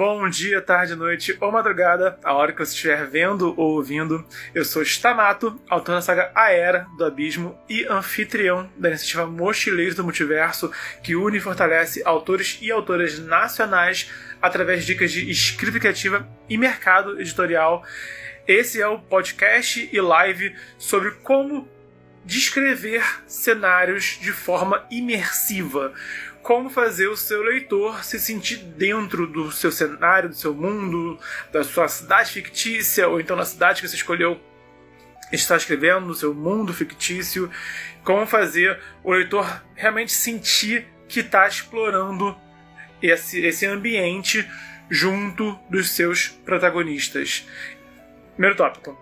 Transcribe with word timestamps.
Bom 0.00 0.30
dia, 0.30 0.62
tarde, 0.62 0.96
noite 0.96 1.36
ou 1.42 1.52
madrugada, 1.52 2.18
a 2.24 2.32
hora 2.32 2.54
que 2.54 2.58
você 2.58 2.72
estiver 2.72 3.06
vendo 3.06 3.52
ou 3.54 3.72
ouvindo. 3.72 4.26
Eu 4.54 4.64
sou 4.64 4.80
Stamato, 4.80 5.60
autor 5.68 5.96
da 5.96 6.00
saga 6.00 6.32
A 6.34 6.50
Era 6.50 6.86
do 6.96 7.04
Abismo 7.04 7.54
e 7.68 7.84
anfitrião 7.84 8.66
da 8.78 8.88
iniciativa 8.88 9.26
Mochileiros 9.26 9.94
do 9.94 10.02
Multiverso, 10.02 10.72
que 11.02 11.14
une 11.14 11.36
e 11.36 11.40
fortalece 11.40 12.00
autores 12.02 12.58
e 12.62 12.70
autoras 12.70 13.18
nacionais 13.18 14.10
através 14.40 14.86
de 14.86 14.94
dicas 14.94 15.12
de 15.12 15.30
escrita 15.30 15.78
criativa 15.78 16.26
e 16.48 16.56
mercado 16.56 17.20
editorial. 17.20 17.84
Esse 18.48 18.80
é 18.80 18.88
o 18.88 19.00
podcast 19.00 19.86
e 19.92 20.00
live 20.00 20.56
sobre 20.78 21.10
como 21.10 21.68
descrever 22.24 23.04
cenários 23.26 24.18
de 24.18 24.32
forma 24.32 24.86
imersiva 24.90 25.92
como 26.42 26.70
fazer 26.70 27.08
o 27.08 27.16
seu 27.16 27.42
leitor 27.42 28.02
se 28.04 28.18
sentir 28.18 28.56
dentro 28.56 29.26
do 29.26 29.52
seu 29.52 29.70
cenário, 29.70 30.28
do 30.28 30.34
seu 30.34 30.54
mundo, 30.54 31.18
da 31.52 31.62
sua 31.62 31.88
cidade 31.88 32.32
fictícia, 32.32 33.08
ou 33.08 33.20
então 33.20 33.36
na 33.36 33.44
cidade 33.44 33.80
que 33.80 33.88
você 33.88 33.96
escolheu 33.96 34.40
estar 35.32 35.56
escrevendo, 35.56 36.06
no 36.06 36.14
seu 36.14 36.34
mundo 36.34 36.72
fictício. 36.72 37.50
Como 38.02 38.26
fazer 38.26 38.80
o 39.04 39.12
leitor 39.12 39.62
realmente 39.74 40.12
sentir 40.12 40.86
que 41.08 41.20
está 41.20 41.46
explorando 41.46 42.36
esse, 43.02 43.44
esse 43.44 43.66
ambiente 43.66 44.48
junto 44.88 45.58
dos 45.68 45.90
seus 45.90 46.28
protagonistas. 46.28 47.46
Primeiro 48.32 48.56
tópico. 48.56 48.98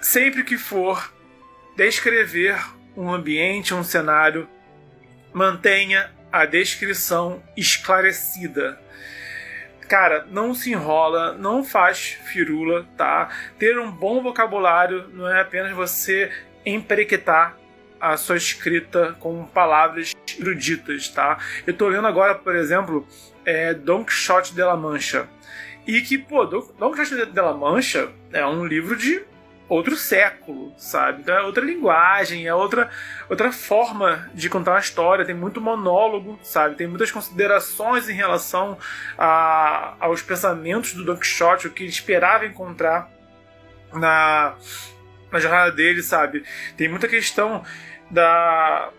Sempre 0.00 0.44
que 0.44 0.56
for 0.56 1.12
descrever 1.76 2.58
um 2.96 3.12
ambiente, 3.12 3.74
um 3.74 3.84
cenário, 3.84 4.48
mantenha 5.32 6.10
a 6.32 6.44
descrição 6.44 7.42
esclarecida. 7.56 8.78
Cara, 9.88 10.24
não 10.30 10.54
se 10.54 10.70
enrola, 10.70 11.32
não 11.32 11.64
faz 11.64 12.16
firula, 12.24 12.86
tá? 12.96 13.28
Ter 13.58 13.78
um 13.78 13.90
bom 13.90 14.22
vocabulário 14.22 15.08
não 15.12 15.28
é 15.28 15.40
apenas 15.40 15.72
você 15.72 16.30
emprequetar 16.64 17.56
a 18.00 18.16
sua 18.16 18.36
escrita 18.36 19.16
com 19.18 19.44
palavras 19.46 20.12
eruditas, 20.38 21.08
tá? 21.08 21.38
Eu 21.66 21.74
tô 21.74 21.88
lendo 21.88 22.06
agora, 22.06 22.34
por 22.34 22.54
exemplo, 22.54 23.06
é 23.44 23.74
Don 23.74 24.04
Quixote 24.04 24.54
de 24.54 24.62
la 24.62 24.76
Mancha. 24.76 25.28
E 25.86 26.00
que, 26.02 26.16
pô, 26.16 26.44
Don 26.44 26.92
Quixote 26.92 27.26
de 27.26 27.40
la 27.40 27.52
Mancha 27.52 28.10
é 28.32 28.46
um 28.46 28.64
livro 28.64 28.96
de 28.96 29.24
outro 29.70 29.96
século, 29.96 30.74
sabe? 30.76 31.22
Então 31.22 31.32
é 31.32 31.42
outra 31.42 31.64
linguagem, 31.64 32.44
é 32.44 32.52
outra, 32.52 32.90
outra 33.28 33.52
forma 33.52 34.28
de 34.34 34.50
contar 34.50 34.72
uma 34.72 34.80
história, 34.80 35.24
tem 35.24 35.34
muito 35.34 35.60
monólogo, 35.60 36.38
sabe? 36.42 36.74
Tem 36.74 36.88
muitas 36.88 37.12
considerações 37.12 38.08
em 38.08 38.12
relação 38.12 38.76
a, 39.16 39.94
aos 40.00 40.22
pensamentos 40.22 40.92
do 40.92 41.04
Don 41.04 41.16
Quixote, 41.16 41.68
o 41.68 41.70
que 41.70 41.84
ele 41.84 41.90
esperava 41.90 42.44
encontrar 42.44 43.08
na, 43.92 44.56
na 45.30 45.38
jornada 45.38 45.70
dele, 45.70 46.02
sabe? 46.02 46.44
Tem 46.76 46.88
muita 46.88 47.06
questão 47.06 47.62
da, 48.10 48.90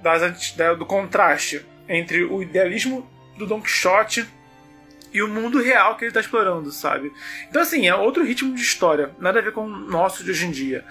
das, 0.00 0.52
da, 0.52 0.74
do 0.74 0.86
contraste 0.86 1.66
entre 1.88 2.22
o 2.22 2.40
idealismo 2.40 3.10
do 3.36 3.44
Don 3.44 3.60
Quixote 3.60 4.24
e 5.12 5.22
o 5.22 5.28
mundo 5.28 5.60
real 5.60 5.96
que 5.96 6.04
ele 6.04 6.10
está 6.10 6.20
explorando, 6.20 6.72
sabe? 6.72 7.12
Então, 7.48 7.62
assim, 7.62 7.86
é 7.86 7.94
outro 7.94 8.24
ritmo 8.24 8.54
de 8.54 8.62
história, 8.62 9.14
nada 9.18 9.38
a 9.38 9.42
ver 9.42 9.52
com 9.52 9.64
o 9.64 9.68
nosso 9.68 10.24
de 10.24 10.30
hoje 10.30 10.46
em 10.46 10.50
dia. 10.50 10.84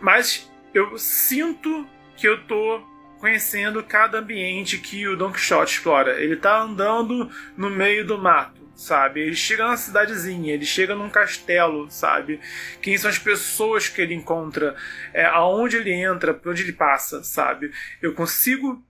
Mas 0.00 0.50
eu 0.72 0.98
sinto 0.98 1.86
que 2.16 2.26
eu 2.26 2.44
tô 2.46 2.82
conhecendo 3.18 3.82
cada 3.82 4.18
ambiente 4.18 4.76
que 4.76 5.08
o 5.08 5.16
Don 5.16 5.32
Quixote 5.32 5.78
explora. 5.78 6.20
Ele 6.20 6.36
tá 6.36 6.60
andando 6.60 7.30
no 7.56 7.70
meio 7.70 8.06
do 8.06 8.18
mato, 8.18 8.68
sabe? 8.74 9.20
Ele 9.20 9.34
chega 9.34 9.66
na 9.66 9.76
cidadezinha, 9.78 10.52
ele 10.52 10.66
chega 10.66 10.94
num 10.94 11.08
castelo, 11.08 11.90
sabe? 11.90 12.38
Quem 12.82 12.98
são 12.98 13.08
as 13.08 13.18
pessoas 13.18 13.88
que 13.88 14.02
ele 14.02 14.12
encontra, 14.14 14.76
é, 15.14 15.24
aonde 15.24 15.76
ele 15.76 15.92
entra, 15.92 16.34
por 16.34 16.50
onde 16.50 16.64
ele 16.64 16.72
passa, 16.72 17.24
sabe? 17.24 17.72
Eu 18.02 18.12
consigo 18.12 18.84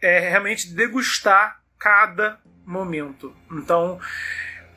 é, 0.00 0.20
realmente 0.20 0.72
degustar 0.72 1.63
cada 1.84 2.40
momento. 2.64 3.36
Então 3.52 4.00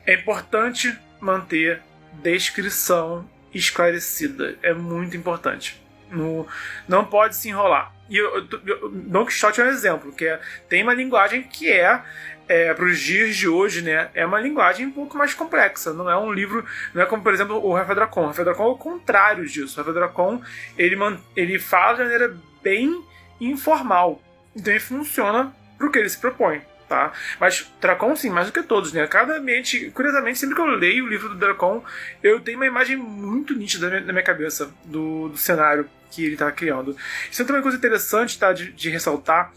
é 0.06 0.12
importante 0.12 0.94
manter 1.18 1.80
descrição 2.22 3.26
esclarecida. 3.54 4.58
É 4.62 4.74
muito 4.74 5.16
importante. 5.16 5.82
No, 6.10 6.46
não 6.86 7.06
pode 7.06 7.34
se 7.34 7.48
enrolar. 7.48 7.94
E 8.10 8.16
eu, 8.18 8.46
eu, 8.66 8.90
Don 8.90 9.24
Quixote 9.24 9.60
é 9.60 9.64
um 9.64 9.68
exemplo, 9.68 10.12
que 10.12 10.26
é, 10.26 10.38
tem 10.68 10.82
uma 10.82 10.92
linguagem 10.92 11.42
que 11.42 11.70
é, 11.70 12.02
é 12.46 12.74
para 12.74 12.84
os 12.84 12.98
dias 12.98 13.34
de 13.36 13.48
hoje, 13.48 13.80
né? 13.80 14.10
É 14.14 14.26
uma 14.26 14.40
linguagem 14.40 14.86
um 14.86 14.92
pouco 14.92 15.16
mais 15.16 15.32
complexa. 15.32 15.94
Não 15.94 16.10
é 16.10 16.16
um 16.16 16.30
livro, 16.30 16.62
não 16.92 17.02
é 17.02 17.06
como 17.06 17.22
por 17.22 17.32
exemplo 17.32 17.56
o 17.56 17.74
Rafael 17.74 17.96
Dracon. 17.96 18.24
O 18.24 18.26
Rafael 18.26 18.44
Dracon 18.44 18.64
é 18.64 18.68
o 18.68 18.76
contrário 18.76 19.46
disso. 19.46 19.74
O 19.74 19.76
Rafael 19.78 19.94
Dracon 19.94 20.42
ele, 20.76 20.96
ele 21.34 21.58
fala 21.58 21.94
de 21.94 22.02
maneira 22.02 22.36
bem 22.62 23.02
informal. 23.40 24.20
Então 24.54 24.72
ele 24.72 24.80
funciona 24.80 25.54
para 25.78 25.86
o 25.86 25.90
que 25.90 25.98
ele 25.98 26.08
se 26.08 26.18
propõe 26.18 26.60
tá? 26.88 27.12
Mas 27.38 27.70
Dracon, 27.80 28.16
sim, 28.16 28.30
mais 28.30 28.46
do 28.46 28.52
que 28.52 28.62
todos, 28.62 28.92
né? 28.92 29.06
Cada 29.06 29.36
ambiente, 29.36 29.90
curiosamente, 29.90 30.38
sempre 30.38 30.54
que 30.54 30.60
eu 30.60 30.66
leio 30.66 31.04
o 31.04 31.08
livro 31.08 31.28
do 31.28 31.34
Dracon, 31.34 31.84
eu 32.22 32.40
tenho 32.40 32.58
uma 32.58 32.66
imagem 32.66 32.96
muito 32.96 33.54
nítida 33.54 34.00
na 34.00 34.12
minha, 34.12 34.24
cabeça 34.24 34.72
do, 34.84 35.28
do 35.28 35.36
cenário 35.36 35.88
que 36.10 36.24
ele 36.24 36.32
está 36.32 36.50
criando. 36.50 36.96
Isso 37.30 37.42
é 37.42 37.44
também 37.44 37.58
uma 37.58 37.62
coisa 37.62 37.76
interessante, 37.76 38.38
tá? 38.38 38.52
De, 38.52 38.72
de, 38.72 38.90
ressaltar, 38.90 39.52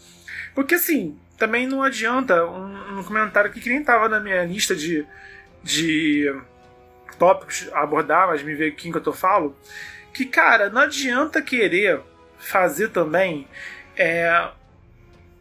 porque 0.54 0.74
assim, 0.74 1.18
também 1.38 1.66
não 1.66 1.82
adianta 1.82 2.44
um, 2.46 2.98
um 2.98 3.04
comentário 3.04 3.50
aqui 3.50 3.60
que 3.60 3.70
nem 3.70 3.80
estava 3.80 4.08
na 4.08 4.20
minha 4.20 4.44
lista 4.44 4.76
de, 4.76 5.06
de 5.62 6.34
tópicos 7.18 7.68
a 7.72 7.82
abordar, 7.82 8.28
mas 8.28 8.42
me 8.42 8.54
vê 8.54 8.68
aqui 8.68 8.92
que 8.92 9.08
eu 9.08 9.12
falo, 9.12 9.56
que 10.12 10.26
cara, 10.26 10.68
não 10.68 10.82
adianta 10.82 11.40
querer 11.40 12.00
fazer 12.38 12.88
também 12.88 13.46
é, 13.96 14.50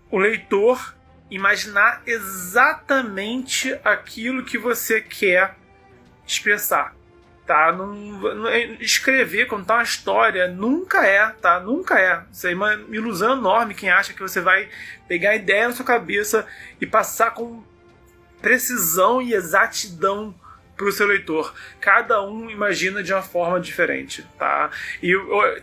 o 0.10 0.18
leitor 0.18 0.96
imaginar 1.32 2.04
exatamente 2.06 3.74
aquilo 3.86 4.44
que 4.44 4.58
você 4.58 5.00
quer 5.00 5.56
expressar. 6.28 6.94
Tá? 7.48 7.72
Não, 7.72 7.96
não, 7.96 8.48
é, 8.48 8.64
escrever, 8.80 9.48
contar 9.48 9.76
uma 9.76 9.84
história, 9.84 10.48
nunca 10.48 11.06
é, 11.06 11.28
tá? 11.42 11.60
Nunca 11.60 12.00
é. 12.00 12.22
Isso 12.32 12.48
é 12.48 12.54
uma 12.54 12.74
ilusão 12.90 13.38
enorme 13.38 13.74
quem 13.74 13.90
acha 13.90 14.14
que 14.14 14.22
você 14.22 14.40
vai 14.42 14.70
pegar 15.08 15.32
a 15.32 15.36
ideia 15.36 15.68
na 15.68 15.74
sua 15.74 15.86
cabeça 15.86 16.46
e 16.80 16.86
passar 16.86 17.32
com 17.32 17.64
precisão 18.42 19.22
e 19.22 19.34
exatidão 19.34 20.36
para 20.76 20.86
o 20.86 20.92
seu 20.92 21.08
leitor. 21.08 21.54
Cada 21.80 22.22
um 22.22 22.50
imagina 22.50 23.02
de 23.02 23.14
uma 23.14 23.22
forma 23.22 23.60
diferente, 23.60 24.26
tá? 24.38 24.70
E 25.02 25.14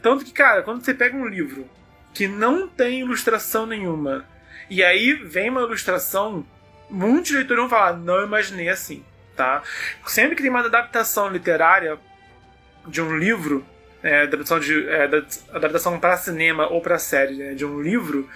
tanto 0.02 0.24
que, 0.24 0.32
cara, 0.32 0.62
quando 0.62 0.84
você 0.84 0.94
pega 0.94 1.16
um 1.16 1.26
livro 1.26 1.68
que 2.12 2.26
não 2.26 2.68
tem 2.68 3.00
ilustração 3.00 3.66
nenhuma 3.66 4.26
e 4.70 4.84
aí 4.84 5.12
vem 5.12 5.50
uma 5.50 5.62
ilustração, 5.62 6.44
muitos 6.90 7.30
leitores 7.30 7.60
vão 7.60 7.70
falar, 7.70 7.94
não 7.94 8.22
imaginei 8.24 8.68
assim, 8.68 9.04
tá? 9.36 9.62
Sempre 10.06 10.36
que 10.36 10.42
tem 10.42 10.50
uma 10.50 10.60
adaptação 10.60 11.28
literária 11.28 11.98
de 12.86 13.00
um 13.00 13.16
livro, 13.16 13.64
é, 14.02 14.22
adaptação, 14.22 14.60
de, 14.60 14.88
é, 14.88 15.04
adaptação 15.52 15.98
para 15.98 16.16
cinema 16.16 16.66
ou 16.68 16.80
para 16.80 16.98
série 16.98 17.34
né, 17.34 17.54
de 17.54 17.64
um 17.64 17.80
livro, 17.80 18.28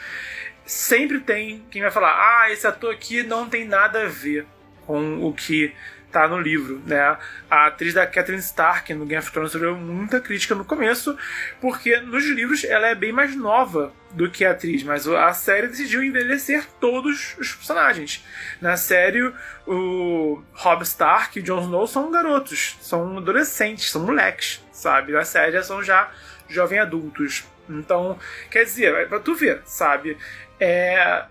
sempre 0.64 1.20
tem 1.20 1.64
quem 1.70 1.82
vai 1.82 1.90
falar, 1.90 2.14
ah, 2.14 2.50
esse 2.50 2.66
ator 2.66 2.92
aqui 2.92 3.22
não 3.22 3.48
tem 3.48 3.66
nada 3.66 4.02
a 4.02 4.08
ver 4.08 4.46
com 4.86 5.24
o 5.26 5.32
que 5.32 5.74
tá 6.12 6.28
no 6.28 6.38
livro, 6.38 6.80
né? 6.86 7.16
A 7.50 7.66
atriz 7.66 7.94
da 7.94 8.06
Catherine 8.06 8.42
Stark 8.42 8.92
no 8.94 9.06
Game 9.06 9.20
of 9.20 9.32
Thrones 9.32 9.50
sofreu 9.50 9.74
muita 9.76 10.20
crítica 10.20 10.54
no 10.54 10.64
começo, 10.64 11.16
porque 11.60 11.98
nos 12.00 12.24
livros 12.26 12.64
ela 12.64 12.88
é 12.88 12.94
bem 12.94 13.12
mais 13.12 13.34
nova 13.34 13.92
do 14.10 14.30
que 14.30 14.44
a 14.44 14.50
atriz, 14.50 14.82
mas 14.82 15.08
a 15.08 15.32
série 15.32 15.68
decidiu 15.68 16.04
envelhecer 16.04 16.66
todos 16.78 17.34
os 17.38 17.54
personagens. 17.54 18.24
Na 18.60 18.76
série, 18.76 19.32
o 19.66 20.42
Robb 20.52 20.82
Stark 20.82 21.38
e 21.38 21.42
o 21.42 21.44
Jon 21.44 21.62
Snow 21.62 21.86
são 21.86 22.10
garotos, 22.10 22.76
são 22.82 23.16
adolescentes, 23.16 23.90
são 23.90 24.04
moleques, 24.04 24.62
sabe? 24.70 25.12
Na 25.12 25.24
série 25.24 25.52
já 25.52 25.62
são 25.62 25.82
já 25.82 26.10
jovens 26.48 26.80
adultos. 26.80 27.44
Então, 27.68 28.18
quer 28.50 28.64
dizer, 28.64 28.94
é 28.94 29.06
pra 29.06 29.18
tu 29.18 29.34
ver, 29.34 29.62
sabe? 29.64 30.18
É, 30.60 31.24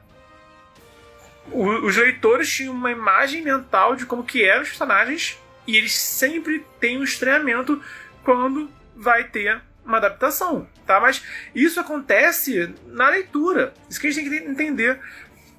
os 1.53 1.97
leitores 1.97 2.51
tinham 2.51 2.73
uma 2.73 2.91
imagem 2.91 3.41
mental 3.41 3.95
de 3.95 4.05
como 4.05 4.23
que 4.23 4.43
eram 4.43 4.61
os 4.63 4.69
personagens 4.69 5.37
e 5.67 5.77
eles 5.77 5.95
sempre 5.95 6.65
têm 6.79 6.97
um 6.97 7.03
estranhamento 7.03 7.81
quando 8.23 8.69
vai 8.95 9.23
ter 9.25 9.61
uma 9.85 9.97
adaptação, 9.97 10.67
tá? 10.85 10.99
Mas 10.99 11.23
isso 11.55 11.79
acontece 11.79 12.73
na 12.87 13.09
leitura. 13.09 13.73
Isso 13.89 13.99
que 13.99 14.07
a 14.07 14.11
gente 14.11 14.29
tem 14.29 14.43
que 14.43 14.49
entender. 14.49 14.99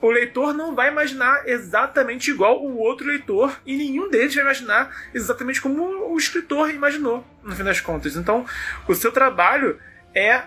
O 0.00 0.10
leitor 0.10 0.52
não 0.52 0.74
vai 0.74 0.88
imaginar 0.88 1.48
exatamente 1.48 2.30
igual 2.30 2.60
o 2.60 2.78
outro 2.78 3.06
leitor 3.06 3.60
e 3.64 3.76
nenhum 3.76 4.10
deles 4.10 4.34
vai 4.34 4.42
imaginar 4.42 4.90
exatamente 5.14 5.60
como 5.60 6.12
o 6.12 6.16
escritor 6.16 6.70
imaginou, 6.70 7.24
no 7.42 7.54
fim 7.54 7.62
das 7.62 7.80
contas. 7.80 8.16
Então, 8.16 8.44
o 8.88 8.94
seu 8.94 9.12
trabalho 9.12 9.78
é 10.14 10.42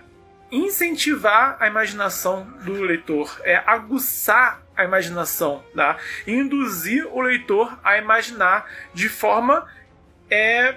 incentivar 0.52 1.58
a 1.60 1.68
imaginação 1.68 2.46
do 2.64 2.74
leitor, 2.74 3.40
é 3.44 3.56
aguçar 3.66 4.62
a 4.76 4.84
imaginação, 4.84 5.64
tá? 5.76 5.98
induzir 6.28 7.08
o 7.08 7.22
leitor 7.22 7.80
a 7.84 7.98
imaginar 7.98 8.70
de 8.94 9.10
forma 9.10 9.68
é, 10.30 10.76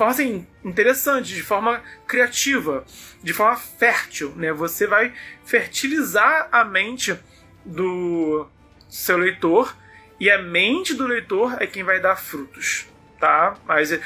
assim, 0.00 0.46
interessante, 0.64 1.34
de 1.34 1.42
forma 1.42 1.82
criativa, 2.06 2.84
de 3.22 3.32
forma 3.32 3.56
fértil. 3.56 4.32
Né? 4.36 4.52
Você 4.52 4.86
vai 4.86 5.12
fertilizar 5.44 6.48
a 6.50 6.64
mente 6.64 7.18
do 7.64 8.46
seu 8.88 9.18
leitor 9.18 9.76
e 10.20 10.30
a 10.30 10.40
mente 10.40 10.94
do 10.94 11.06
leitor 11.06 11.56
é 11.60 11.66
quem 11.66 11.82
vai 11.82 12.00
dar 12.00 12.16
frutos. 12.16 12.86
Tá? 13.18 13.56
Mas 13.66 13.98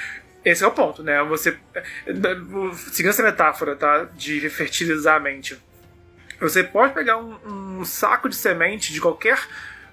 esse 0.44 0.62
é 0.62 0.66
o 0.66 0.70
ponto, 0.70 1.02
né? 1.02 1.22
Você. 1.24 1.58
Seguindo 2.92 3.10
essa 3.10 3.22
metáfora, 3.22 3.76
tá? 3.76 4.04
De 4.14 4.48
fertilizar 4.48 5.16
a 5.16 5.20
mente. 5.20 5.58
Você 6.40 6.62
pode 6.62 6.94
pegar 6.94 7.16
um, 7.16 7.80
um 7.80 7.84
saco 7.84 8.28
de 8.28 8.36
semente 8.36 8.92
de 8.92 9.00
qualquer 9.00 9.38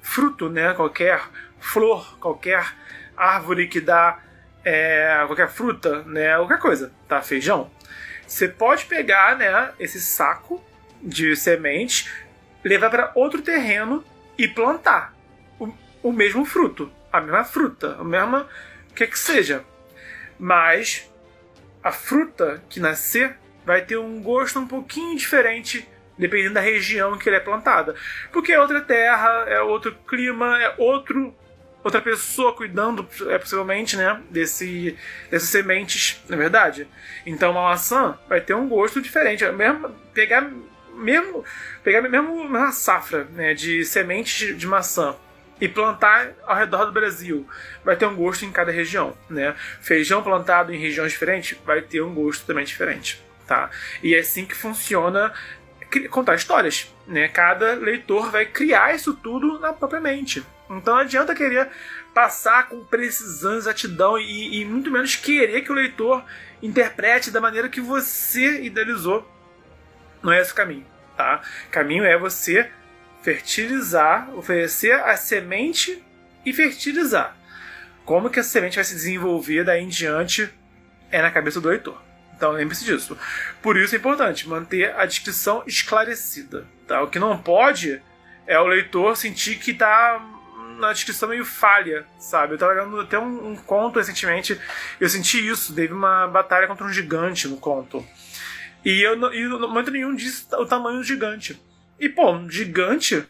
fruto, 0.02 0.50
né? 0.50 0.74
Qualquer 0.74 1.22
flor, 1.60 2.18
qualquer 2.20 2.74
árvore 3.18 3.68
que 3.68 3.82
dá 3.82 4.20
é, 4.64 5.24
qualquer 5.26 5.50
fruta, 5.50 6.04
né? 6.04 6.36
Qualquer 6.36 6.60
coisa, 6.60 6.92
tá? 7.08 7.22
Feijão. 7.22 7.72
Você 8.28 8.48
pode 8.48 8.86
pegar, 8.86 9.36
né? 9.38 9.72
Esse 9.80 10.00
saco 10.00 10.64
de 11.02 11.36
semente, 11.36 12.10
levar 12.64 12.90
para 12.90 13.12
outro 13.16 13.42
terreno 13.42 14.04
e 14.38 14.48
plantar 14.48 15.14
o, 15.60 15.72
o 16.04 16.12
mesmo 16.12 16.46
fruto, 16.46 16.92
a 17.12 17.20
mesma 17.22 17.44
fruta, 17.44 17.98
a 18.00 18.04
mesma 18.04 18.48
que 18.96 19.06
que 19.08 19.18
seja. 19.18 19.64
Mas 20.40 21.12
a 21.84 21.92
fruta 21.92 22.64
que 22.70 22.80
nascer 22.80 23.38
vai 23.66 23.82
ter 23.82 23.98
um 23.98 24.22
gosto 24.22 24.60
um 24.60 24.68
pouquinho 24.68 25.18
diferente 25.18 25.88
dependendo 26.18 26.54
da 26.54 26.62
região 26.62 27.18
que 27.18 27.28
ele 27.28 27.36
é 27.36 27.42
plantada. 27.42 27.96
Porque 28.32 28.54
é 28.54 28.60
outra 28.60 28.82
terra, 28.82 29.46
é 29.48 29.62
outro 29.62 29.94
clima, 30.08 30.62
é 30.62 30.74
outro 30.78 31.34
outra 31.84 32.02
pessoa 32.02 32.52
cuidando, 32.52 33.08
é 33.30 33.38
possivelmente, 33.38 33.96
né, 33.96 34.20
desse, 34.32 34.98
dessas 35.30 35.50
sementes, 35.50 36.20
na 36.28 36.36
é 36.36 36.40
verdade. 36.40 36.88
Então 37.28 37.52
uma 37.52 37.70
maçã 37.70 38.18
vai 38.28 38.42
ter 38.42 38.56
um 38.56 38.68
gosto 38.68 39.00
diferente. 39.00 39.44
É 39.44 39.52
mesmo 39.52 39.90
pegar 40.12 40.50
mesmo 40.96 41.44
pegar 41.84 42.02
mesmo 42.02 42.34
uma 42.34 42.72
safra 42.72 43.26
né, 43.26 43.54
de 43.54 43.86
sementes 43.86 44.58
de 44.58 44.66
maçã 44.66 45.16
e 45.60 45.68
plantar 45.68 46.34
ao 46.46 46.56
redor 46.56 46.86
do 46.86 46.92
Brasil 46.92 47.48
vai 47.84 47.96
ter 47.96 48.06
um 48.06 48.16
gosto 48.16 48.46
em 48.46 48.52
cada 48.52 48.72
região, 48.72 49.16
né? 49.30 49.56
Feijão 49.82 50.22
plantado 50.22 50.74
em 50.74 50.78
regiões 50.78 51.14
diferentes 51.14 51.58
vai 51.66 51.82
ter 51.82 52.02
um 52.02 52.14
gosto 52.14 52.46
também 52.46 52.66
diferente, 52.66 53.24
tá? 53.48 53.70
E 54.04 54.14
é 54.14 54.20
assim 54.20 54.46
que 54.46 54.56
funciona 54.56 55.34
contar 56.10 56.36
histórias, 56.36 56.94
né? 57.08 57.28
Cada 57.28 57.74
leitor 57.74 58.32
vai 58.32 58.46
criar 58.46 58.94
isso 58.94 59.14
tudo 59.14 59.60
na 59.60 59.72
própria 59.72 60.02
mente. 60.02 60.46
Então 60.70 60.96
não 60.96 61.02
adianta 61.02 61.36
querer 61.36 61.70
passar 62.14 62.68
com 62.68 62.84
precisão, 62.84 63.56
exatidão 63.56 64.18
e, 64.18 64.62
e 64.62 64.66
muito 64.66 64.92
menos 64.92 65.16
querer 65.16 65.62
que 65.62 65.72
o 65.72 65.76
leitor 65.76 66.24
interprete 66.62 67.32
da 67.32 67.40
maneira 67.40 67.70
que 67.70 67.80
você 67.80 68.62
idealizou. 68.62 69.30
Não 70.22 70.34
é 70.34 70.42
esse 70.42 70.52
o 70.52 70.56
caminho, 70.56 70.86
tá? 71.16 71.42
O 71.68 71.72
caminho 71.72 72.04
é 72.04 72.18
você 72.18 72.70
fertilizar, 73.26 74.30
oferecer 74.38 74.94
a 75.02 75.18
semente 75.18 76.04
e 76.46 76.54
fertilizar. 76.54 77.36
Como 78.06 78.30
que 78.30 78.40
a 78.40 78.44
semente 78.44 78.76
vai 78.76 78.84
se 78.84 78.94
desenvolver 78.94 79.64
daí 79.64 79.82
em 79.82 79.88
diante 79.88 80.48
é 81.12 81.24
na 81.24 81.32
cabeça 81.32 81.60
do 81.60 81.70
leitor. 81.70 82.00
Então 82.38 82.52
lembre-se 82.52 82.86
disso. 82.86 83.18
Por 83.64 83.78
isso 83.78 83.96
é 83.96 83.98
importante 83.98 84.48
manter 84.48 84.96
a 84.96 85.08
descrição 85.08 85.64
esclarecida. 85.66 86.68
Tá? 86.88 87.02
O 87.02 87.08
que 87.08 87.18
não 87.18 87.36
pode 87.36 88.00
é 88.46 88.60
o 88.60 88.68
leitor 88.68 89.18
sentir 89.18 89.58
que 89.58 89.72
está 89.72 90.24
na 90.78 90.94
descrição 90.94 91.28
meio 91.28 91.46
falha, 91.46 92.06
sabe? 92.20 92.54
Eu 92.54 92.58
tava 92.60 92.74
lendo 92.74 93.00
até 93.00 93.18
um, 93.18 93.54
um, 93.54 93.56
conto 93.56 93.98
recentemente, 93.98 94.60
eu 95.00 95.10
senti 95.10 95.48
isso, 95.48 95.74
teve 95.74 95.94
uma 95.94 96.28
batalha 96.28 96.68
contra 96.68 96.86
um 96.86 96.94
gigante 96.94 97.48
no 97.48 97.58
conto. 97.58 98.06
E 98.84 99.02
eu 99.02 99.16
e 99.34 99.48
no 99.48 99.68
momento 99.68 99.90
nenhum 99.90 100.14
disse 100.14 100.46
o 100.54 100.66
tamanho 100.66 100.98
do 100.98 101.04
gigante. 101.04 101.60
E, 102.00 102.10
pô, 102.10 102.32
um 102.32 102.50
gigante 102.50 103.26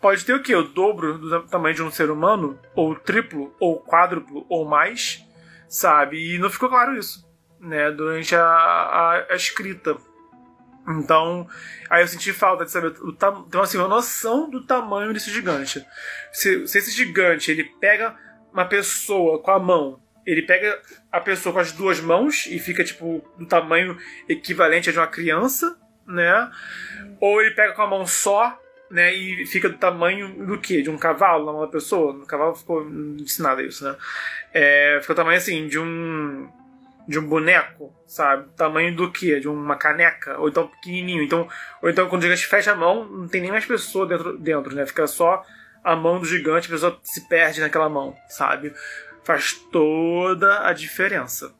pode 0.00 0.24
ter 0.24 0.34
o 0.34 0.42
quê? 0.42 0.54
O 0.54 0.62
dobro 0.62 1.18
do 1.18 1.42
tamanho 1.44 1.74
de 1.74 1.82
um 1.82 1.90
ser 1.90 2.10
humano? 2.10 2.58
Ou 2.74 2.94
triplo, 2.94 3.54
ou 3.58 3.80
quádruplo, 3.80 4.46
ou 4.48 4.64
mais, 4.64 5.24
sabe? 5.68 6.34
E 6.34 6.38
não 6.38 6.50
ficou 6.50 6.68
claro 6.68 6.96
isso, 6.96 7.26
né? 7.60 7.90
Durante 7.90 8.34
a, 8.34 8.44
a, 8.44 9.26
a 9.30 9.34
escrita. 9.34 9.96
Então, 10.86 11.48
aí 11.88 12.02
eu 12.02 12.08
senti 12.08 12.32
falta 12.32 12.64
de 12.64 12.70
saber 12.70 12.94
o 13.00 13.10
então 13.48 13.62
assim, 13.62 13.78
uma 13.78 13.88
noção 13.88 14.50
do 14.50 14.66
tamanho 14.66 15.14
desse 15.14 15.30
gigante. 15.30 15.84
Se, 16.30 16.66
se 16.66 16.78
esse 16.78 16.90
gigante 16.90 17.50
ele 17.50 17.64
pega 17.64 18.14
uma 18.52 18.66
pessoa 18.66 19.42
com 19.42 19.50
a 19.50 19.58
mão, 19.58 20.00
ele 20.26 20.42
pega 20.42 20.80
a 21.10 21.20
pessoa 21.20 21.52
com 21.52 21.58
as 21.58 21.72
duas 21.72 22.00
mãos 22.00 22.46
e 22.46 22.58
fica 22.58 22.84
tipo 22.84 23.24
do 23.38 23.46
tamanho 23.46 23.96
equivalente 24.28 24.90
a 24.90 24.92
de 24.92 24.98
uma 24.98 25.06
criança, 25.06 25.78
né? 26.06 26.50
Ou 27.20 27.40
ele 27.40 27.54
pega 27.54 27.72
com 27.72 27.82
a 27.82 27.86
mão 27.86 28.06
só, 28.06 28.58
né? 28.90 29.12
E 29.14 29.46
fica 29.46 29.68
do 29.68 29.78
tamanho 29.78 30.46
do 30.46 30.58
que? 30.58 30.82
De 30.82 30.90
um 30.90 30.98
cavalo 30.98 31.46
na 31.46 31.52
mão 31.52 31.62
da 31.62 31.68
pessoa? 31.68 32.12
No 32.12 32.26
cavalo 32.26 32.54
ficou 32.54 32.86
ensinado 33.18 33.62
isso, 33.62 33.84
né? 33.84 33.96
É, 34.52 34.98
fica 35.00 35.12
o 35.12 35.16
tamanho 35.16 35.38
assim 35.38 35.66
de 35.66 35.78
um 35.78 36.48
de 37.06 37.18
um 37.18 37.26
boneco, 37.26 37.94
sabe? 38.06 38.48
Tamanho 38.56 38.94
do 38.96 39.10
que? 39.12 39.38
De 39.38 39.48
uma 39.48 39.76
caneca, 39.76 40.38
ou 40.38 40.48
então 40.48 40.66
pequenininho. 40.66 41.22
Então, 41.22 41.48
ou 41.82 41.90
então 41.90 42.08
quando 42.08 42.22
o 42.22 42.24
gigante 42.24 42.46
fecha 42.46 42.72
a 42.72 42.76
mão, 42.76 43.04
não 43.04 43.28
tem 43.28 43.42
nem 43.42 43.50
mais 43.50 43.66
pessoa 43.66 44.06
dentro, 44.06 44.38
dentro, 44.38 44.74
né? 44.74 44.86
Fica 44.86 45.06
só 45.06 45.44
a 45.82 45.94
mão 45.94 46.18
do 46.18 46.24
gigante, 46.24 46.66
a 46.66 46.70
pessoa 46.70 46.98
se 47.02 47.28
perde 47.28 47.60
naquela 47.60 47.88
mão, 47.88 48.16
sabe? 48.28 48.72
Faz 49.22 49.52
toda 49.52 50.66
a 50.66 50.72
diferença. 50.72 51.52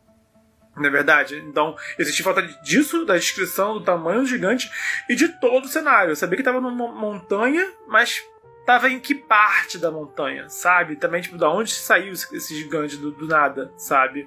Não 0.76 0.86
é 0.86 0.90
verdade? 0.90 1.36
Então, 1.46 1.76
existe 1.98 2.22
falta 2.22 2.42
disso, 2.62 3.04
da 3.04 3.16
descrição 3.16 3.74
do 3.74 3.84
tamanho 3.84 4.26
gigante 4.26 4.70
e 5.08 5.14
de 5.14 5.28
todo 5.28 5.66
o 5.66 5.68
cenário. 5.68 6.10
Eu 6.10 6.16
sabia 6.16 6.36
que 6.36 6.42
estava 6.42 6.60
numa 6.60 6.88
montanha, 6.88 7.72
mas 7.86 8.22
tava 8.64 8.88
em 8.88 8.98
que 8.98 9.14
parte 9.14 9.78
da 9.78 9.90
montanha, 9.90 10.48
sabe? 10.48 10.96
Também, 10.96 11.20
tipo, 11.20 11.36
da 11.36 11.50
onde 11.50 11.72
saiu 11.72 12.12
esse 12.12 12.56
gigante 12.56 12.96
do, 12.96 13.10
do, 13.10 13.26
nada, 13.26 13.72
sabe? 13.76 14.26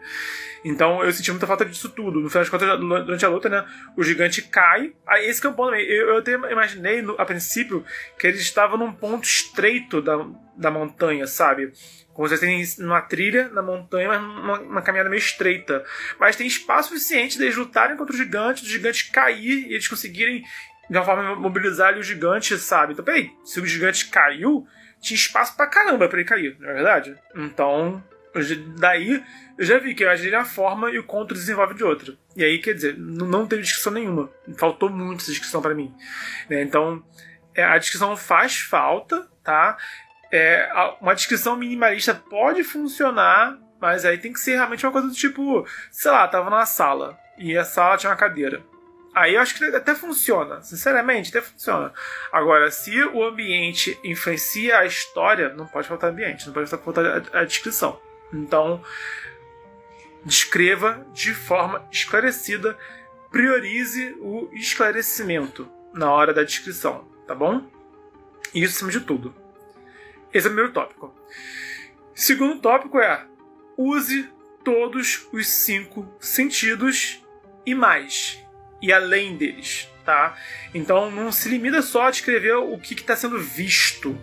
Então 0.63 1.04
eu 1.04 1.12
senti 1.12 1.31
muita 1.31 1.48
falta 1.48 1.66
disso 1.66 1.89
tudo. 1.89 2.19
No 2.19 2.30
final 2.30 2.44
das 2.44 2.50
contas, 2.50 2.80
durante 2.80 3.25
a 3.25 3.30
luta, 3.30 3.50
né, 3.50 3.66
o 3.95 4.04
gigante 4.04 4.42
cai. 4.44 4.94
Aí 5.06 5.28
esse 5.28 5.42
que 5.42 5.48
é 5.48 5.51
ponto 5.51 5.75
eu, 5.75 6.10
eu 6.10 6.18
até 6.18 6.34
imaginei 6.34 7.01
no, 7.01 7.16
a 7.19 7.25
princípio 7.25 7.84
que 8.19 8.28
ele 8.28 8.38
estava 8.38 8.78
num 8.78 8.92
ponto 8.92 9.25
estreito 9.25 10.01
da, 10.01 10.25
da 10.56 10.69
montanha, 10.69 11.25
sabe? 11.25 11.72
Como 12.13 12.28
você 12.28 12.38
tem 12.38 12.63
uma 12.80 13.01
trilha 13.01 13.50
na 13.50 13.62
montanha, 13.62 14.07
mas 14.07 14.22
uma, 14.22 14.60
uma, 14.60 14.82
caminhada 14.82 15.10
meio 15.10 15.20
estreita. 15.20 15.84
Mas 16.20 16.36
tem 16.36 16.48
espaço 16.48 16.89
suficiente 16.89 17.38
deles 17.38 17.56
lutarem 17.56 17.96
contra 17.96 18.13
o 18.13 18.17
gigante, 18.17 18.63
o 18.63 18.67
gigante 18.67 19.12
cair 19.12 19.67
e 19.67 19.74
eles 19.74 19.88
conseguirem 19.88 20.44
de 20.89 20.98
uma 20.98 21.06
forma 21.06 21.36
mobilizar 21.36 21.89
ali 21.89 22.00
o 22.00 22.03
gigante, 22.03 22.58
sabe? 22.58 22.94
Então, 22.94 23.03
peraí, 23.03 23.32
se 23.44 23.60
o 23.60 23.65
gigante 23.65 24.08
caiu, 24.08 24.67
tinha 25.01 25.15
espaço 25.15 25.56
pra 25.56 25.67
caramba 25.67 26.08
pra 26.08 26.20
ele 26.20 26.27
cair, 26.27 26.58
não 26.60 26.70
é 26.70 26.74
verdade? 26.74 27.15
Então, 27.36 28.03
daí 28.77 29.24
eu 29.58 29.65
já 29.65 29.79
vi 29.79 29.96
que 29.96 30.03
eu 30.03 30.10
agi 30.10 30.29
de 30.29 30.46
forma 30.46 30.91
e 30.91 31.00
o 31.00 31.03
conto 31.03 31.34
desenvolve 31.34 31.74
de 31.74 31.84
outra. 31.84 32.13
E 32.36 32.44
aí, 32.44 32.60
quer 32.60 32.74
dizer, 32.74 32.96
não 32.98 33.48
teve 33.48 33.63
discussão 33.63 33.91
nenhuma. 33.91 34.29
Faltou 34.58 34.89
muito 34.89 35.22
essa 35.22 35.32
discussão 35.32 35.62
para 35.62 35.74
mim. 35.74 35.94
Né? 36.50 36.62
Então, 36.62 37.03
é, 37.56 37.63
a 37.63 37.77
descrição 37.77 38.15
faz 38.15 38.58
falta, 38.58 39.27
tá? 39.44 39.77
É, 40.32 40.70
uma 41.01 41.15
descrição 41.15 41.56
minimalista 41.56 42.13
pode 42.13 42.63
funcionar, 42.63 43.58
mas 43.82 44.06
aí 44.06 44.17
tem 44.17 44.32
que 44.32 44.39
ser 44.39 44.56
realmente 44.56 44.86
uma 44.86 44.91
coisa 44.91 45.08
do 45.08 45.13
tipo, 45.13 45.65
sei 45.89 46.12
lá, 46.12 46.27
tava 46.27 46.50
numa 46.50 46.65
sala 46.65 47.17
e 47.38 47.58
a 47.58 47.63
sala 47.63 47.98
tinha 47.98 48.12
uma 48.12 48.17
cadeira. 48.17 48.62
Aí 49.17 49.33
eu 49.33 49.41
acho 49.41 49.55
que 49.55 49.63
até 49.75 49.95
funciona, 49.95 50.62
sinceramente, 50.62 51.36
até 51.36 51.41
funciona. 51.41 51.91
Agora, 52.31 52.69
se 52.69 53.01
o 53.03 53.24
ambiente 53.24 54.00
influencia 54.03 54.77
a 54.77 54.86
história, 54.86 55.50
não 55.50 55.65
pode 55.65 55.88
faltar 55.88 56.12
ambiente, 56.12 56.45
não 56.45 56.53
pode 56.53 56.69
faltar 56.69 57.03
a, 57.03 57.39
a 57.39 57.43
descrição. 57.43 58.00
Então, 58.31 58.79
descreva 60.24 61.03
de 61.13 61.33
forma 61.33 61.88
esclarecida, 61.91 62.77
priorize 63.31 64.15
o 64.19 64.51
esclarecimento 64.53 65.67
na 65.95 66.12
hora 66.12 66.31
da 66.31 66.43
descrição, 66.43 67.07
tá 67.25 67.33
bom? 67.33 67.65
Isso 68.53 68.75
acima 68.75 68.91
de 68.91 69.00
tudo. 69.00 69.33
Esse 70.31 70.45
é 70.45 70.50
o 70.50 70.53
primeiro 70.53 70.74
tópico. 70.74 71.12
Segundo 72.13 72.62
tópico 72.62 73.00
é 73.00 73.25
use 73.75 74.29
todos 74.63 75.27
os 75.33 75.47
cinco 75.47 76.07
sentidos 76.19 77.25
e 77.65 77.74
mais 77.74 78.45
e 78.81 78.91
além 78.93 79.36
deles, 79.38 79.88
tá? 80.05 80.38
Então 80.74 81.12
não 81.12 81.31
se 81.31 81.50
limita 81.50 81.81
só 81.81 82.03
a 82.03 82.12
descrever 82.12 82.55
o 82.55 82.77
que 82.77 82.93
está 82.93 83.15
sendo 83.15 83.39
visto, 83.39 84.17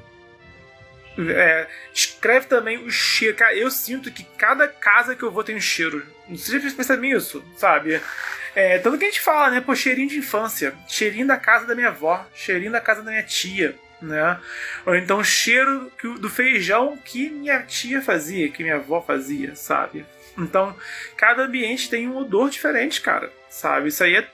É, 1.16 1.68
escreve 1.92 2.46
também 2.46 2.78
o 2.78 2.90
cheiro. 2.90 3.37
Cara, 3.37 3.54
eu 3.54 3.70
sinto 3.70 4.11
que 4.11 4.25
cada 4.37 4.66
casa 4.66 5.14
que 5.14 5.23
eu 5.23 5.30
vou 5.30 5.44
tem 5.44 5.54
um 5.54 5.61
cheiro. 5.61 6.04
Não 6.28 6.37
sei 6.37 6.54
se 6.54 6.61
vocês 6.61 6.75
percebem 6.75 7.12
isso, 7.12 7.44
sabe? 7.56 8.00
É, 8.54 8.78
tanto 8.78 8.99
que 8.99 9.04
a 9.04 9.08
gente 9.08 9.20
fala, 9.20 9.50
né? 9.50 9.61
Pô, 9.61 9.75
cheirinho 9.76 10.08
de 10.08 10.18
infância. 10.18 10.75
Cheirinho 10.88 11.26
da 11.26 11.37
casa 11.37 11.66
da 11.66 11.75
minha 11.75 11.88
avó. 11.88 12.26
Cheirinho 12.34 12.73
da 12.73 12.80
casa 12.80 13.02
da 13.02 13.12
minha 13.12 13.23
tia. 13.23 13.76
Né? 14.02 14.38
Ou 14.84 14.94
então 14.96 15.25
cheiro 15.25 15.90
do 16.20 16.28
feijão 16.28 16.96
que 16.96 17.30
minha 17.30 17.62
tia 17.62 18.02
fazia, 18.02 18.50
que 18.50 18.62
minha 18.62 18.76
avó 18.76 19.00
fazia, 19.00 19.54
sabe? 19.54 20.04
Então, 20.37 20.76
cada 21.16 21.44
ambiente 21.44 21.88
tem 21.88 22.08
um 22.08 22.16
odor 22.16 22.50
diferente, 22.50 23.00
cara, 23.00 23.32
sabe? 23.49 23.88
Isso 23.88 24.04
aí 24.04 24.16
é, 24.16 24.28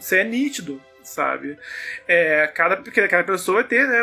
aí 0.00 0.20
é 0.20 0.24
nítido, 0.24 0.80
sabe? 1.06 1.58
É, 2.06 2.46
cada, 2.48 2.76
cada 2.76 3.24
pessoa 3.24 3.60
vai 3.60 3.64
ter, 3.64 3.86
né? 3.86 4.00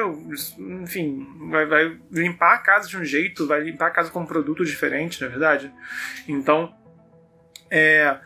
Enfim, 0.82 1.28
vai, 1.50 1.66
vai, 1.66 1.98
limpar 2.12 2.56
a 2.56 2.60
casa 2.60 2.88
de 2.88 2.98
um 2.98 3.04
jeito, 3.04 3.48
vai 3.48 3.62
limpar 3.62 3.88
a 3.88 3.92
casa 3.92 4.10
com 4.10 4.22
um 4.22 4.26
produto 4.26 4.66
diferente, 4.66 5.22
na 5.22 5.28
é 5.28 5.30
verdade. 5.30 5.74
Então, 6.28 6.74
é, 7.70 8.18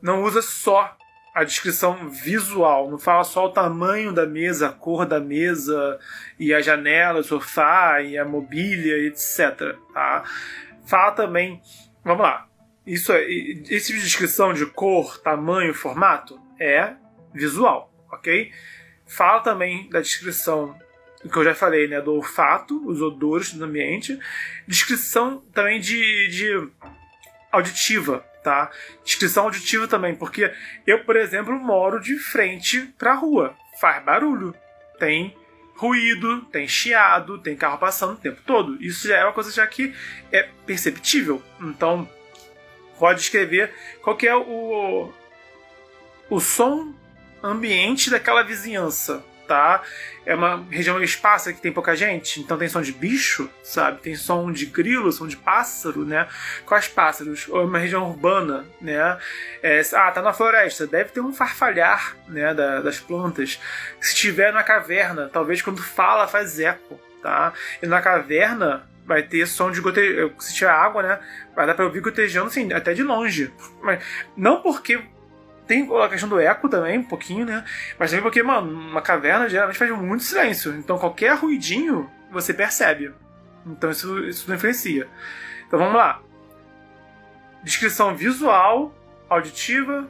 não 0.00 0.22
usa 0.22 0.42
só 0.42 0.96
a 1.34 1.44
descrição 1.44 2.08
visual, 2.08 2.90
não 2.90 2.98
fala 2.98 3.22
só 3.22 3.46
o 3.46 3.52
tamanho 3.52 4.12
da 4.12 4.26
mesa, 4.26 4.68
a 4.68 4.72
cor 4.72 5.04
da 5.04 5.20
mesa 5.20 5.98
e 6.38 6.54
a 6.54 6.62
janela, 6.62 7.20
o 7.20 7.24
sofá 7.24 8.00
e 8.00 8.16
a 8.16 8.24
mobília, 8.24 8.96
etc. 9.06 9.76
Tá? 9.92 10.24
Fala 10.86 11.12
também, 11.12 11.60
vamos 12.02 12.22
lá, 12.22 12.48
isso 12.86 13.12
é, 13.12 13.22
esse 13.22 13.88
tipo 13.88 13.98
de 13.98 14.04
descrição 14.04 14.54
de 14.54 14.64
cor, 14.64 15.18
tamanho, 15.18 15.74
formato 15.74 16.45
é 16.58 16.94
visual, 17.32 17.92
ok? 18.10 18.52
Fala 19.06 19.40
também 19.40 19.88
da 19.90 20.00
descrição 20.00 20.78
que 21.30 21.36
eu 21.36 21.44
já 21.44 21.54
falei, 21.54 21.88
né, 21.88 22.00
do 22.00 22.14
olfato, 22.14 22.86
os 22.88 23.00
odores 23.00 23.52
do 23.52 23.64
ambiente, 23.64 24.18
descrição 24.66 25.42
também 25.52 25.80
de, 25.80 26.28
de 26.28 26.68
auditiva, 27.50 28.24
tá? 28.44 28.70
Descrição 29.04 29.44
auditiva 29.44 29.88
também, 29.88 30.14
porque 30.14 30.52
eu, 30.86 31.04
por 31.04 31.16
exemplo, 31.16 31.58
moro 31.58 32.00
de 32.00 32.16
frente 32.18 32.82
para 32.98 33.12
a 33.12 33.16
rua, 33.16 33.56
faz 33.80 34.04
barulho, 34.04 34.54
tem 34.98 35.36
ruído, 35.74 36.42
tem 36.46 36.66
chiado, 36.66 37.38
tem 37.38 37.56
carro 37.56 37.78
passando 37.78 38.14
o 38.14 38.20
tempo 38.20 38.40
todo. 38.46 38.82
Isso 38.82 39.08
já 39.08 39.18
é 39.18 39.24
uma 39.24 39.32
coisa 39.32 39.50
já 39.50 39.66
que 39.66 39.94
é 40.32 40.48
perceptível. 40.64 41.42
Então, 41.60 42.08
pode 42.98 43.20
escrever 43.20 43.72
qual 44.02 44.16
que 44.16 44.26
é 44.26 44.34
o 44.34 45.12
o 46.28 46.40
som 46.40 46.92
ambiente 47.42 48.10
daquela 48.10 48.42
vizinhança, 48.42 49.22
tá? 49.46 49.82
É 50.24 50.34
uma 50.34 50.64
região 50.70 51.00
esparsa 51.00 51.52
que 51.52 51.60
tem 51.60 51.72
pouca 51.72 51.94
gente, 51.94 52.40
então 52.40 52.58
tem 52.58 52.68
som 52.68 52.82
de 52.82 52.92
bicho, 52.92 53.48
sabe? 53.62 54.00
Tem 54.00 54.16
som 54.16 54.50
de 54.50 54.66
grilo, 54.66 55.12
som 55.12 55.26
de 55.26 55.36
pássaro, 55.36 56.04
né? 56.04 56.26
Quais 56.64 56.88
pássaros? 56.88 57.46
Ou 57.48 57.60
é 57.60 57.64
uma 57.64 57.78
região 57.78 58.08
urbana, 58.10 58.64
né? 58.80 59.18
É, 59.62 59.80
ah, 59.94 60.10
tá 60.10 60.20
na 60.20 60.32
floresta, 60.32 60.86
deve 60.86 61.10
ter 61.10 61.20
um 61.20 61.32
farfalhar, 61.32 62.16
né, 62.28 62.52
da, 62.52 62.80
das 62.80 62.98
plantas. 62.98 63.60
Se 64.00 64.14
estiver 64.14 64.52
na 64.52 64.64
caverna, 64.64 65.30
talvez 65.32 65.62
quando 65.62 65.82
fala 65.82 66.26
faz 66.26 66.58
eco, 66.58 67.00
tá? 67.22 67.52
E 67.80 67.86
na 67.86 68.02
caverna 68.02 68.88
vai 69.06 69.22
ter 69.22 69.46
som 69.46 69.70
de 69.70 69.80
gotejando. 69.80 70.34
Se 70.40 70.54
tiver 70.54 70.70
água, 70.70 71.02
né? 71.02 71.20
Vai 71.54 71.66
dar 71.66 71.74
pra 71.74 71.84
ouvir 71.84 72.00
gotejando, 72.00 72.48
assim, 72.48 72.72
até 72.72 72.92
de 72.92 73.04
longe. 73.04 73.52
Mas 73.80 74.02
não 74.36 74.60
porque 74.60 75.00
tem 75.66 75.88
a 76.02 76.08
questão 76.08 76.28
do 76.28 76.38
eco 76.38 76.68
também, 76.68 76.98
um 76.98 77.04
pouquinho, 77.04 77.44
né? 77.44 77.64
Mas 77.98 78.10
também 78.10 78.22
porque, 78.22 78.42
mano, 78.42 78.70
uma 78.70 79.02
caverna 79.02 79.48
geralmente 79.48 79.78
faz 79.78 79.90
muito 79.90 80.22
silêncio. 80.22 80.74
Então 80.76 80.98
qualquer 80.98 81.36
ruidinho 81.36 82.10
você 82.30 82.54
percebe. 82.54 83.12
Então 83.66 83.90
isso, 83.90 84.18
isso 84.20 84.48
não 84.48 84.56
influencia. 84.56 85.08
Então 85.66 85.78
vamos 85.78 85.96
lá. 85.96 86.20
Descrição 87.62 88.14
visual, 88.14 88.94
auditiva, 89.28 90.08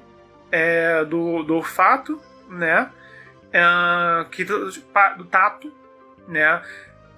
é, 0.53 1.05
do, 1.05 1.43
do 1.43 1.55
olfato, 1.55 2.21
né? 2.51 2.91
É, 3.53 4.27
que, 4.31 4.45
do, 4.45 4.71
do 4.71 5.25
tato, 5.25 5.73
né? 6.29 6.63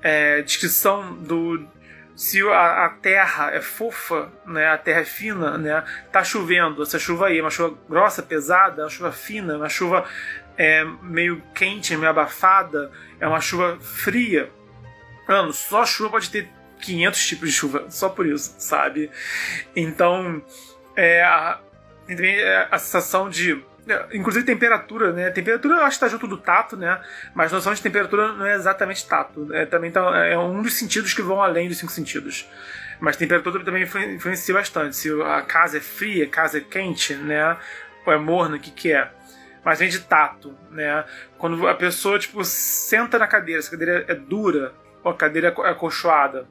É, 0.00 0.42
descrição 0.42 1.14
do, 1.14 1.66
se 2.18 2.42
a, 2.42 2.86
a, 2.86 2.88
terra 2.88 3.52
é 3.52 3.60
fofa, 3.60 4.28
né, 4.44 4.66
a 4.66 4.76
terra 4.76 5.02
é 5.02 5.04
fina, 5.04 5.56
né, 5.56 5.84
tá 6.10 6.24
chovendo, 6.24 6.82
essa 6.82 6.98
chuva 6.98 7.28
aí 7.28 7.38
é 7.38 7.40
uma 7.40 7.48
chuva 7.48 7.78
grossa, 7.88 8.24
pesada, 8.24 8.82
é 8.82 8.84
uma 8.84 8.90
chuva 8.90 9.12
fina, 9.12 9.52
é 9.52 9.56
uma 9.56 9.68
chuva 9.68 10.04
é, 10.56 10.84
meio 11.00 11.40
quente, 11.54 11.96
meio 11.96 12.10
abafada, 12.10 12.90
é 13.20 13.26
uma 13.28 13.40
chuva 13.40 13.78
fria. 13.80 14.50
Mano, 15.28 15.52
só 15.52 15.86
chuva 15.86 16.10
pode 16.10 16.28
ter 16.28 16.50
500 16.80 17.24
tipos 17.24 17.50
de 17.50 17.54
chuva, 17.54 17.86
só 17.88 18.08
por 18.08 18.26
isso, 18.26 18.52
sabe? 18.58 19.08
Então, 19.76 20.42
é, 20.96 21.22
a, 21.22 21.60
também 22.08 22.36
a 22.68 22.78
sensação 22.80 23.30
de 23.30 23.62
Inclusive 24.12 24.44
temperatura, 24.44 25.12
né? 25.12 25.30
Temperatura 25.30 25.76
eu 25.76 25.84
acho 25.84 25.98
que 25.98 26.04
tá 26.04 26.08
junto 26.08 26.26
do 26.26 26.36
tato, 26.36 26.76
né? 26.76 27.00
Mas 27.34 27.52
noção 27.52 27.72
de 27.72 27.80
temperatura 27.80 28.32
não 28.32 28.46
é 28.46 28.54
exatamente 28.54 29.06
tato. 29.06 29.52
É, 29.52 29.66
também 29.66 29.90
tá, 29.90 30.26
é 30.26 30.36
um 30.38 30.62
dos 30.62 30.74
sentidos 30.74 31.14
que 31.14 31.22
vão 31.22 31.42
além 31.42 31.68
dos 31.68 31.78
cinco 31.78 31.92
sentidos. 31.92 32.48
Mas 33.00 33.16
temperatura 33.16 33.64
também 33.64 33.82
influencia 33.82 34.54
bastante. 34.54 34.96
Se 34.96 35.10
a 35.22 35.42
casa 35.42 35.78
é 35.78 35.80
fria, 35.80 36.24
a 36.24 36.28
casa 36.28 36.58
é 36.58 36.60
quente, 36.60 37.14
né? 37.14 37.56
Ou 38.04 38.12
é 38.12 38.18
morna, 38.18 38.56
o 38.56 38.60
que, 38.60 38.70
que 38.70 38.92
é? 38.92 39.10
Mas 39.64 39.78
vem 39.78 39.88
de 39.88 40.00
tato, 40.00 40.56
né? 40.70 41.04
Quando 41.36 41.66
a 41.66 41.74
pessoa, 41.74 42.18
tipo, 42.18 42.44
senta 42.44 43.18
na 43.18 43.26
cadeira, 43.26 43.60
essa 43.60 43.70
cadeira 43.70 44.04
é 44.08 44.14
dura, 44.14 44.72
ou 45.02 45.12
a 45.12 45.14
cadeira 45.14 45.48
é 45.48 45.68
acolchoada, 45.70 46.46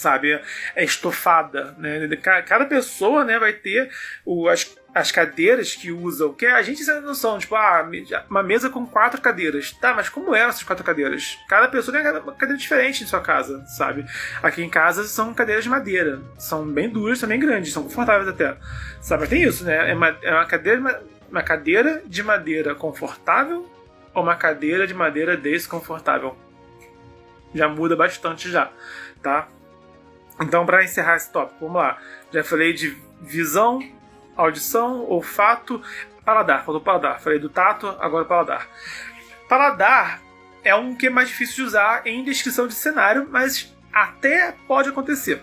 sabe? 0.00 0.40
É 0.74 0.82
estofada, 0.82 1.74
né? 1.78 2.08
Cada 2.46 2.64
pessoa, 2.64 3.22
né, 3.22 3.38
vai 3.38 3.52
ter 3.52 3.90
o, 4.24 4.48
as, 4.48 4.74
as 4.94 5.12
cadeiras 5.12 5.74
que 5.74 5.92
usam, 5.92 6.32
que 6.32 6.46
a 6.46 6.62
gente 6.62 6.84
tem 6.84 7.00
noção, 7.02 7.38
tipo, 7.38 7.54
ah, 7.54 7.86
uma 8.28 8.42
mesa 8.42 8.70
com 8.70 8.86
quatro 8.86 9.20
cadeiras. 9.20 9.72
Tá, 9.72 9.92
mas 9.94 10.08
como 10.08 10.34
eram 10.34 10.48
essas 10.48 10.62
quatro 10.62 10.82
cadeiras? 10.82 11.38
Cada 11.48 11.68
pessoa 11.68 11.96
tem 11.96 12.10
uma 12.10 12.32
cadeira 12.32 12.56
diferente 12.56 13.04
em 13.04 13.06
sua 13.06 13.20
casa, 13.20 13.62
sabe? 13.66 14.06
Aqui 14.42 14.62
em 14.62 14.70
casa 14.70 15.04
são 15.04 15.34
cadeiras 15.34 15.64
de 15.64 15.70
madeira. 15.70 16.20
São 16.38 16.66
bem 16.66 16.88
duras, 16.88 17.20
também 17.20 17.38
grandes, 17.38 17.72
são 17.72 17.82
confortáveis 17.82 18.28
até. 18.28 18.56
Sabe, 19.02 19.20
mas 19.20 19.28
tem 19.28 19.42
isso, 19.42 19.64
né? 19.64 19.90
É 19.90 19.94
uma, 19.94 20.08
é 20.22 20.32
uma 20.32 20.46
cadeira, 20.46 21.02
uma 21.30 21.42
cadeira 21.42 22.02
de 22.06 22.22
madeira 22.22 22.74
confortável 22.74 23.70
ou 24.14 24.22
uma 24.22 24.34
cadeira 24.34 24.86
de 24.86 24.94
madeira 24.94 25.36
desconfortável? 25.36 26.36
Já 27.54 27.68
muda 27.68 27.96
bastante 27.96 28.50
já, 28.50 28.70
tá? 29.22 29.48
Então, 30.40 30.64
para 30.64 30.82
encerrar 30.82 31.16
esse 31.16 31.30
tópico, 31.30 31.66
vamos 31.66 31.82
lá. 31.82 31.98
Já 32.32 32.42
falei 32.42 32.72
de 32.72 32.96
visão, 33.20 33.80
audição, 34.36 35.04
olfato, 35.04 35.82
paladar. 36.24 36.64
Faltou 36.64 36.80
paladar. 36.80 37.20
Falei 37.20 37.38
do 37.38 37.48
tato, 37.48 37.88
agora 38.00 38.24
paladar. 38.24 38.68
Paladar 39.48 40.22
é 40.64 40.74
um 40.74 40.94
que 40.94 41.08
é 41.08 41.10
mais 41.10 41.28
difícil 41.28 41.56
de 41.56 41.62
usar 41.62 42.06
em 42.06 42.24
descrição 42.24 42.66
de 42.66 42.74
cenário, 42.74 43.28
mas 43.30 43.74
até 43.92 44.54
pode 44.66 44.88
acontecer. 44.88 45.42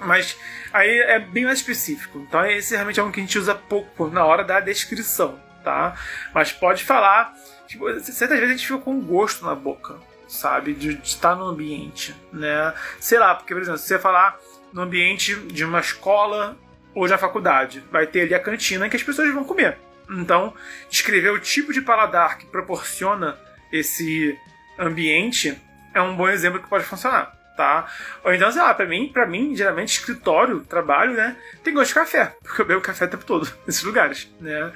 Mas 0.00 0.36
aí 0.72 0.98
é 1.00 1.18
bem 1.18 1.44
mais 1.44 1.58
específico. 1.58 2.18
Então 2.18 2.44
esse 2.46 2.74
realmente 2.74 3.00
é 3.00 3.02
um 3.02 3.12
que 3.12 3.20
a 3.20 3.22
gente 3.22 3.38
usa 3.38 3.54
pouco 3.54 4.08
na 4.08 4.24
hora 4.24 4.44
da 4.44 4.60
descrição, 4.60 5.40
tá? 5.62 5.94
Mas 6.34 6.52
pode 6.52 6.84
falar. 6.84 7.34
Tipo, 7.66 7.88
certas 8.00 8.38
vezes 8.38 8.44
a 8.44 8.56
gente 8.56 8.66
fica 8.66 8.78
com 8.78 9.00
gosto 9.00 9.44
na 9.44 9.54
boca 9.54 9.98
sabe? 10.28 10.72
De, 10.74 10.94
de 10.94 11.06
estar 11.06 11.34
no 11.34 11.46
ambiente, 11.46 12.14
né? 12.32 12.74
Sei 13.00 13.18
lá, 13.18 13.34
porque, 13.34 13.54
por 13.54 13.62
exemplo, 13.62 13.78
se 13.78 13.86
você 13.86 13.98
falar 13.98 14.38
no 14.72 14.82
ambiente 14.82 15.34
de 15.34 15.64
uma 15.64 15.80
escola 15.80 16.56
ou 16.94 17.08
da 17.08 17.18
faculdade, 17.18 17.84
vai 17.90 18.06
ter 18.06 18.22
ali 18.22 18.34
a 18.34 18.40
cantina 18.40 18.88
que 18.88 18.96
as 18.96 19.02
pessoas 19.02 19.32
vão 19.32 19.44
comer. 19.44 19.78
Então, 20.10 20.54
descrever 20.88 21.30
o 21.30 21.40
tipo 21.40 21.72
de 21.72 21.80
paladar 21.80 22.38
que 22.38 22.46
proporciona 22.46 23.36
esse 23.72 24.38
ambiente 24.78 25.60
é 25.94 26.00
um 26.00 26.14
bom 26.14 26.28
exemplo 26.28 26.60
que 26.60 26.68
pode 26.68 26.84
funcionar, 26.84 27.34
tá? 27.56 27.86
Ou 28.22 28.32
então, 28.32 28.50
sei 28.52 28.62
lá, 28.62 28.72
pra 28.74 28.86
mim, 28.86 29.10
pra 29.12 29.26
mim, 29.26 29.56
geralmente, 29.56 29.98
escritório, 29.98 30.60
trabalho, 30.60 31.14
né, 31.14 31.36
tem 31.64 31.74
gosto 31.74 31.88
de 31.88 31.94
café, 31.94 32.36
porque 32.44 32.62
eu 32.62 32.66
bebo 32.66 32.80
café 32.80 33.06
o 33.06 33.08
tempo 33.08 33.24
todo, 33.24 33.50
nesses 33.66 33.82
lugares, 33.82 34.30
né? 34.40 34.72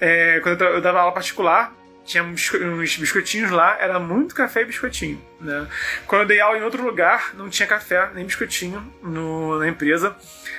É, 0.00 0.40
quando 0.40 0.60
eu 0.62 0.80
dava 0.80 1.00
aula 1.00 1.12
particular, 1.12 1.72
tinha 2.04 2.22
uns 2.22 2.96
biscoitinhos 2.96 3.50
lá, 3.50 3.78
era 3.80 3.98
muito 3.98 4.34
café 4.34 4.62
e 4.62 4.66
biscoitinho, 4.66 5.20
né? 5.40 5.66
Quando 6.06 6.22
eu 6.22 6.28
dei 6.28 6.40
aula 6.40 6.58
em 6.58 6.62
outro 6.62 6.84
lugar, 6.84 7.34
não 7.34 7.48
tinha 7.48 7.66
café 7.66 8.10
nem 8.14 8.26
biscoitinho 8.26 8.92
no, 9.02 9.58
na 9.58 9.68
empresa, 9.68 10.14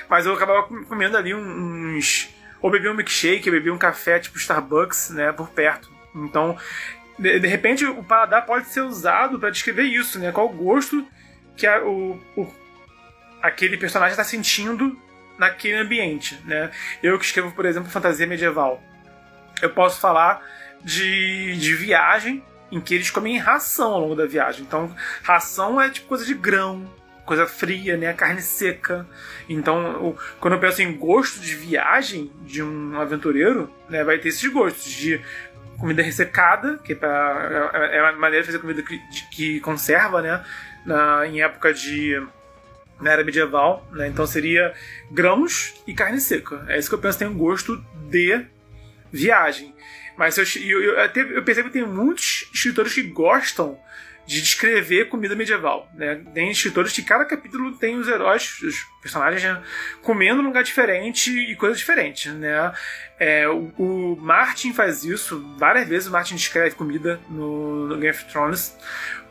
mas 0.08 0.26
eu 0.26 0.34
acabava 0.34 0.62
comendo 0.62 1.16
ali 1.16 1.34
uns... 1.34 2.28
Ou 2.60 2.70
bebia 2.70 2.90
um 2.90 2.94
milkshake, 2.94 3.50
bebia 3.50 3.72
um 3.72 3.78
café 3.78 4.18
tipo 4.18 4.38
Starbucks, 4.38 5.10
né, 5.10 5.30
por 5.30 5.50
perto. 5.50 5.88
Então, 6.14 6.58
de, 7.18 7.38
de 7.38 7.46
repente, 7.46 7.84
o 7.84 8.02
paladar 8.02 8.44
pode 8.44 8.66
ser 8.66 8.80
usado 8.80 9.38
para 9.38 9.50
descrever 9.50 9.84
isso, 9.84 10.18
né? 10.18 10.32
Qual 10.32 10.46
o 10.46 10.52
gosto 10.52 11.06
que 11.56 11.66
a, 11.66 11.82
o, 11.84 12.20
o, 12.36 12.52
aquele 13.40 13.76
personagem 13.76 14.12
está 14.12 14.24
sentindo 14.24 14.98
naquele 15.38 15.76
ambiente, 15.76 16.40
né? 16.44 16.70
Eu 17.02 17.18
que 17.18 17.24
escrevo, 17.24 17.52
por 17.52 17.66
exemplo, 17.66 17.90
fantasia 17.90 18.26
medieval, 18.26 18.82
eu 19.62 19.70
posso 19.70 20.00
falar 20.00 20.42
de, 20.84 21.56
de 21.56 21.74
viagem, 21.74 22.42
em 22.70 22.80
que 22.80 22.94
eles 22.94 23.10
comem 23.10 23.38
ração 23.38 23.92
ao 23.92 24.00
longo 24.00 24.14
da 24.14 24.26
viagem. 24.26 24.62
Então, 24.62 24.94
ração 25.22 25.80
é 25.80 25.88
tipo 25.90 26.08
coisa 26.08 26.24
de 26.24 26.34
grão, 26.34 26.88
coisa 27.24 27.46
fria, 27.46 27.96
né? 27.96 28.12
Carne 28.12 28.40
seca. 28.40 29.06
Então, 29.48 30.16
quando 30.40 30.54
eu 30.54 30.60
penso 30.60 30.82
em 30.82 30.96
gosto 30.96 31.40
de 31.40 31.54
viagem 31.54 32.30
de 32.42 32.62
um 32.62 32.98
aventureiro, 32.98 33.70
né, 33.88 34.04
vai 34.04 34.18
ter 34.18 34.28
esses 34.28 34.50
gostos 34.50 34.90
de 34.90 35.20
comida 35.78 36.02
ressecada, 36.02 36.78
que 36.78 36.92
é, 36.92 36.96
pra, 36.96 37.70
é, 37.74 37.98
é 37.98 38.02
uma 38.02 38.12
maneira 38.12 38.42
de 38.42 38.46
fazer 38.46 38.58
comida 38.58 38.82
que, 38.82 38.98
que 39.30 39.60
conserva, 39.60 40.22
né? 40.22 40.44
Na, 40.84 41.26
em 41.26 41.42
época 41.42 41.74
de 41.74 42.22
na 43.00 43.10
era 43.10 43.24
medieval, 43.24 43.86
né? 43.92 44.08
Então 44.08 44.26
seria 44.26 44.72
grãos 45.10 45.74
e 45.86 45.92
carne 45.92 46.20
seca. 46.20 46.64
É 46.68 46.78
isso 46.78 46.88
que 46.88 46.94
eu 46.94 46.98
penso 46.98 47.18
tem 47.18 47.28
um 47.28 47.36
gosto 47.36 47.76
de 48.08 48.46
viagem. 49.12 49.74
Mas 50.16 50.38
eu, 50.38 50.44
eu, 50.62 50.82
eu, 50.82 51.00
até, 51.00 51.20
eu 51.20 51.42
percebo 51.42 51.68
que 51.68 51.78
tem 51.78 51.86
muitos 51.86 52.48
escritores 52.52 52.94
que 52.94 53.02
gostam 53.02 53.78
de 54.26 54.42
descrever 54.42 55.08
comida 55.08 55.36
medieval. 55.36 55.88
Né? 55.94 56.20
Tem 56.34 56.50
escritores 56.50 56.92
que 56.92 57.02
cada 57.02 57.24
capítulo 57.24 57.76
tem 57.76 57.96
os 57.96 58.08
heróis, 58.08 58.60
os 58.60 58.84
personagens 59.00 59.42
né? 59.42 59.62
comendo 60.02 60.42
num 60.42 60.48
lugar 60.48 60.64
diferente 60.64 61.30
e 61.30 61.54
coisas 61.54 61.78
diferentes. 61.78 62.32
Né? 62.34 62.72
É, 63.18 63.48
o, 63.48 63.72
o, 63.78 64.16
Martin 64.16 64.72
faz 64.72 65.04
isso 65.04 65.54
várias 65.56 65.88
vezes. 65.88 66.08
O 66.08 66.12
Martin 66.12 66.34
descreve 66.34 66.74
comida 66.74 67.20
no, 67.28 67.86
no 67.86 67.96
Game 67.96 68.10
of 68.10 68.24
Thrones. 68.24 68.76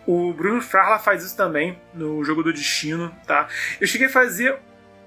O 0.08 0.32
Bruno 0.34 0.62
Frarla 0.62 1.00
faz 1.00 1.24
isso 1.24 1.36
também 1.36 1.78
no 1.94 2.24
Jogo 2.24 2.42
do 2.42 2.54
Destino. 2.54 3.14
Tá? 3.28 3.48
Eu 3.82 3.88
cheguei 3.88 4.08
a 4.08 4.12
fazer 4.12 4.58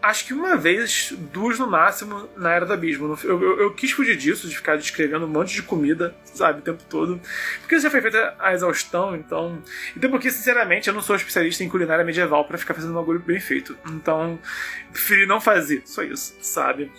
acho 0.03 0.27
que 0.27 0.33
uma 0.33 0.57
vez, 0.57 1.13
duas 1.33 1.59
no 1.59 1.67
máximo, 1.67 2.29
na 2.37 2.53
Era 2.53 2.65
do 2.65 2.73
Abismo. 2.73 3.17
Eu, 3.25 3.43
eu, 3.43 3.61
eu, 3.61 3.75
quis 3.75 3.91
fugir 3.91 4.17
disso, 4.17 4.49
de 4.49 4.57
ficar 4.57 4.77
descrevendo 4.77 5.27
um 5.27 5.29
monte 5.29 5.55
de 5.55 5.63
comida, 5.63 6.15
sabe, 6.25 6.61
o 6.61 6.63
tempo 6.63 6.83
todo. 6.89 7.21
Porque 7.61 7.75
isso 7.75 7.83
já 7.83 7.91
foi 7.91 8.01
feita 8.01 8.35
a 8.39 8.53
exaustão, 8.53 9.17
então. 9.17 9.61
Então, 9.97 10.11
porque, 10.11 10.31
sinceramente, 10.31 10.89
eu 10.89 10.95
não 10.95 11.01
sou 11.01 11.17
especialista 11.17 11.65
em 11.65 11.69
culinária 11.69 12.05
medieval 12.05 12.45
para 12.45 12.59
ficar 12.59 12.75
fazendo 12.75 12.93
um 12.93 12.97
bagulho 12.97 13.21
bem 13.21 13.41
feito. 13.41 13.77
Então, 13.89 14.39
preferi 14.93 15.27
não 15.27 15.41
fazer, 15.41 15.83
só 15.85 16.03
isso, 16.03 16.37
sabe? 16.41 16.91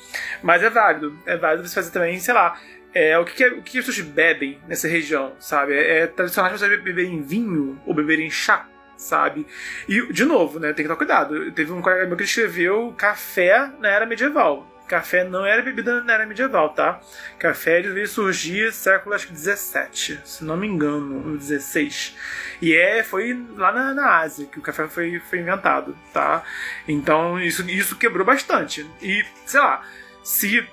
Mas 0.44 0.62
é 0.62 0.70
válido. 0.70 1.18
É 1.26 1.38
válido 1.38 1.68
você 1.68 1.76
fazer 1.76 1.92
também, 1.92 2.20
sei 2.20 2.34
lá. 2.34 2.60
É, 2.94 3.18
o 3.20 3.24
que, 3.24 3.34
que, 3.36 3.44
é, 3.44 3.48
o 3.50 3.62
que 3.62 3.78
as 3.78 3.86
pessoas 3.86 4.08
bebem 4.08 4.60
nessa 4.68 4.88
região, 4.88 5.34
sabe? 5.40 5.74
É, 5.74 6.00
é 6.00 6.08
tradicional 6.08 6.52
você 6.52 6.68
beberem 6.78 7.22
vinho 7.22 7.80
ou 7.86 7.94
beberem 7.94 8.30
chá 8.32 8.68
sabe? 9.00 9.48
E, 9.88 10.12
de 10.12 10.26
novo, 10.26 10.60
né, 10.60 10.74
tem 10.74 10.84
que 10.84 10.84
tomar 10.84 10.98
cuidado. 10.98 11.52
Teve 11.52 11.72
um 11.72 11.82
colega 11.82 12.06
meu 12.06 12.18
que 12.18 12.24
escreveu 12.24 12.94
café 12.98 13.72
na 13.80 13.90
era 13.90 14.06
medieval. 14.06 14.68
Café 14.88 15.24
não 15.24 15.46
era 15.46 15.62
bebida 15.62 16.04
na 16.04 16.14
era 16.14 16.26
medieval, 16.26 16.70
tá? 16.70 17.00
Café 17.38 17.80
devia 17.80 18.08
surgir 18.08 18.74
século 18.74 19.14
acho 19.14 19.28
que 19.28 19.34
17, 19.34 20.20
se 20.26 20.44
não 20.44 20.58
me 20.58 20.68
engano, 20.68 21.38
16. 21.38 22.18
E 22.60 22.74
é, 22.74 23.04
foi 23.04 23.40
lá 23.56 23.72
na, 23.72 23.94
na 23.94 24.18
Ásia 24.18 24.48
que 24.48 24.58
o 24.58 24.62
café 24.64 24.88
foi, 24.88 25.20
foi 25.20 25.40
inventado, 25.40 25.96
tá? 26.12 26.44
Então 26.88 27.40
isso, 27.40 27.70
isso 27.70 27.98
quebrou 27.98 28.26
bastante. 28.26 28.90
E, 29.00 29.24
sei 29.46 29.60
lá, 29.60 29.84
se, 30.24 30.68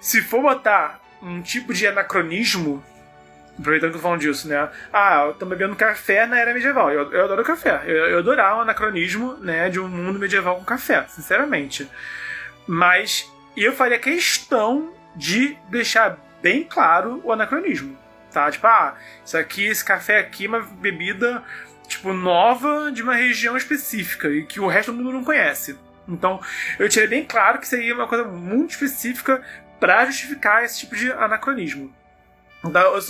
se 0.00 0.22
for 0.22 0.40
botar 0.40 0.98
um 1.22 1.42
tipo 1.42 1.74
de 1.74 1.86
anacronismo 1.86 2.82
Aproveitando 3.58 3.90
que 3.90 3.96
eu 3.96 4.02
falando 4.02 4.20
disso, 4.20 4.48
né? 4.48 4.68
Ah, 4.92 5.24
eu 5.26 5.34
tô 5.34 5.46
bebendo 5.46 5.74
café 5.74 6.26
na 6.26 6.38
era 6.38 6.52
medieval. 6.52 6.90
Eu, 6.90 7.10
eu 7.12 7.24
adoro 7.24 7.42
café. 7.42 7.82
Eu, 7.86 8.06
eu 8.06 8.18
adorava 8.18 8.58
o 8.58 8.60
anacronismo, 8.62 9.34
né, 9.38 9.70
de 9.70 9.80
um 9.80 9.88
mundo 9.88 10.18
medieval 10.18 10.56
com 10.56 10.64
café, 10.64 11.04
sinceramente. 11.08 11.90
Mas 12.66 13.30
eu 13.56 13.72
faria 13.72 13.98
questão 13.98 14.92
de 15.14 15.56
deixar 15.70 16.18
bem 16.42 16.64
claro 16.64 17.20
o 17.24 17.32
anacronismo, 17.32 17.96
tá? 18.30 18.50
Tipo, 18.50 18.66
ah, 18.66 18.94
isso 19.24 19.38
aqui, 19.38 19.64
esse 19.64 19.84
café 19.84 20.18
aqui 20.18 20.44
é 20.44 20.48
uma 20.48 20.60
bebida, 20.60 21.42
tipo, 21.88 22.12
nova 22.12 22.92
de 22.92 23.02
uma 23.02 23.14
região 23.14 23.56
específica 23.56 24.28
e 24.28 24.44
que 24.44 24.60
o 24.60 24.66
resto 24.66 24.92
do 24.92 24.98
mundo 24.98 25.12
não 25.12 25.24
conhece. 25.24 25.78
Então, 26.06 26.40
eu 26.78 26.88
tirei 26.88 27.08
bem 27.08 27.24
claro 27.24 27.58
que 27.58 27.66
seria 27.66 27.94
uma 27.94 28.06
coisa 28.06 28.24
muito 28.24 28.70
específica 28.72 29.42
para 29.80 30.04
justificar 30.06 30.64
esse 30.64 30.80
tipo 30.80 30.94
de 30.94 31.10
anacronismo. 31.12 31.92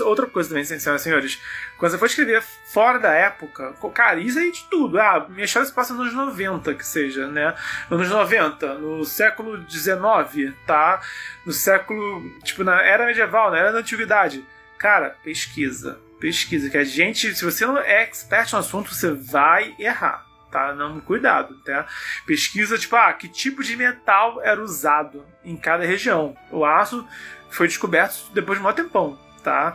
Outra 0.05 0.27
coisa 0.27 0.49
também, 0.49 0.65
senhoras 0.65 1.01
e 1.01 1.05
senhores, 1.05 1.43
quando 1.79 1.93
você 1.93 1.99
for 1.99 2.07
escrever 2.07 2.43
fora 2.43 2.99
da 2.99 3.13
época, 3.13 3.75
cara, 3.93 4.19
isso 4.19 4.39
aí 4.39 4.51
de 4.51 4.65
tudo. 4.65 4.99
Ah, 4.99 5.27
minha 5.29 5.45
história 5.45 5.67
se 5.67 5.75
passa 5.75 5.95
nos 5.95 6.13
anos 6.13 6.15
90, 6.15 6.75
que 6.75 6.87
seja, 6.87 7.29
né? 7.29 7.55
Nos 7.91 8.01
anos 8.01 8.13
90, 8.13 8.75
no 8.75 9.05
século 9.05 9.65
XIX, 9.69 10.55
tá? 10.67 11.01
No 11.45 11.53
século, 11.53 12.23
tipo, 12.43 12.65
na 12.65 12.83
era 12.83 13.07
medieval, 13.07 13.51
na 13.51 13.59
era 13.59 13.73
da 13.73 13.79
antiguidade. 13.79 14.45
Cara, 14.79 15.17
pesquisa. 15.23 15.99
Pesquisa, 16.19 16.71
que 16.71 16.79
a 16.79 16.85
gente, 16.85 17.35
se 17.35 17.45
você 17.45 17.67
não 17.67 17.79
é 17.79 18.03
expert 18.03 18.53
no 18.53 18.59
assunto, 18.59 18.95
você 18.95 19.11
vai 19.13 19.75
errar. 19.79 20.25
Tá? 20.51 20.75
Não, 20.75 21.01
cuidado, 21.01 21.55
tá? 21.65 21.87
Pesquisa, 22.25 22.79
tipo, 22.79 22.97
ah, 22.97 23.13
que 23.13 23.29
tipo 23.29 23.63
de 23.63 23.77
metal 23.77 24.41
era 24.43 24.63
usado 24.63 25.25
em 25.45 25.57
cada 25.57 25.85
região. 25.85 26.35
O 26.51 26.65
aço 26.65 27.07
foi 27.51 27.69
descoberto 27.69 28.31
depois 28.33 28.59
de 28.59 28.67
um 28.67 28.73
tempão 28.73 29.26
tá? 29.47 29.75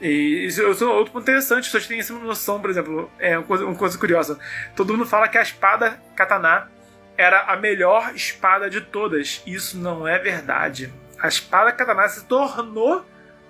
E 0.00 0.46
isso, 0.46 0.60
é 0.60 0.66
outro 0.66 1.12
ponto 1.12 1.22
interessante, 1.22 1.68
só 1.68 1.78
tem 1.78 2.00
essa 2.00 2.12
noção, 2.12 2.60
por 2.60 2.68
exemplo, 2.68 3.08
é 3.20 3.38
uma 3.38 3.46
coisa, 3.46 3.64
uma 3.64 3.76
coisa 3.76 3.96
curiosa. 3.96 4.36
Todo 4.74 4.92
mundo 4.92 5.06
fala 5.06 5.28
que 5.28 5.38
a 5.38 5.42
espada 5.42 6.02
katana 6.16 6.68
era 7.16 7.42
a 7.42 7.56
melhor 7.56 8.12
espada 8.16 8.68
de 8.68 8.80
todas. 8.80 9.40
Isso 9.46 9.78
não 9.78 10.08
é 10.08 10.18
verdade. 10.18 10.92
A 11.20 11.28
espada 11.28 11.70
katana 11.70 12.08
se 12.08 12.24
tornou 12.24 13.06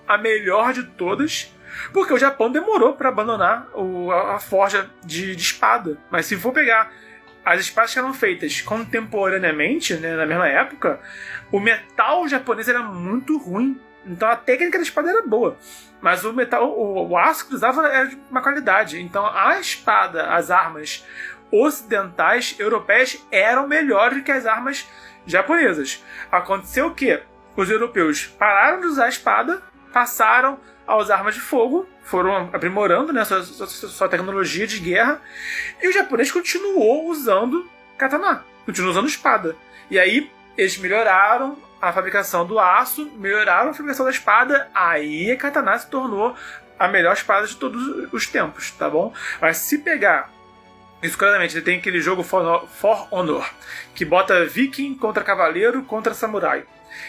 a 0.06 0.18
melhor 0.18 0.74
de 0.74 0.82
todas 0.82 1.50
porque 1.90 2.12
o 2.12 2.18
Japão 2.18 2.52
demorou 2.52 2.92
para 2.92 3.08
abandonar 3.08 3.66
o, 3.74 4.12
a, 4.12 4.36
a, 4.36 4.38
forja 4.38 4.90
de, 5.02 5.34
de, 5.34 5.42
espada. 5.42 5.96
Mas 6.10 6.26
se 6.26 6.36
for 6.36 6.52
pegar 6.52 6.92
as 7.42 7.60
espadas 7.60 7.94
que 7.94 7.98
eram 7.98 8.12
feitas 8.12 8.60
contemporaneamente, 8.60 9.94
né, 9.94 10.16
na 10.16 10.26
mesma 10.26 10.46
época, 10.46 11.00
o 11.50 11.58
metal 11.58 12.28
japonês 12.28 12.68
era 12.68 12.82
muito 12.82 13.38
ruim. 13.38 13.80
Então 14.04 14.28
a 14.28 14.36
técnica 14.36 14.78
da 14.78 14.84
espada 14.84 15.10
era 15.10 15.22
boa. 15.22 15.56
Mas 16.00 16.24
o 16.24 16.32
metal, 16.32 16.68
o, 16.68 17.08
o 17.08 17.16
aço 17.16 17.46
que 17.46 17.54
usava 17.54 17.86
era 17.86 18.06
de 18.06 18.18
uma 18.30 18.42
qualidade. 18.42 19.00
Então 19.00 19.24
a 19.26 19.58
espada, 19.60 20.30
as 20.34 20.50
armas 20.50 21.04
ocidentais, 21.50 22.56
europeias, 22.58 23.24
eram 23.30 23.68
melhores 23.68 24.22
que 24.22 24.32
as 24.32 24.46
armas 24.46 24.88
japonesas. 25.26 26.02
Aconteceu 26.30 26.86
o 26.86 26.94
quê? 26.94 27.22
Os 27.56 27.70
europeus 27.70 28.26
pararam 28.26 28.80
de 28.80 28.86
usar 28.86 29.04
a 29.04 29.10
espada, 29.10 29.62
passaram 29.92 30.58
a 30.86 30.96
usar 30.96 31.16
armas 31.16 31.34
de 31.34 31.40
fogo, 31.40 31.86
foram 32.02 32.50
aprimorando 32.52 33.12
né, 33.12 33.24
sua, 33.24 33.42
sua, 33.42 33.66
sua 33.66 34.08
tecnologia 34.08 34.66
de 34.66 34.78
guerra, 34.78 35.20
e 35.80 35.88
o 35.88 35.92
japonês 35.92 36.32
continuou 36.32 37.08
usando 37.08 37.68
katana, 37.96 38.44
continuou 38.64 38.90
usando 38.90 39.06
espada. 39.06 39.54
E 39.90 39.98
aí 39.98 40.30
eles 40.56 40.78
melhoraram 40.78 41.56
a 41.82 41.92
fabricação 41.92 42.46
do 42.46 42.60
aço, 42.60 43.10
melhoraram 43.16 43.70
a 43.70 43.74
fabricação 43.74 44.06
da 44.06 44.12
espada, 44.12 44.70
aí 44.72 45.32
a 45.32 45.36
katana 45.36 45.76
se 45.76 45.88
tornou 45.88 46.36
a 46.78 46.86
melhor 46.86 47.12
espada 47.12 47.44
de 47.44 47.56
todos 47.56 48.08
os 48.12 48.26
tempos, 48.28 48.70
tá 48.70 48.88
bom? 48.88 49.12
Mas 49.40 49.56
se 49.56 49.78
pegar 49.78 50.30
isso 51.02 51.18
claramente, 51.18 51.60
tem 51.60 51.78
aquele 51.78 52.00
jogo 52.00 52.22
For 52.22 53.08
Honor, 53.10 53.50
que 53.92 54.04
bota 54.04 54.46
viking 54.46 54.94
contra 54.94 55.24
cavaleiro 55.24 55.82
contra 55.82 56.14
samurai. 56.14 56.64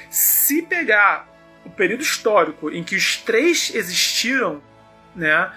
Se 0.09 0.63
pegar 0.63 1.27
o 1.63 1.69
período 1.69 2.01
histórico 2.01 2.71
em 2.71 2.83
que 2.83 2.95
os 2.95 3.17
três 3.17 3.71
existiram, 3.75 4.63
né, 5.15 5.51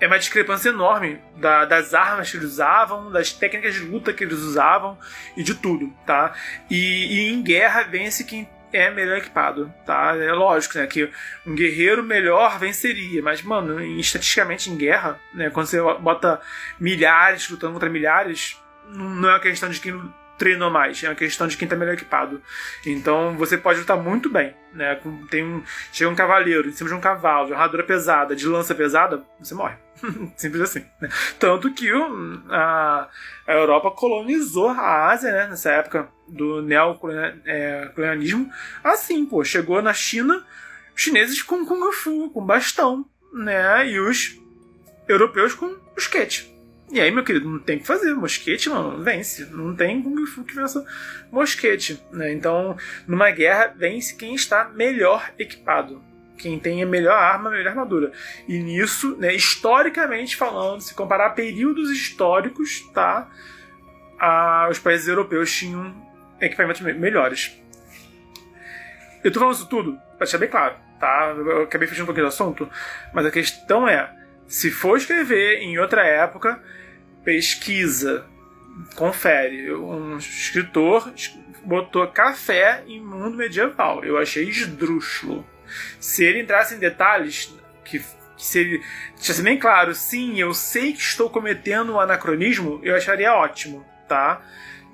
é 0.00 0.06
uma 0.06 0.18
discrepância 0.18 0.70
enorme 0.70 1.20
da, 1.36 1.64
das 1.64 1.92
armas 1.92 2.30
que 2.30 2.36
eles 2.38 2.52
usavam, 2.52 3.12
das 3.12 3.32
técnicas 3.32 3.74
de 3.74 3.80
luta 3.80 4.12
que 4.12 4.24
eles 4.24 4.38
usavam 4.38 4.98
e 5.36 5.42
de 5.42 5.54
tudo, 5.54 5.92
tá? 6.06 6.32
E, 6.70 7.28
e 7.28 7.32
em 7.32 7.42
guerra 7.42 7.82
vence 7.82 8.24
quem 8.24 8.48
é 8.72 8.90
melhor 8.90 9.18
equipado, 9.18 9.72
tá? 9.84 10.16
É 10.16 10.32
lógico, 10.32 10.78
né, 10.78 10.86
que 10.86 11.10
um 11.46 11.54
guerreiro 11.54 12.02
melhor 12.02 12.58
venceria, 12.58 13.22
mas, 13.22 13.42
mano, 13.42 13.80
estatisticamente 13.98 14.70
em 14.70 14.76
guerra, 14.76 15.20
né, 15.34 15.50
quando 15.50 15.66
você 15.66 15.80
bota 16.00 16.40
milhares 16.78 17.48
lutando 17.50 17.74
contra 17.74 17.90
milhares, 17.90 18.56
não 18.88 19.28
é 19.28 19.32
uma 19.32 19.40
questão 19.40 19.68
de 19.68 19.80
quem 19.80 20.00
treinou 20.40 20.70
mais, 20.70 21.04
é 21.04 21.08
uma 21.08 21.14
questão 21.14 21.46
de 21.46 21.54
quem 21.54 21.66
está 21.66 21.76
melhor 21.76 21.92
equipado. 21.92 22.42
Então 22.86 23.36
você 23.36 23.58
pode 23.58 23.80
lutar 23.80 23.98
muito 23.98 24.30
bem, 24.30 24.56
né? 24.72 24.98
Tem 25.30 25.44
um, 25.44 25.62
chega 25.92 26.10
um 26.10 26.14
cavaleiro 26.14 26.66
em 26.66 26.72
cima 26.72 26.88
de 26.88 26.96
um 26.96 27.00
cavalo, 27.00 27.48
de 27.48 27.52
armadura 27.52 27.84
pesada, 27.84 28.34
de 28.34 28.46
lança 28.46 28.74
pesada, 28.74 29.22
você 29.38 29.54
morre. 29.54 29.76
Simples 30.36 30.62
assim. 30.62 30.82
Né? 30.98 31.10
Tanto 31.38 31.70
que 31.74 31.90
a, 32.48 33.06
a, 33.46 33.52
Europa 33.52 33.90
colonizou 33.90 34.70
a 34.70 35.10
Ásia, 35.10 35.30
né? 35.30 35.46
Nessa 35.48 35.72
época 35.72 36.08
do 36.26 36.62
neocolonialismo. 36.62 38.50
Assim, 38.82 39.26
pô, 39.26 39.44
chegou 39.44 39.82
na 39.82 39.92
China 39.92 40.42
os 40.96 41.02
chineses 41.02 41.42
com 41.42 41.66
Kung 41.66 41.92
Fu, 41.92 42.30
com 42.30 42.42
bastão, 42.42 43.04
né? 43.30 43.86
E 43.90 44.00
os 44.00 44.40
europeus 45.06 45.52
com 45.52 45.76
skate. 45.98 46.49
E 46.92 47.00
aí, 47.00 47.10
meu 47.10 47.22
querido, 47.22 47.48
não 47.48 47.58
tem 47.60 47.76
o 47.76 47.80
que 47.80 47.86
fazer. 47.86 48.12
Mosquete, 48.14 48.68
mano, 48.68 49.02
vence. 49.02 49.46
Não 49.52 49.76
tem 49.76 50.02
Kung 50.02 50.26
Fu 50.26 50.42
que 50.42 50.54
vença 50.54 50.84
mosquete. 51.30 52.02
Né? 52.10 52.32
Então, 52.32 52.76
numa 53.06 53.30
guerra, 53.30 53.72
vence 53.76 54.16
quem 54.16 54.34
está 54.34 54.64
melhor 54.64 55.30
equipado. 55.38 56.02
quem 56.40 56.58
tem 56.58 56.82
a 56.82 56.86
melhor 56.86 57.16
arma, 57.16 57.48
a 57.48 57.52
melhor 57.52 57.68
armadura. 57.68 58.12
E 58.48 58.58
nisso, 58.58 59.16
né, 59.18 59.34
historicamente 59.34 60.36
falando, 60.36 60.80
se 60.80 60.94
comparar 60.94 61.30
períodos 61.30 61.90
históricos, 61.90 62.80
tá? 62.92 63.30
Os 64.70 64.78
países 64.78 65.06
europeus 65.06 65.52
tinham 65.52 65.94
equipamentos 66.40 66.80
melhores. 66.80 67.56
Eu 69.22 69.30
tô 69.30 69.38
falando 69.38 69.54
isso 69.54 69.68
tudo 69.68 69.92
pra 70.16 70.24
deixar 70.24 70.38
bem 70.38 70.48
claro, 70.48 70.76
tá? 70.98 71.34
Eu 71.36 71.62
acabei 71.62 71.86
fechando 71.86 72.04
um 72.04 72.06
pouquinho 72.06 72.26
do 72.26 72.30
assunto, 72.30 72.68
mas 73.12 73.26
a 73.26 73.30
questão 73.30 73.86
é: 73.86 74.10
se 74.46 74.70
for 74.70 74.96
escrever 74.96 75.58
em 75.58 75.78
outra 75.78 76.02
época, 76.04 76.62
pesquisa, 77.24 78.26
confere. 78.94 79.72
Um 79.74 80.16
escritor 80.16 81.12
botou 81.64 82.06
café 82.08 82.82
em 82.86 83.00
mundo 83.00 83.36
medieval. 83.36 84.04
Eu 84.04 84.18
achei 84.18 84.48
esdrúxulo. 84.48 85.46
Se 85.98 86.24
ele 86.24 86.40
entrasse 86.40 86.74
em 86.74 86.78
detalhes, 86.78 87.54
que, 87.84 87.98
que 87.98 88.44
se 88.44 88.58
ele 88.58 88.84
deixasse 89.14 89.42
bem 89.42 89.58
claro, 89.58 89.94
sim, 89.94 90.38
eu 90.38 90.52
sei 90.54 90.92
que 90.92 91.00
estou 91.00 91.30
cometendo 91.30 91.92
um 91.92 92.00
anacronismo, 92.00 92.80
eu 92.82 92.94
acharia 92.96 93.32
ótimo, 93.32 93.84
tá? 94.08 94.42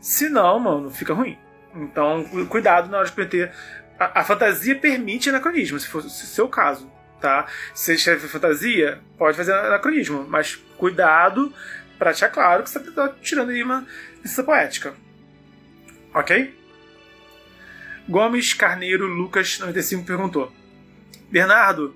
Se 0.01 0.29
não, 0.29 0.59
mano, 0.59 0.91
fica 0.91 1.15
ruim. 1.15 1.39
Então, 1.75 2.25
cuidado 2.49 2.91
na 2.91 2.99
hora 2.99 3.07
de 3.07 3.13
cometer. 3.13 3.53
A, 3.99 4.21
a 4.21 4.25
fantasia 4.25 4.75
permite 4.75 5.29
anacronismo, 5.29 5.79
se 5.79 5.89
for 5.89 6.05
o 6.05 6.11
seu 6.11 6.49
caso, 6.49 6.91
tá? 7.21 7.47
Se 7.75 7.95
escreve 7.95 8.29
fantasia, 8.29 9.01
pode 9.17 9.37
fazer 9.37 9.53
anacronismo, 9.53 10.27
mas 10.29 10.57
cuidado 10.77 11.53
para 11.99 12.11
deixar 12.11 12.29
claro 12.29 12.63
que 12.63 12.71
você 12.71 12.79
está 12.79 13.09
tirando 13.21 13.51
aí 13.51 13.63
uma 13.63 13.87
licença 14.23 14.43
poética. 14.43 14.95
Ok? 16.15 16.55
Gomes 18.09 18.55
Carneiro 18.55 19.07
Lucas 19.07 19.59
95 19.59 20.05
perguntou: 20.05 20.53
Bernardo, 21.31 21.95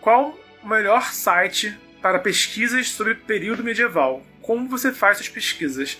qual 0.00 0.38
o 0.62 0.68
melhor 0.68 1.12
site 1.12 1.78
para 2.02 2.18
pesquisas 2.18 2.90
sobre 2.90 3.14
período 3.14 3.64
medieval? 3.64 4.22
Como 4.42 4.68
você 4.68 4.92
faz 4.92 5.16
suas 5.16 5.28
pesquisas? 5.28 5.98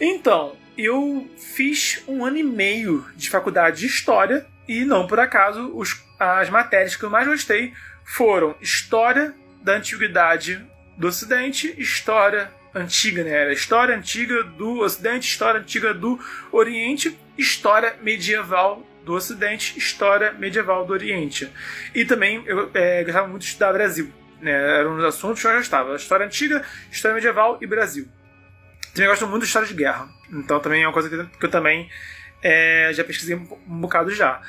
Então, 0.00 0.56
eu 0.76 1.30
fiz 1.38 2.02
um 2.08 2.24
ano 2.24 2.36
e 2.36 2.42
meio 2.42 3.06
de 3.14 3.30
faculdade 3.30 3.80
de 3.80 3.86
História 3.86 4.44
e 4.66 4.84
não 4.84 5.06
por 5.06 5.20
acaso 5.20 5.70
os, 5.74 6.02
as 6.18 6.50
matérias 6.50 6.96
que 6.96 7.04
eu 7.04 7.10
mais 7.10 7.28
gostei 7.28 7.72
foram 8.04 8.56
História 8.60 9.34
da 9.62 9.76
Antiguidade 9.76 10.66
do 10.96 11.08
Ocidente, 11.08 11.74
História 11.78 12.50
Antiga, 12.74 13.22
né? 13.22 13.30
Era 13.30 13.52
História 13.52 13.96
Antiga 13.96 14.42
do 14.42 14.80
Ocidente, 14.80 15.28
História 15.28 15.60
Antiga 15.60 15.94
do 15.94 16.18
Oriente, 16.50 17.16
História 17.38 17.96
Medieval 18.02 18.84
do 19.04 19.14
Ocidente, 19.14 19.78
História 19.78 20.32
Medieval 20.32 20.84
do 20.84 20.92
Oriente. 20.92 21.50
E 21.94 22.04
também 22.04 22.42
eu 22.46 22.70
é, 22.74 23.04
gostava 23.04 23.28
muito 23.28 23.42
de 23.42 23.48
estudar 23.48 23.72
Brasil. 23.72 24.10
Né? 24.40 24.50
Eram 24.52 24.96
os 24.96 25.04
assuntos 25.04 25.40
que 25.40 25.46
eu 25.46 25.52
gostava. 25.52 25.96
História 25.96 26.26
Antiga, 26.26 26.64
História 26.90 27.14
Medieval 27.14 27.58
e 27.60 27.66
Brasil. 27.66 28.08
Também 28.94 29.08
gosto 29.08 29.26
muito 29.26 29.42
de 29.42 29.48
História 29.48 29.68
de 29.68 29.74
Guerra. 29.74 30.08
Então 30.32 30.58
também 30.60 30.82
é 30.82 30.86
uma 30.86 30.92
coisa 30.92 31.08
que 31.08 31.44
eu 31.44 31.50
também 31.50 31.88
é, 32.42 32.90
já 32.92 33.04
pesquisei 33.04 33.36
um 33.36 33.80
bocado 33.80 34.10
já. 34.10 34.40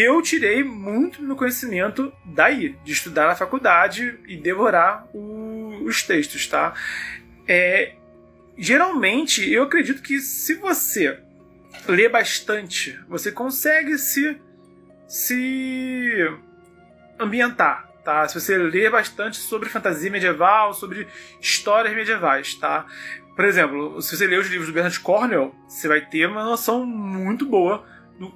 Eu 0.00 0.22
tirei 0.22 0.62
muito 0.62 1.20
meu 1.20 1.34
conhecimento 1.34 2.12
daí, 2.24 2.76
de 2.84 2.92
estudar 2.92 3.26
na 3.26 3.34
faculdade 3.34 4.16
e 4.28 4.36
devorar 4.36 5.08
o, 5.12 5.82
os 5.82 6.04
textos, 6.04 6.46
tá? 6.46 6.72
É, 7.48 7.94
geralmente, 8.56 9.52
eu 9.52 9.64
acredito 9.64 10.00
que 10.00 10.20
se 10.20 10.54
você 10.54 11.18
lê 11.88 12.08
bastante, 12.08 12.96
você 13.08 13.32
consegue 13.32 13.98
se, 13.98 14.40
se 15.08 16.30
ambientar, 17.18 17.90
tá? 18.04 18.28
Se 18.28 18.40
você 18.40 18.56
lê 18.56 18.88
bastante 18.88 19.38
sobre 19.38 19.68
fantasia 19.68 20.12
medieval, 20.12 20.74
sobre 20.74 21.08
histórias 21.40 21.92
medievais, 21.92 22.54
tá? 22.54 22.86
Por 23.34 23.44
exemplo, 23.44 24.00
se 24.00 24.16
você 24.16 24.28
ler 24.28 24.38
os 24.38 24.46
livros 24.46 24.68
do 24.68 24.72
Bernard 24.72 25.00
Cornwell, 25.00 25.52
você 25.66 25.88
vai 25.88 26.00
ter 26.00 26.28
uma 26.28 26.44
noção 26.44 26.86
muito 26.86 27.44
boa 27.44 27.84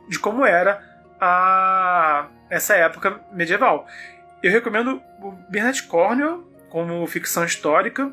de 0.09 0.19
como 0.19 0.45
era 0.45 0.92
a 1.25 2.29
essa 2.51 2.75
época 2.75 3.21
medieval. 3.33 3.87
Eu 4.43 4.51
recomendo 4.51 5.01
o 5.21 5.31
Bernard 5.49 5.81
Cornwell 5.85 6.43
como 6.69 7.07
ficção 7.07 7.45
histórica 7.45 8.13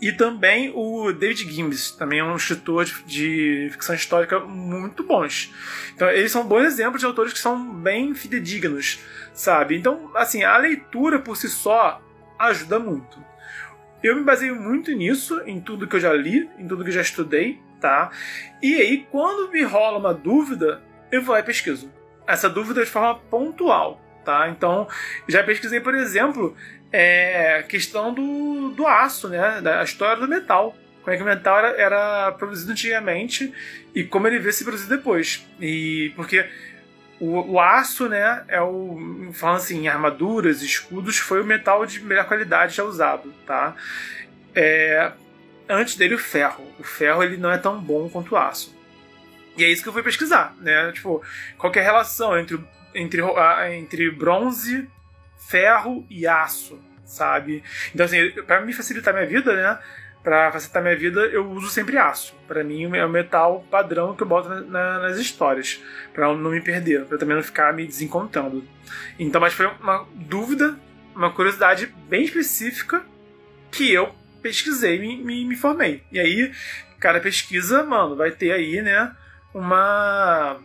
e 0.00 0.12
também 0.12 0.72
o 0.76 1.12
David 1.12 1.50
Gibbs, 1.50 1.90
também 1.90 2.20
é 2.20 2.24
um 2.24 2.36
escritor 2.36 2.84
de, 2.84 3.02
de, 3.04 3.68
ficção 3.72 3.96
histórica 3.96 4.38
muito 4.38 5.02
bons. 5.02 5.52
Então, 5.92 6.08
eles 6.08 6.30
são 6.30 6.46
bons 6.46 6.64
exemplos 6.64 7.00
de 7.00 7.06
autores 7.06 7.32
que 7.32 7.38
são 7.38 7.74
bem 7.74 8.14
fidedignos, 8.14 9.00
sabe? 9.32 9.76
Então, 9.76 10.12
assim, 10.14 10.44
a 10.44 10.56
leitura 10.56 11.18
por 11.18 11.36
si 11.36 11.48
só 11.48 12.00
ajuda 12.38 12.78
muito. 12.78 13.18
Eu 14.02 14.14
me 14.14 14.22
baseio 14.22 14.54
muito 14.54 14.92
nisso, 14.92 15.40
em 15.46 15.60
tudo 15.60 15.88
que 15.88 15.96
eu 15.96 16.00
já 16.00 16.12
li, 16.12 16.48
em 16.58 16.68
tudo 16.68 16.84
que 16.84 16.90
eu 16.90 16.94
já 16.94 17.00
estudei, 17.00 17.60
tá? 17.80 18.10
E 18.62 18.76
aí, 18.76 19.06
quando 19.10 19.50
me 19.50 19.62
rola 19.62 19.98
uma 19.98 20.14
dúvida, 20.14 20.82
eu 21.10 21.22
vou 21.22 21.32
lá 21.32 21.40
e 21.40 21.44
pesquiso. 21.44 21.90
Essa 22.26 22.48
dúvida 22.48 22.84
de 22.84 22.90
forma 22.90 23.16
pontual, 23.30 24.00
tá? 24.24 24.48
Então, 24.48 24.88
já 25.28 25.42
pesquisei, 25.42 25.80
por 25.80 25.94
exemplo, 25.94 26.56
é, 26.90 27.56
a 27.58 27.62
questão 27.62 28.14
do, 28.14 28.70
do 28.70 28.86
aço, 28.86 29.28
né? 29.28 29.60
Da 29.60 29.82
história 29.82 30.16
do 30.16 30.28
metal. 30.28 30.76
Como 31.02 31.12
é 31.12 31.16
que 31.18 31.22
o 31.22 31.26
metal 31.26 31.58
era, 31.58 31.68
era 31.76 32.32
produzido 32.32 32.72
antigamente 32.72 33.52
e 33.94 34.04
como 34.04 34.26
ele 34.26 34.38
veio 34.38 34.52
se 34.52 34.64
produzir 34.64 34.88
depois. 34.88 35.46
E 35.60 36.12
porque 36.16 36.48
o, 37.20 37.52
o, 37.52 37.60
aço, 37.60 38.08
né, 38.08 38.42
é 38.48 38.60
o. 38.60 39.30
Falando 39.32 39.56
assim, 39.58 39.86
armaduras, 39.86 40.62
escudos, 40.62 41.18
foi 41.18 41.42
o 41.42 41.44
metal 41.44 41.84
de 41.84 42.00
melhor 42.00 42.26
qualidade 42.26 42.74
já 42.74 42.84
usado, 42.84 43.32
tá? 43.46 43.74
É, 44.54 45.12
antes 45.68 45.96
dele, 45.96 46.14
o 46.14 46.18
ferro. 46.18 46.64
O 46.78 46.84
ferro 46.84 47.22
ele 47.22 47.36
não 47.36 47.50
é 47.50 47.58
tão 47.58 47.80
bom 47.80 48.08
quanto 48.08 48.34
o 48.34 48.38
aço. 48.38 48.74
E 49.56 49.64
é 49.64 49.70
isso 49.70 49.82
que 49.82 49.88
eu 49.88 49.92
fui 49.92 50.02
pesquisar, 50.02 50.54
né? 50.60 50.90
Tipo, 50.92 51.22
qual 51.56 51.72
é 51.74 51.80
a 51.80 51.82
relação 51.82 52.38
entre, 52.38 52.58
entre, 52.94 53.22
entre 53.72 54.10
bronze 54.10 54.88
ferro 55.38 56.06
e 56.10 56.26
aço, 56.26 56.80
sabe? 57.04 57.62
Então, 57.94 58.06
assim, 58.06 58.30
para 58.46 58.60
me 58.60 58.72
facilitar 58.72 59.14
minha 59.14 59.26
vida, 59.26 59.54
né? 59.54 59.78
Para 60.22 60.50
facilitar 60.50 60.82
minha 60.82 60.96
vida, 60.96 61.20
eu 61.26 61.48
uso 61.50 61.68
sempre 61.68 61.98
aço. 61.98 62.34
Para 62.48 62.64
mim, 62.64 62.96
é 62.96 63.04
o 63.04 63.08
metal 63.08 63.64
padrão 63.70 64.14
que 64.16 64.22
eu 64.22 64.26
boto 64.26 64.48
na, 64.48 64.98
nas 65.00 65.18
histórias, 65.18 65.82
para 66.12 66.34
não 66.34 66.50
me 66.50 66.60
perder, 66.60 67.04
para 67.04 67.18
também 67.18 67.36
não 67.36 67.42
ficar 67.42 67.72
me 67.72 67.86
desencontrando. 67.86 68.64
Então, 69.18 69.40
mas 69.40 69.52
foi 69.52 69.66
uma 69.66 70.06
dúvida, 70.14 70.76
uma 71.14 71.30
curiosidade 71.30 71.94
bem 72.08 72.24
específica 72.24 73.04
que 73.70 73.92
eu 73.92 74.14
pesquisei 74.42 74.98
me, 74.98 75.22
me, 75.22 75.44
me 75.44 75.56
formei. 75.56 76.02
E 76.10 76.18
aí, 76.18 76.52
cada 76.98 77.20
pesquisa, 77.20 77.82
mano, 77.82 78.16
vai 78.16 78.30
ter 78.30 78.50
aí, 78.52 78.80
né, 78.80 79.14
uma 79.54 80.60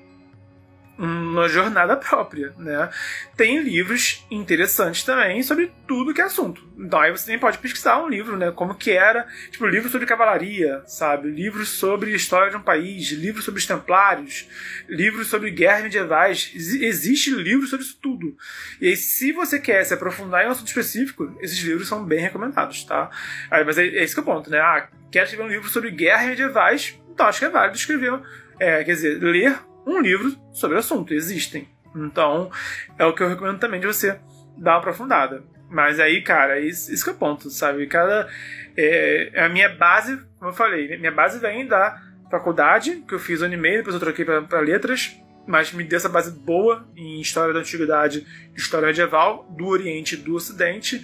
uma 0.99 1.47
jornada 1.47 1.95
própria, 1.95 2.53
né? 2.57 2.89
Tem 3.37 3.61
livros 3.61 4.25
interessantes 4.29 5.01
também 5.01 5.41
sobre 5.41 5.71
tudo 5.87 6.13
que 6.13 6.19
é 6.19 6.25
assunto. 6.25 6.61
Então 6.77 6.99
aí 6.99 7.09
você 7.09 7.25
também 7.25 7.39
pode 7.39 7.57
pesquisar 7.57 8.03
um 8.03 8.09
livro, 8.09 8.35
né? 8.35 8.51
Como 8.51 8.75
que 8.75 8.91
era, 8.91 9.25
tipo, 9.49 9.65
livro 9.65 9.89
sobre 9.89 10.05
cavalaria, 10.05 10.83
sabe? 10.85 11.29
Livros 11.29 11.69
sobre 11.69 12.13
história 12.13 12.51
de 12.51 12.57
um 12.57 12.61
país, 12.61 13.11
livros 13.11 13.45
sobre 13.45 13.59
os 13.59 13.65
templários, 13.65 14.45
livros 14.89 15.27
sobre 15.27 15.51
guerras 15.51 15.83
medievais. 15.83 16.51
Existe 16.53 17.31
livro 17.31 17.65
sobre 17.65 17.85
isso 17.85 17.97
tudo. 18.01 18.35
E 18.81 18.87
aí, 18.87 18.97
se 18.97 19.31
você 19.31 19.57
quer 19.57 19.85
se 19.85 19.93
aprofundar 19.93 20.43
em 20.43 20.49
um 20.49 20.51
assunto 20.51 20.67
específico, 20.67 21.33
esses 21.39 21.59
livros 21.59 21.87
são 21.87 22.03
bem 22.03 22.19
recomendados, 22.19 22.83
tá? 22.83 23.09
Aí, 23.49 23.63
mas 23.63 23.77
é, 23.77 23.87
é 23.87 24.03
esse 24.03 24.13
que 24.13 24.19
é 24.19 24.23
o 24.23 24.25
ponto, 24.25 24.49
né? 24.49 24.59
Ah, 24.59 24.89
quer 25.09 25.23
escrever 25.23 25.43
um 25.43 25.49
livro 25.49 25.69
sobre 25.69 25.91
guerras 25.91 26.27
medievais? 26.27 26.99
Então 27.13 27.27
acho 27.27 27.39
que 27.39 27.45
é 27.45 27.49
válido 27.49 27.77
escrever, 27.77 28.21
é, 28.59 28.83
quer 28.83 28.93
dizer, 28.93 29.21
ler 29.21 29.57
um 29.85 29.99
livro 29.99 30.35
sobre 30.51 30.75
o 30.75 30.79
assunto, 30.79 31.13
existem. 31.13 31.67
Então, 31.95 32.51
é 32.97 33.05
o 33.05 33.13
que 33.13 33.23
eu 33.23 33.29
recomendo 33.29 33.59
também 33.59 33.79
de 33.79 33.87
você 33.87 34.19
dar 34.57 34.73
uma 34.73 34.79
aprofundada. 34.79 35.43
Mas 35.69 35.99
aí, 35.99 36.21
cara, 36.21 36.59
isso, 36.59 36.91
isso 36.91 37.03
que 37.03 37.09
é 37.09 37.13
o 37.13 37.17
ponto, 37.17 37.49
sabe? 37.49 37.85
Cada. 37.87 38.27
É, 38.75 39.31
é, 39.33 39.45
a 39.45 39.49
minha 39.49 39.69
base, 39.69 40.19
como 40.37 40.51
eu 40.51 40.55
falei, 40.55 40.97
minha 40.97 41.11
base 41.11 41.39
vem 41.39 41.67
da 41.67 42.01
faculdade, 42.29 43.03
que 43.07 43.13
eu 43.13 43.19
fiz 43.19 43.41
ano 43.41 43.53
e 43.53 43.57
meio, 43.57 43.77
depois 43.77 43.95
eu 43.95 43.99
troquei 43.99 44.23
para 44.23 44.59
letras, 44.59 45.15
mas 45.47 45.73
me 45.73 45.83
deu 45.83 45.97
essa 45.97 46.09
base 46.09 46.31
boa 46.31 46.87
em 46.95 47.19
história 47.19 47.53
da 47.53 47.59
antiguidade, 47.59 48.25
história 48.55 48.87
medieval, 48.87 49.47
do 49.57 49.67
Oriente 49.67 50.15
e 50.15 50.17
do 50.17 50.35
Ocidente, 50.35 51.03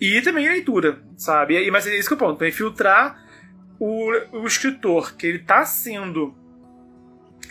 e 0.00 0.20
também 0.22 0.48
leitura, 0.48 0.98
sabe? 1.16 1.62
E, 1.62 1.70
mas 1.70 1.86
é 1.86 1.96
isso 1.96 2.08
que 2.08 2.14
é 2.14 2.16
o 2.16 2.18
ponto, 2.18 2.42
é 2.42 2.50
filtrar 2.50 3.22
o, 3.78 4.10
o 4.32 4.46
escritor 4.46 5.14
que 5.14 5.26
ele 5.26 5.38
está 5.38 5.64
sendo 5.64 6.34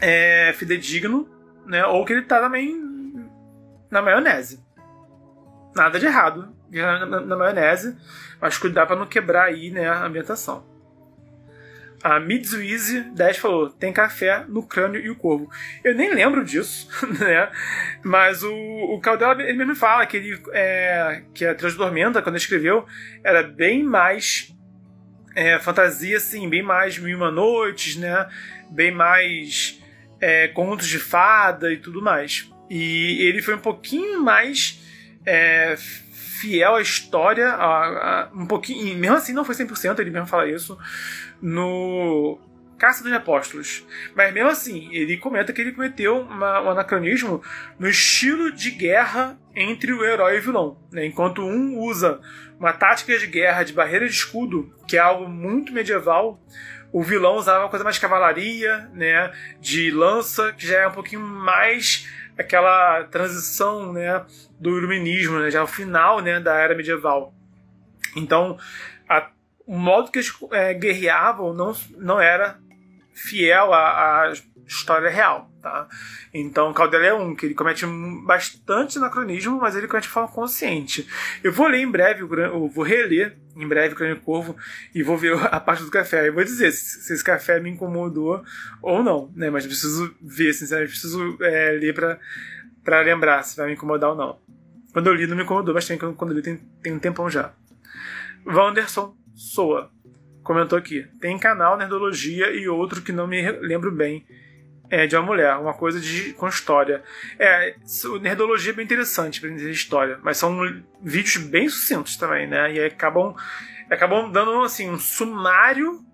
é, 0.01 0.51
fidedigno, 0.57 1.29
né? 1.65 1.85
Ou 1.85 2.03
que 2.03 2.13
ele 2.13 2.23
tá 2.23 2.41
também 2.41 2.75
na 3.89 4.01
maionese. 4.01 4.59
Nada 5.75 5.99
de 5.99 6.05
errado 6.05 6.53
na, 6.69 7.05
na, 7.05 7.19
na 7.21 7.35
maionese, 7.37 7.95
mas 8.41 8.57
cuidar 8.57 8.87
para 8.87 8.95
não 8.95 9.05
quebrar 9.05 9.45
aí 9.45 9.69
né, 9.69 9.87
a 9.87 10.03
ambientação. 10.03 10.69
A 12.03 12.19
Mitsuizi 12.19 13.01
10 13.11 13.37
falou: 13.37 13.69
tem 13.69 13.93
café 13.93 14.43
no 14.47 14.63
crânio 14.63 14.99
e 14.99 15.09
o 15.09 15.15
corvo. 15.15 15.49
Eu 15.83 15.93
nem 15.93 16.13
lembro 16.13 16.43
disso, 16.43 16.89
né? 17.19 17.51
Mas 18.03 18.41
o, 18.41 18.51
o 18.51 18.99
Caldela 18.99 19.41
ele 19.41 19.53
mesmo 19.53 19.75
fala 19.75 20.05
que 20.07 20.17
ele 20.17 20.41
é, 20.51 21.23
que 21.33 21.45
a 21.45 21.53
Trilha 21.53 21.75
Tormenta, 21.75 22.21
quando 22.21 22.35
ele 22.35 22.43
escreveu, 22.43 22.87
era 23.23 23.43
bem 23.43 23.83
mais 23.83 24.51
é, 25.35 25.59
fantasia, 25.59 26.17
assim, 26.17 26.49
bem 26.49 26.63
mais 26.63 26.97
Mil 26.97 27.15
Uma 27.15 27.29
Noites, 27.29 27.95
né? 27.97 28.27
Bem 28.71 28.91
mais 28.91 29.80
é, 30.21 30.47
contos 30.49 30.87
de 30.87 30.99
fada 30.99 31.73
e 31.73 31.77
tudo 31.77 32.01
mais. 32.01 32.49
E 32.69 33.27
ele 33.27 33.41
foi 33.41 33.55
um 33.55 33.59
pouquinho 33.59 34.21
mais 34.21 34.79
é, 35.25 35.75
fiel 36.41 36.75
à 36.75 36.81
história, 36.81 37.49
a, 37.49 37.65
a, 37.65 38.29
um 38.33 38.45
pouquinho, 38.45 38.97
mesmo 38.97 39.17
assim 39.17 39.33
não 39.33 39.43
foi 39.43 39.55
100%, 39.55 39.99
ele 39.99 40.11
mesmo 40.11 40.27
fala 40.27 40.47
isso, 40.47 40.77
no 41.41 42.39
Caça 42.77 43.03
dos 43.03 43.13
Apóstolos. 43.13 43.85
Mas 44.15 44.33
mesmo 44.33 44.49
assim, 44.49 44.89
ele 44.91 45.17
comenta 45.17 45.53
que 45.53 45.61
ele 45.61 45.71
cometeu 45.71 46.21
uma, 46.21 46.61
um 46.61 46.69
anacronismo 46.71 47.43
no 47.77 47.87
estilo 47.87 48.51
de 48.51 48.71
guerra 48.71 49.37
entre 49.55 49.93
o 49.93 50.03
herói 50.03 50.35
e 50.35 50.39
o 50.39 50.41
vilão. 50.41 50.77
Né? 50.91 51.05
Enquanto 51.05 51.43
um 51.43 51.77
usa 51.77 52.19
uma 52.59 52.73
tática 52.73 53.17
de 53.17 53.27
guerra 53.27 53.63
de 53.63 53.73
barreira 53.73 54.07
de 54.07 54.13
escudo, 54.13 54.73
que 54.87 54.97
é 54.97 54.99
algo 54.99 55.27
muito 55.29 55.73
medieval, 55.73 56.39
o 56.91 57.03
vilão 57.03 57.35
usava 57.35 57.63
uma 57.63 57.69
coisa 57.69 57.83
mais 57.83 57.97
cavalaria, 57.97 58.89
né, 58.93 59.31
de 59.59 59.91
lança, 59.91 60.51
que 60.53 60.67
já 60.67 60.79
é 60.79 60.87
um 60.87 60.91
pouquinho 60.91 61.21
mais 61.21 62.07
aquela 62.37 63.03
transição, 63.05 63.93
né, 63.93 64.25
do 64.59 64.77
iluminismo, 64.77 65.39
né, 65.39 65.51
já 65.51 65.63
o 65.63 65.67
final, 65.67 66.19
né, 66.19 66.39
da 66.39 66.55
era 66.55 66.75
medieval. 66.75 67.33
Então, 68.15 68.57
a, 69.07 69.29
o 69.65 69.77
modo 69.77 70.11
que 70.11 70.19
eles 70.19 70.33
é, 70.51 70.73
guerreavam 70.73 71.53
não, 71.53 71.73
não 71.97 72.19
era 72.19 72.59
fiel 73.13 73.73
à, 73.73 74.23
à 74.23 74.33
história 74.65 75.09
real, 75.09 75.50
tá? 75.61 75.87
Então, 76.33 76.73
Caldela 76.73 77.05
é 77.05 77.13
um 77.13 77.35
que 77.35 77.45
ele 77.45 77.53
comete 77.53 77.85
bastante 78.25 78.97
anacronismo, 78.97 79.59
mas 79.59 79.75
ele 79.75 79.87
comete 79.87 80.07
de 80.07 80.13
forma 80.13 80.29
consciente. 80.29 81.07
Eu 81.43 81.51
vou 81.51 81.67
ler 81.67 81.81
em 81.81 81.89
breve, 81.89 82.21
eu 82.21 82.67
vou 82.67 82.83
reler 82.83 83.37
em 83.55 83.67
breve 83.67 83.93
o 83.93 83.97
Crânio 83.97 84.19
Corvo 84.21 84.55
e 84.93 85.03
vou 85.03 85.17
ver 85.17 85.33
a 85.51 85.59
parte 85.59 85.83
do 85.83 85.91
café. 85.91 86.27
Eu 86.27 86.33
vou 86.33 86.43
dizer 86.43 86.71
se, 86.71 87.03
se 87.03 87.13
esse 87.13 87.23
café 87.23 87.59
me 87.59 87.69
incomodou 87.69 88.43
ou 88.81 89.03
não, 89.03 89.31
né? 89.35 89.49
Mas 89.49 89.65
preciso 89.65 90.13
ver, 90.21 90.53
sinceramente, 90.53 90.91
preciso 90.91 91.37
é, 91.41 91.71
ler 91.71 91.93
pra, 91.93 92.19
pra 92.83 93.01
lembrar 93.01 93.43
se 93.43 93.57
vai 93.57 93.67
me 93.67 93.73
incomodar 93.73 94.11
ou 94.11 94.15
não. 94.15 94.39
Quando 94.93 95.07
eu 95.07 95.13
li, 95.13 95.27
não 95.27 95.37
me 95.37 95.43
incomodou, 95.43 95.73
mas 95.73 95.87
tem, 95.87 95.97
quando 95.97 96.31
eu 96.31 96.37
li 96.37 96.41
tem, 96.41 96.57
tem 96.81 96.93
um 96.93 96.99
tempão 96.99 97.29
já. 97.29 97.53
Wanderson 98.45 99.15
Soa 99.35 99.91
comentou 100.43 100.77
aqui: 100.77 101.07
tem 101.19 101.37
canal 101.37 101.77
Nerdologia 101.77 102.51
e 102.51 102.67
outro 102.67 103.01
que 103.01 103.11
não 103.11 103.27
me 103.27 103.49
lembro 103.51 103.91
bem. 103.91 104.25
É, 104.91 105.07
de 105.07 105.15
uma 105.15 105.25
mulher, 105.25 105.55
uma 105.55 105.73
coisa 105.73 106.01
de, 106.01 106.33
com 106.33 106.49
história. 106.49 107.01
É, 107.39 107.75
Nerdologia 108.21 108.73
é 108.73 108.75
bem 108.75 108.83
interessante 108.83 109.39
para 109.39 109.49
entender 109.49 109.71
história, 109.71 110.19
mas 110.21 110.35
são 110.37 110.59
vídeos 111.01 111.37
bem 111.37 111.69
sucintos 111.69 112.17
também, 112.17 112.45
né? 112.45 112.73
E 112.73 112.83
acabam, 112.83 113.33
acabam 113.89 114.29
dando 114.29 114.61
assim, 114.63 114.89
um 114.89 114.99
sumário 114.99 116.05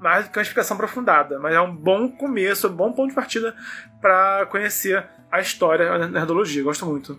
mais 0.00 0.24
do 0.24 0.32
que 0.32 0.38
uma 0.38 0.42
explicação 0.42 0.74
aprofundada. 0.74 1.38
Mas 1.38 1.54
é 1.54 1.60
um 1.60 1.72
bom 1.72 2.10
começo, 2.10 2.66
um 2.66 2.74
bom 2.74 2.92
ponto 2.92 3.10
de 3.10 3.14
partida 3.14 3.54
para 4.00 4.44
conhecer 4.46 5.06
a 5.30 5.40
história 5.40 5.96
da 5.96 6.08
Nerdologia. 6.08 6.64
Gosto 6.64 6.84
muito. 6.84 7.16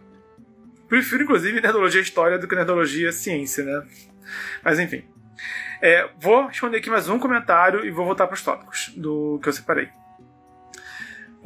Prefiro, 0.89 1.23
inclusive, 1.23 1.61
Nerdologia 1.61 2.01
História 2.01 2.37
do 2.37 2.49
que 2.49 2.55
Nerdologia 2.55 3.13
Ciência, 3.13 3.63
né? 3.63 3.87
Mas 4.61 4.77
enfim. 4.77 5.05
É, 5.81 6.09
vou 6.19 6.47
responder 6.47 6.77
aqui 6.77 6.89
mais 6.89 7.07
um 7.07 7.17
comentário 7.17 7.85
e 7.85 7.91
vou 7.91 8.05
voltar 8.05 8.27
para 8.27 8.33
os 8.33 8.41
tópicos 8.41 8.91
do 8.95 9.39
que 9.41 9.47
eu 9.47 9.53
separei. 9.53 9.89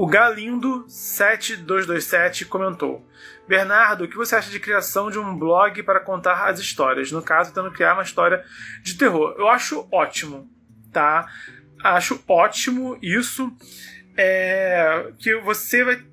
O 0.02 0.08
Galindo7227 0.08 2.48
comentou: 2.48 3.08
Bernardo, 3.48 4.06
o 4.06 4.08
que 4.08 4.18
você 4.18 4.36
acha 4.36 4.50
de 4.50 4.60
criação 4.60 5.12
de 5.12 5.20
um 5.20 5.38
blog 5.38 5.84
para 5.84 6.00
contar 6.00 6.50
as 6.50 6.60
histórias? 6.60 7.12
No 7.12 7.22
caso, 7.22 7.52
tentando 7.52 7.72
criar 7.72 7.94
uma 7.94 8.02
história 8.02 8.44
de 8.82 8.96
terror. 8.96 9.36
Eu 9.38 9.48
acho 9.48 9.88
ótimo, 9.92 10.50
tá? 10.92 11.32
Acho 11.84 12.20
ótimo 12.28 12.98
isso. 13.00 13.56
É, 14.18 15.12
que 15.20 15.36
você 15.42 15.84
vai. 15.84 16.04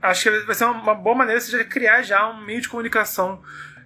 Acho 0.00 0.22
que 0.22 0.30
vai 0.42 0.54
ser 0.54 0.66
uma 0.66 0.94
boa 0.94 1.16
maneira 1.16 1.40
de 1.40 1.64
criar 1.64 2.02
já 2.02 2.30
um 2.30 2.44
meio 2.44 2.60
de 2.60 2.68
comunicação 2.68 3.42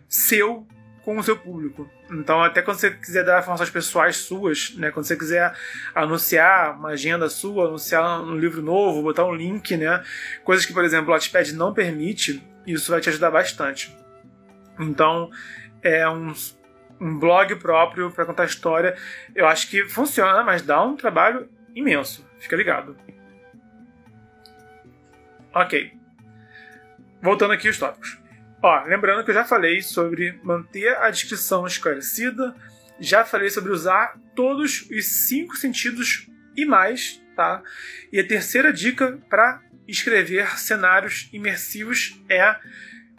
seu 0.07 0.69
com 1.05 1.17
o 1.17 1.23
seu 1.23 1.37
público. 1.37 1.91
Então, 2.11 2.43
até 2.43 2.63
quando 2.63 2.79
você 2.79 2.91
quiser 2.91 3.25
dar 3.25 3.41
informações 3.41 3.71
pessoais 3.71 4.17
suas, 4.17 4.75
né, 4.77 4.91
quando 4.91 5.07
você 5.07 5.17
quiser 5.17 5.55
anunciar 5.95 6.77
uma 6.79 6.91
agenda 6.91 7.29
sua, 7.29 7.69
anunciar 7.69 8.23
um 8.23 8.37
livro 8.37 8.63
novo, 8.63 9.03
botar 9.03 9.25
um 9.25 9.35
link, 9.35 9.77
né, 9.77 10.03
coisas 10.45 10.67
que, 10.67 10.73
por 10.73 10.85
exemplo, 10.85 11.09
o 11.09 11.11
Launchpad 11.11 11.55
não 11.55 11.73
permite, 11.73 12.43
isso 12.67 12.91
vai 12.91 13.01
te 13.01 13.09
ajudar 13.09 13.31
bastante. 13.31 13.97
Então, 14.79 15.31
é 15.83 16.09
um, 16.09 16.33
um 17.01 17.19
blog 17.19 17.57
próprio 17.57 18.11
para 18.11 18.27
contar 18.27 18.45
história. 18.45 18.97
Eu 19.35 19.47
acho 19.47 19.69
que 19.69 19.85
funciona, 19.89 20.43
mas 20.43 20.63
dá 20.63 20.83
um 20.83 20.97
trabalho 20.97 21.49
imenso. 21.75 22.27
Fica 22.39 22.57
ligado. 22.57 22.97
Ok. 25.55 25.93
Voltando 27.23 27.53
aqui 27.53 27.69
os 27.69 27.79
tópicos. 27.79 28.20
Ó, 28.63 28.85
lembrando 28.85 29.25
que 29.25 29.31
eu 29.31 29.35
já 29.35 29.45
falei 29.45 29.81
sobre 29.81 30.39
manter 30.43 30.95
a 30.99 31.11
descrição 31.11 31.67
esclarecida, 31.67 32.55
já 32.99 33.25
falei 33.25 33.49
sobre 33.49 33.73
usar 33.73 34.19
todos 34.35 34.87
os 34.91 35.07
cinco 35.07 35.57
sentidos 35.57 36.29
e 36.55 36.67
mais, 36.67 37.23
tá? 37.35 37.63
E 38.13 38.21
a 38.21 38.27
terceira 38.27 38.71
dica 38.71 39.19
para 39.31 39.63
escrever 39.89 40.59
cenários 40.59 41.31
imersivos 41.33 42.23
é 42.29 42.55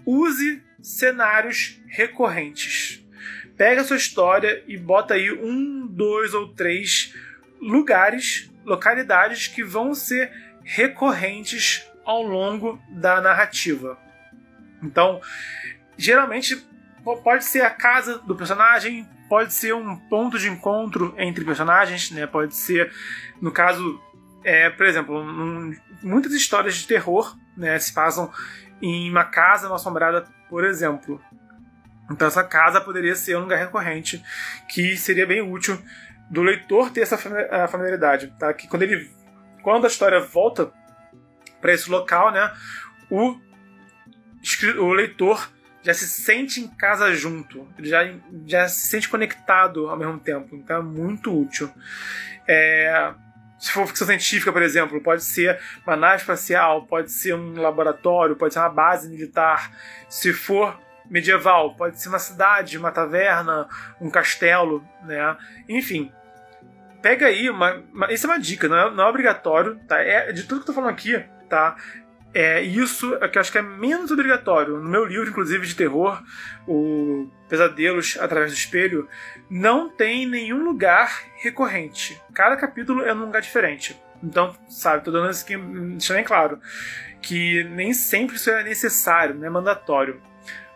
use 0.06 0.62
cenários 0.80 1.82
recorrentes. 1.88 3.04
Pega 3.58 3.82
a 3.82 3.84
sua 3.84 3.98
história 3.98 4.64
e 4.68 4.78
bota 4.78 5.16
aí 5.16 5.32
um, 5.32 5.88
dois 5.88 6.36
ou 6.36 6.54
três 6.54 7.16
lugares, 7.60 8.52
localidades 8.64 9.48
que 9.48 9.64
vão 9.64 9.96
ser 9.96 10.32
recorrentes 10.64 11.84
ao 12.06 12.22
longo 12.22 12.80
da 12.90 13.20
narrativa. 13.20 13.98
Então, 14.82 15.22
geralmente 15.98 16.66
pode 17.24 17.46
ser 17.46 17.62
a 17.62 17.70
casa 17.70 18.20
do 18.20 18.36
personagem, 18.36 19.08
pode 19.28 19.54
ser 19.54 19.74
um 19.74 19.96
ponto 19.96 20.38
de 20.38 20.50
encontro 20.50 21.14
entre 21.18 21.46
personagens, 21.46 22.12
né? 22.12 22.28
Pode 22.28 22.56
ser, 22.56 22.92
no 23.42 23.52
caso, 23.52 24.00
é, 24.44 24.70
por 24.70 24.86
exemplo, 24.86 25.20
um, 25.20 25.76
muitas 26.04 26.34
histórias 26.34 26.76
de 26.76 26.88
terror, 26.88 27.36
né, 27.56 27.78
se 27.80 27.94
passam 27.94 28.32
em 28.82 29.10
uma 29.10 29.26
casa 29.26 29.68
mal 29.68 29.76
assombrada, 29.76 30.26
por 30.50 30.64
exemplo. 30.64 31.22
Então 32.10 32.28
essa 32.28 32.44
casa 32.44 32.82
poderia 32.82 33.16
ser 33.16 33.38
um 33.38 33.42
lugar 33.42 33.58
recorrente 33.58 34.22
que 34.68 34.98
seria 34.98 35.26
bem 35.26 35.42
útil 35.42 35.82
do 36.30 36.42
leitor 36.42 36.90
ter 36.90 37.02
essa 37.02 37.18
familiaridade, 37.68 38.34
tá? 38.40 38.54
Que 38.54 38.68
quando 38.68 38.84
ele, 38.84 39.10
quando 39.62 39.86
a 39.86 39.88
história 39.88 40.20
volta 40.20 40.72
para 41.60 41.74
esse 41.74 41.90
local, 41.90 42.32
né, 42.32 42.52
o 43.10 43.40
o 44.78 44.94
leitor 44.94 45.50
já 45.84 45.94
se 45.94 46.08
sente 46.08 46.62
em 46.62 46.68
casa 46.68 47.14
junto, 47.14 47.68
ele 47.78 47.90
já, 47.90 48.14
já 48.46 48.68
se 48.68 48.88
sente 48.88 49.10
conectado 49.10 49.90
ao 49.90 49.98
mesmo 49.98 50.20
tempo, 50.20 50.56
então 50.56 50.78
é 50.78 50.84
muito 50.84 51.36
útil. 51.36 51.72
É, 52.48 53.14
se 53.62 53.72
for 53.72 53.88
ficção 53.88 54.08
científica, 54.08 54.52
por 54.52 54.62
exemplo, 54.62 55.02
pode 55.02 55.24
ser 55.24 55.60
uma 55.86 55.96
nave 55.96 56.18
espacial, 56.18 56.86
pode 56.88 57.12
ser 57.12 57.36
um 57.36 57.60
laboratório, 57.62 58.36
pode 58.36 58.54
ser 58.54 58.60
uma 58.60 58.70
base 58.70 59.08
militar. 59.08 59.72
Se 60.10 60.34
for 60.34 60.80
medieval, 61.10 61.76
pode 61.76 62.02
ser 62.02 62.10
uma 62.10 62.18
cidade, 62.18 62.78
uma 62.78 62.92
taverna, 62.92 63.68
um 64.00 64.10
castelo, 64.10 64.84
né? 65.04 65.38
Enfim, 65.70 66.12
pega 67.02 67.28
aí 67.28 67.50
uma, 67.50 67.84
uma, 67.94 68.12
isso 68.12 68.26
é 68.26 68.30
uma 68.30 68.40
dica, 68.40 68.68
não 68.68 68.78
é, 68.78 68.92
não 68.92 69.04
é 69.04 69.08
obrigatório, 69.08 69.80
tá? 69.88 70.00
É 70.00 70.32
de 70.32 70.44
tudo 70.44 70.62
que 70.62 70.64
eu 70.64 70.68
tô 70.68 70.74
falando 70.74 70.92
aqui, 70.92 71.24
tá? 71.48 71.76
É, 72.34 72.62
isso 72.62 73.14
é 73.16 73.28
que 73.28 73.38
eu 73.38 73.42
acho 73.42 73.52
que 73.52 73.58
é 73.58 73.62
menos 73.62 74.10
obrigatório. 74.10 74.78
No 74.78 74.90
meu 74.90 75.06
livro, 75.06 75.30
inclusive, 75.30 75.68
de 75.68 75.76
terror, 75.76 76.24
o 76.66 77.30
Pesadelos 77.50 78.18
através 78.20 78.52
do 78.52 78.58
Espelho, 78.58 79.08
não 79.50 79.90
tem 79.90 80.26
nenhum 80.26 80.64
lugar 80.64 81.24
recorrente. 81.36 82.22
Cada 82.34 82.56
capítulo 82.56 83.04
é 83.04 83.14
num 83.14 83.26
lugar 83.26 83.42
diferente. 83.42 84.00
Então, 84.24 84.56
sabe, 84.70 85.04
tô 85.04 85.12
dando 85.12 85.30
isso 85.32 85.44
aqui, 85.44 85.58
deixando 85.58 86.18
bem 86.18 86.24
claro, 86.24 86.60
que 87.22 87.64
nem 87.66 87.94
sempre 87.94 88.36
isso 88.36 88.50
é 88.50 88.64
necessário, 88.64 89.36
não 89.36 89.46
é 89.46 89.50
mandatório. 89.50 90.22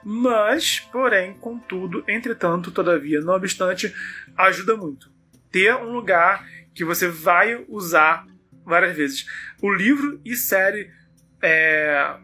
Mas, 0.04 0.80
porém, 0.92 1.34
contudo, 1.36 2.04
entretanto, 2.08 2.70
todavia, 2.70 3.22
não 3.22 3.34
obstante, 3.34 3.94
ajuda 4.38 4.76
muito. 4.76 5.10
Ter 5.52 5.74
um 5.76 5.92
lugar 5.92 6.46
que 6.74 6.84
você 6.84 7.08
vai 7.08 7.64
usar 7.70 8.28
várias 8.66 8.96
vezes. 8.96 9.26
O 9.62 9.72
livro 9.74 10.20
e 10.26 10.36
série 10.36 10.92
é, 11.42 12.16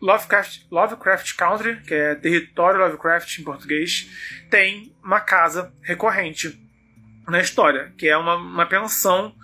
Lovecraft, 0.00 0.66
Lovecraft 0.70 1.34
Country, 1.34 1.80
que 1.82 1.94
é 1.94 2.14
território 2.14 2.80
Lovecraft 2.80 3.38
em 3.38 3.44
português, 3.44 4.08
tem 4.50 4.94
uma 5.02 5.20
casa 5.20 5.72
recorrente. 5.82 6.60
na 7.26 7.40
história, 7.40 7.92
que 7.96 8.06
é 8.06 8.16
uma, 8.16 8.36
uma 8.36 8.66
pensão 8.66 9.34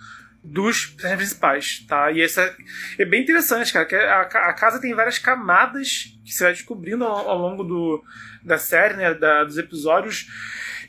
dos 0.43 0.85
personagens 0.85 1.17
principais, 1.17 1.85
tá? 1.87 2.11
E 2.11 2.21
essa 2.21 2.55
é 2.97 3.05
bem 3.05 3.21
interessante, 3.21 3.71
cara, 3.71 3.85
que 3.85 3.95
a, 3.95 4.21
a 4.21 4.53
casa 4.53 4.79
tem 4.79 4.93
várias 4.93 5.19
camadas 5.19 6.15
que 6.25 6.31
você 6.31 6.43
vai 6.43 6.53
descobrindo 6.53 7.05
ao, 7.05 7.29
ao 7.29 7.37
longo 7.37 7.63
do, 7.63 8.03
da 8.43 8.57
série, 8.57 8.95
né, 8.95 9.13
da, 9.13 9.43
dos 9.43 9.57
episódios, 9.57 10.27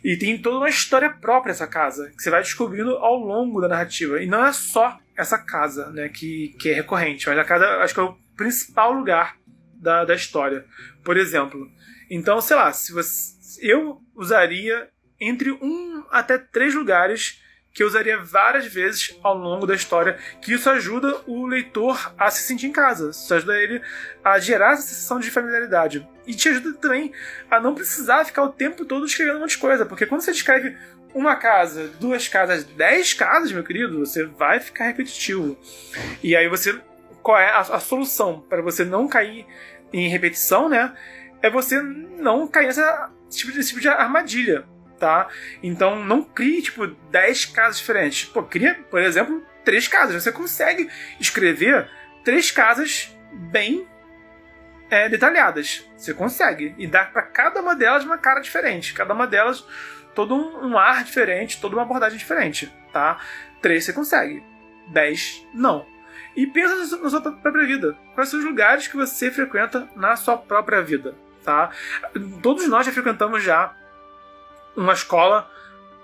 e 0.03 0.17
tem 0.17 0.41
toda 0.41 0.57
uma 0.57 0.69
história 0.69 1.11
própria 1.11 1.53
essa 1.53 1.67
casa, 1.67 2.11
que 2.17 2.23
você 2.23 2.31
vai 2.31 2.43
descobrindo 2.43 2.97
ao 2.97 3.17
longo 3.17 3.61
da 3.61 3.69
narrativa. 3.69 4.23
E 4.23 4.27
não 4.27 4.45
é 4.45 4.53
só 4.53 4.99
essa 5.17 5.39
casa, 5.39 5.91
né, 5.91 6.09
que, 6.09 6.55
que 6.59 6.71
é 6.71 6.75
recorrente, 6.75 7.29
mas 7.29 7.39
a 7.39 7.45
casa 7.45 7.67
acho 7.83 7.95
que 7.95 8.01
é 8.01 8.05
o 8.05 8.22
principal 8.37 8.93
lugar 8.93 9.37
da, 9.75 10.05
da 10.05 10.15
história. 10.15 10.65
Por 11.05 11.17
exemplo, 11.17 11.71
então, 12.11 12.41
sei 12.41 12.57
lá, 12.57 12.73
se 12.73 12.93
você, 12.93 13.61
eu 13.61 14.01
usaria 14.15 14.89
entre 15.21 15.51
um 15.53 16.05
até 16.11 16.39
três 16.39 16.75
lugares 16.75 17.41
que 17.73 17.83
eu 17.83 17.87
usaria 17.87 18.19
várias 18.19 18.67
vezes 18.67 19.19
ao 19.23 19.35
longo 19.35 19.67
da 19.67 19.75
história, 19.75 20.19
que 20.43 20.53
isso 20.53 20.69
ajuda 20.69 21.23
o 21.27 21.47
leitor 21.47 22.15
a 22.19 22.31
se 22.31 22.43
sentir 22.43 22.67
em 22.67 22.73
casa, 22.73 23.11
isso 23.11 23.33
ajuda 23.33 23.57
ele 23.57 23.81
a 24.23 24.39
gerar 24.39 24.73
essa 24.73 24.83
sensação 24.83 25.19
de 25.19 25.31
familiaridade. 25.31 26.07
E 26.27 26.35
te 26.35 26.51
ajuda 26.51 26.75
também 26.75 27.13
a 27.51 27.59
não 27.59 27.75
precisar 27.75 28.27
ficar 28.27 28.43
o 28.43 28.53
tempo 28.53 28.85
todo 28.85 29.07
escrevendo 29.07 29.37
um 29.37 29.41
monte 29.41 29.53
de 29.53 29.59
coisa, 29.59 29.87
porque 29.87 30.05
quando 30.05 30.21
você 30.21 30.33
escreve 30.33 30.77
uma 31.15 31.37
casa, 31.37 31.89
duas 32.01 32.29
casas, 32.29 32.65
dez 32.65 33.15
casas, 33.15 33.53
meu 33.53 33.65
querido, 33.65 33.99
você 33.99 34.25
vai 34.25 34.61
ficar 34.61 34.85
repetitivo. 34.87 35.59
E 36.23 36.35
aí 36.37 36.49
você. 36.49 36.79
Qual 37.23 37.39
é 37.39 37.51
a, 37.51 37.61
a 37.61 37.81
solução 37.81 38.45
para 38.49 38.63
você 38.63 38.85
não 38.85 39.09
cair 39.09 39.47
em 39.93 40.09
repetição, 40.09 40.69
né? 40.69 40.95
É 41.41 41.51
você 41.51 41.81
não 41.81 42.47
cair 42.47 42.67
nessa 42.67 43.11
tipo, 43.29 43.57
nesse 43.57 43.71
tipo 43.71 43.81
de 43.81 43.89
armadilha 43.89 44.67
tá? 45.03 45.27
Então 45.61 46.05
não 46.05 46.23
crie, 46.23 46.63
tipo, 46.63 46.87
10 46.87 47.47
casas 47.47 47.79
diferentes. 47.79 48.29
Pô, 48.29 48.41
cria, 48.45 48.79
por 48.89 49.03
exemplo, 49.03 49.45
três 49.65 49.89
casas. 49.89 50.23
Você 50.23 50.31
consegue 50.31 50.89
escrever 51.19 51.91
três 52.23 52.53
casas 52.53 53.13
bem 53.33 53.85
é, 54.89 55.09
detalhadas. 55.09 55.91
Você 55.97 56.15
consegue. 56.15 56.73
E 56.79 56.87
dar 56.87 57.13
para 57.13 57.23
cada 57.23 57.61
uma 57.61 57.75
delas 57.75 58.05
uma 58.05 58.17
cara 58.17 58.39
diferente. 58.39 58.95
Cada 58.95 59.13
uma 59.13 59.27
delas 59.27 59.67
todo 60.15 60.37
um, 60.37 60.69
um 60.69 60.79
ar 60.79 61.03
diferente, 61.03 61.61
toda 61.61 61.75
uma 61.75 61.83
abordagem 61.83 62.17
diferente, 62.17 62.73
tá? 62.93 63.19
Três 63.61 63.85
você 63.85 63.93
consegue. 63.93 64.41
Dez, 64.87 65.45
não. 65.53 65.85
E 66.35 66.47
pensa 66.47 66.97
na 66.97 67.11
sua 67.11 67.21
própria 67.21 67.67
vida. 67.67 67.97
Quais 68.15 68.29
são 68.29 68.39
os 68.39 68.45
lugares 68.45 68.87
que 68.87 68.97
você 68.97 69.31
frequenta 69.31 69.89
na 69.95 70.17
sua 70.17 70.37
própria 70.37 70.83
vida, 70.83 71.15
tá? 71.45 71.71
Todos 72.43 72.67
nós 72.69 72.87
já 72.87 72.93
frequentamos 72.93 73.43
já 73.43 73.75
uma 74.77 74.93
escola, 74.93 75.51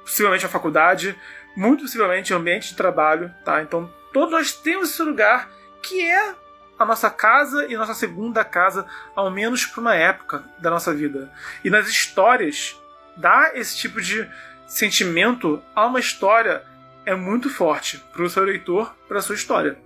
possivelmente 0.03 0.45
uma 0.45 0.51
faculdade, 0.51 1.19
muito 1.57 1.83
possivelmente 1.83 2.35
ambiente 2.35 2.69
de 2.69 2.77
trabalho, 2.77 3.33
tá? 3.45 3.63
Então 3.63 3.93
todos 4.13 4.31
nós 4.31 4.53
temos 4.53 4.91
esse 4.91 5.03
lugar 5.03 5.51
que 5.83 6.07
é 6.07 6.35
a 6.79 6.85
nossa 6.85 7.11
casa 7.11 7.67
e 7.67 7.75
a 7.75 7.79
nossa 7.79 7.95
segunda 7.95 8.45
casa, 8.45 8.87
ao 9.17 9.31
menos 9.31 9.67
por 9.67 9.81
uma 9.81 9.95
época 9.95 10.45
da 10.59 10.71
nossa 10.71 10.95
vida. 10.95 11.33
E 11.65 11.71
nas 11.71 11.89
histórias, 11.89 12.81
dar 13.17 13.57
esse 13.57 13.77
tipo 13.77 14.01
de 14.01 14.29
sentimento 14.67 15.63
a 15.75 15.87
uma 15.87 15.99
história 15.99 16.63
é 17.05 17.15
muito 17.15 17.51
forte 17.51 17.99
para 18.13 18.23
o 18.23 18.31
seu 18.31 18.45
leitor, 18.45 18.95
para 19.09 19.19
a 19.19 19.23
sua 19.23 19.35
história. 19.35 19.79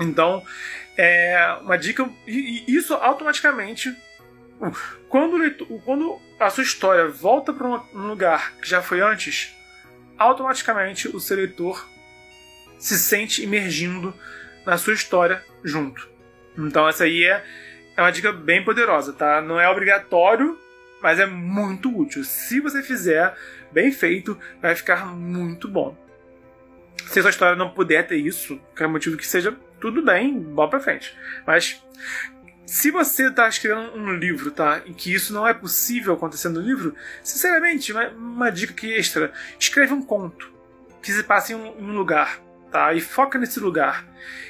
Então, 0.00 0.44
é 0.96 1.56
uma 1.62 1.76
dica, 1.76 2.08
e 2.26 2.64
isso 2.68 2.94
automaticamente 2.94 3.94
quando, 5.08 5.38
quando 5.84 6.20
a 6.38 6.50
sua 6.50 6.64
história 6.64 7.08
volta 7.08 7.52
para 7.52 7.66
um 7.68 8.06
lugar 8.08 8.52
que 8.56 8.68
já 8.68 8.82
foi 8.82 9.00
antes, 9.00 9.54
automaticamente 10.18 11.08
o 11.08 11.20
seu 11.20 11.36
leitor 11.36 11.86
se 12.78 12.98
sente 12.98 13.42
imergindo 13.42 14.14
na 14.64 14.76
sua 14.78 14.94
história 14.94 15.42
junto. 15.62 16.08
Então 16.56 16.88
essa 16.88 17.04
aí 17.04 17.24
é, 17.24 17.44
é 17.96 18.00
uma 18.00 18.12
dica 18.12 18.32
bem 18.32 18.64
poderosa, 18.64 19.12
tá? 19.12 19.40
Não 19.40 19.60
é 19.60 19.68
obrigatório, 19.68 20.58
mas 21.02 21.18
é 21.18 21.26
muito 21.26 21.96
útil. 21.96 22.24
Se 22.24 22.60
você 22.60 22.82
fizer 22.82 23.34
bem 23.72 23.92
feito, 23.92 24.38
vai 24.62 24.74
ficar 24.74 25.06
muito 25.06 25.68
bom. 25.68 25.96
Se 27.06 27.18
a 27.18 27.22
sua 27.22 27.30
história 27.30 27.56
não 27.56 27.70
puder 27.70 28.06
ter 28.06 28.16
isso, 28.16 28.56
qualquer 28.58 28.88
motivo 28.88 29.16
que 29.16 29.26
seja, 29.26 29.54
tudo 29.84 30.00
bem, 30.00 30.40
bola 30.40 30.70
pra 30.70 30.80
frente. 30.80 31.14
Mas 31.46 31.84
se 32.64 32.90
você 32.90 33.28
está 33.28 33.46
escrevendo 33.46 33.94
um 33.94 34.14
livro, 34.14 34.50
tá? 34.50 34.80
Em 34.86 34.94
que 34.94 35.12
isso 35.12 35.30
não 35.30 35.46
é 35.46 35.52
possível 35.52 36.14
acontecer 36.14 36.48
no 36.48 36.58
livro, 36.58 36.94
sinceramente, 37.22 37.92
uma, 37.92 38.08
uma 38.08 38.50
dica 38.50 38.86
extra: 38.86 39.30
escreve 39.58 39.92
um 39.92 40.00
conto 40.00 40.50
que 41.02 41.12
se 41.12 41.22
passe 41.22 41.52
em 41.52 41.56
um, 41.56 41.66
em 41.78 41.84
um 41.90 41.94
lugar, 41.94 42.40
tá? 42.72 42.94
E 42.94 43.00
foca 43.02 43.38
nesse 43.38 43.60
lugar. 43.60 44.06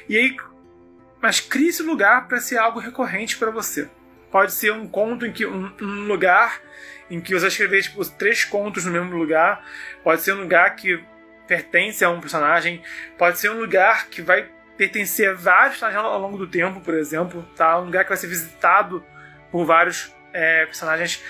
E 0.08 0.16
aí, 0.16 0.36
mas 1.20 1.40
crie 1.40 1.66
esse 1.66 1.82
lugar 1.82 2.28
para 2.28 2.38
ser 2.38 2.58
algo 2.58 2.78
recorrente 2.78 3.36
para 3.36 3.50
você. 3.50 3.90
Pode 4.30 4.52
ser 4.52 4.72
um 4.72 4.86
conto 4.86 5.26
em 5.26 5.32
que 5.32 5.44
um, 5.44 5.72
um 5.82 6.06
lugar 6.06 6.60
em 7.10 7.20
que 7.20 7.34
você 7.34 7.48
escrever 7.48 7.82
tipo, 7.82 8.04
três 8.10 8.44
contos 8.44 8.84
no 8.84 8.92
mesmo 8.92 9.16
lugar. 9.16 9.66
Pode 10.04 10.22
ser 10.22 10.32
um 10.32 10.42
lugar 10.42 10.76
que 10.76 11.02
pertence 11.48 12.04
a 12.04 12.10
um 12.10 12.20
personagem. 12.20 12.80
Pode 13.18 13.40
ser 13.40 13.50
um 13.50 13.58
lugar 13.58 14.06
que 14.06 14.22
vai 14.22 14.53
pertencer 14.76 15.30
a 15.30 15.34
vários 15.34 15.78
personagens 15.78 16.04
ao 16.04 16.20
longo 16.20 16.36
do 16.36 16.46
tempo, 16.46 16.80
por 16.80 16.94
exemplo, 16.94 17.46
tá? 17.56 17.78
Um 17.80 17.86
lugar 17.86 18.04
que 18.04 18.10
vai 18.10 18.16
ser 18.16 18.26
visitado 18.26 19.04
por 19.50 19.64
vários 19.64 20.12
é, 20.32 20.64
personagens. 20.66 21.22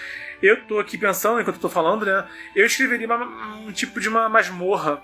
Eu 0.43 0.63
tô 0.67 0.79
aqui 0.79 0.99
pensando, 0.99 1.41
enquanto 1.41 1.57
eu 1.57 1.63
tô 1.63 1.69
falando, 1.69 2.05
né? 2.05 2.27
Eu 2.55 2.67
escreveria 2.67 3.07
uma, 3.07 3.57
um 3.57 3.73
tipo 3.73 4.01
de 4.01 4.09
uma 4.09 4.29
masmorra, 4.29 5.03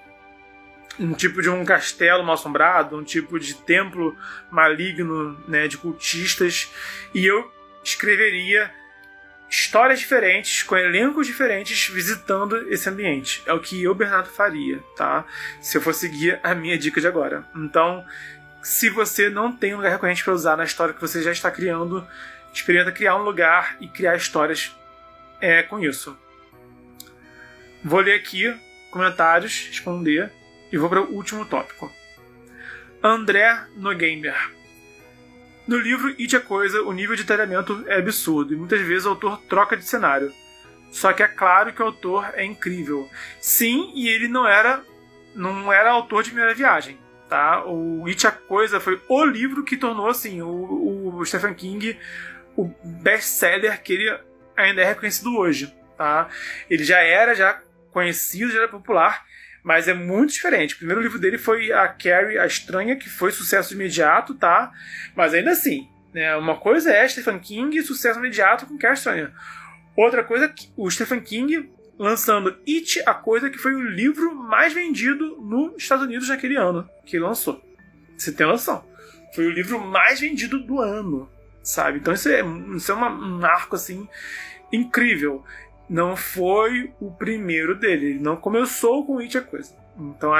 um 0.99 1.13
tipo 1.13 1.41
de 1.41 1.49
um 1.49 1.65
castelo 1.65 2.25
mal 2.25 2.35
assombrado, 2.35 2.97
um 2.97 3.05
tipo 3.05 3.39
de 3.39 3.55
templo 3.55 4.17
maligno, 4.51 5.39
né? 5.47 5.69
De 5.69 5.79
cultistas. 5.79 6.71
E 7.15 7.27
eu 7.27 7.51
escreveria 7.83 8.71
histórias 9.51 9.99
diferentes, 9.99 10.63
com 10.63 10.77
elencos 10.77 11.27
diferentes, 11.27 11.89
visitando 11.89 12.73
esse 12.73 12.89
ambiente. 12.89 13.43
É 13.45 13.53
o 13.53 13.61
que 13.61 13.83
eu, 13.83 13.95
Bernardo, 13.95 14.29
faria, 14.29 14.79
tá? 14.97 15.27
Se 15.61 15.77
eu 15.77 15.83
for 15.83 15.93
seguir 15.93 16.39
a 16.43 16.55
minha 16.55 16.79
dica 16.79 17.01
de 17.01 17.09
agora. 17.09 17.45
Então, 17.57 18.05
se 18.63 18.89
você 18.89 19.29
não 19.29 19.51
tem 19.51 19.75
um 19.75 19.79
lugar 19.79 19.91
recorrente 19.91 20.23
para 20.23 20.33
usar 20.33 20.57
na 20.57 20.63
história 20.63 20.95
que 20.95 21.01
você 21.01 21.21
já 21.21 21.33
está 21.33 21.51
criando, 21.51 22.07
experimenta 22.55 22.93
criar 22.93 23.17
um 23.17 23.23
lugar 23.23 23.77
e 23.81 23.89
criar 23.89 24.17
histórias 24.17 24.75
é, 25.41 25.65
com 25.65 25.81
isso. 25.81 26.17
Vou 27.83 28.01
ler 28.01 28.15
aqui 28.15 28.55
comentários, 28.91 29.67
responder 29.67 30.31
e 30.71 30.79
vou 30.79 30.89
para 30.89 31.01
o 31.01 31.13
último 31.13 31.45
tópico. 31.45 31.91
André 33.03 33.67
Nogamer. 33.77 34.60
No 35.67 35.77
livro 35.77 36.09
It 36.19 36.37
a 36.37 36.41
Coisa, 36.41 36.83
o 36.83 36.93
nível 36.93 37.15
de 37.15 37.23
detalhamento 37.23 37.85
é 37.87 37.99
absurdo 37.99 38.53
e 38.55 38.57
muitas 38.57 38.81
vezes 38.81 39.07
o 39.07 39.11
autor 39.11 39.41
troca 39.49 39.77
de 39.77 39.85
cenário. 39.85 40.33
Só 40.91 41.13
que 41.13 41.23
é 41.23 41.29
claro 41.29 41.73
que 41.73 41.83
o 41.83 41.87
autor 41.87 42.31
é 42.35 42.45
incrível. 42.45 43.09
Sim, 43.41 43.93
e 43.95 44.09
ele 44.09 44.29
não 44.29 44.47
era 44.47 44.83
não 45.35 45.73
era 45.73 45.93
autor 45.93 46.25
de 46.25 46.31
primeira 46.31 46.55
viagem, 46.55 46.99
tá? 47.29 47.65
O 47.65 48.05
It 48.07 48.27
a 48.27 48.33
Coisa 48.33 48.81
foi 48.81 49.01
o 49.09 49.25
livro 49.25 49.63
que 49.63 49.77
tornou 49.77 50.09
assim 50.09 50.43
o, 50.43 51.15
o 51.15 51.25
Stephen 51.25 51.55
King 51.55 51.97
o 52.57 52.75
best-seller 52.83 53.81
que 53.83 53.93
ele 53.93 54.19
ainda 54.57 54.83
é 54.83 54.85
reconhecido 54.85 55.37
hoje, 55.37 55.73
tá? 55.97 56.29
Ele 56.69 56.85
já 56.85 56.99
era 56.99 57.35
já 57.35 57.63
conhecido, 57.93 58.51
já 58.51 58.59
era 58.59 58.69
popular, 58.69 59.25
mas 59.63 59.89
é 59.89 59.95
muito 59.95 60.33
diferente. 60.33 60.75
O 60.75 60.79
primeiro 60.79 61.01
livro 61.01 61.19
dele 61.19 61.39
foi 61.39 61.73
a 61.73 61.89
Carrie, 61.89 62.39
a 62.39 62.47
Estranha, 62.47 62.97
que 62.97 63.09
foi 63.09 63.31
sucesso 63.31 63.75
imediato, 63.75 64.35
tá? 64.35 64.73
Mas 65.15 65.35
ainda 65.35 65.51
assim, 65.51 65.89
né, 66.13 66.35
uma 66.37 66.57
coisa 66.57 66.93
é 66.93 67.07
Stephen 67.07 67.39
King 67.39 67.83
sucesso 67.83 68.19
imediato 68.19 68.67
com 68.67 68.79
Carrie 68.79 68.97
Estranha. 68.97 69.33
Outra 69.97 70.25
coisa, 70.25 70.53
o 70.77 70.91
Stephen 70.91 71.21
King 71.21 71.71
lançando 71.99 72.59
It, 72.67 73.03
a 73.05 73.13
coisa 73.13 73.51
que 73.51 73.59
foi 73.59 73.75
o 73.75 73.83
livro 73.83 74.35
mais 74.35 74.73
vendido 74.73 75.37
nos 75.43 75.77
Estados 75.77 76.07
Unidos 76.07 76.29
naquele 76.31 76.57
ano 76.57 76.89
que 77.05 77.19
lançou. 77.19 77.63
Você 78.17 78.33
tem 78.33 78.47
noção? 78.47 78.83
Foi 79.35 79.47
o 79.47 79.51
livro 79.51 79.79
mais 79.79 80.19
vendido 80.19 80.59
do 80.59 80.81
ano, 80.81 81.31
sabe? 81.63 81.99
Então 81.99 82.15
isso 82.15 82.29
é, 82.31 82.43
isso 82.75 82.91
é 82.91 82.95
uma, 82.95 83.11
um 83.11 83.45
arco 83.45 83.77
assim 83.77 84.09
incrível 84.73 85.45
não 85.91 86.17
foi 86.17 86.95
o 87.01 87.11
primeiro 87.11 87.75
dele. 87.75 88.11
Ele 88.11 88.21
não 88.21 88.37
começou 88.37 89.05
com 89.05 89.19
It 89.19 89.37
a 89.37 89.43
Coisa. 89.43 89.75
Então, 89.99 90.31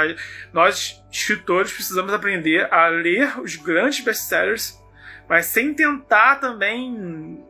nós, 0.53 1.03
escritores, 1.11 1.73
precisamos 1.73 2.13
aprender 2.13 2.73
a 2.73 2.87
ler 2.87 3.37
os 3.39 3.57
grandes 3.57 3.99
best-sellers, 3.99 4.81
mas 5.27 5.47
sem 5.47 5.73
tentar 5.73 6.37
também 6.37 7.45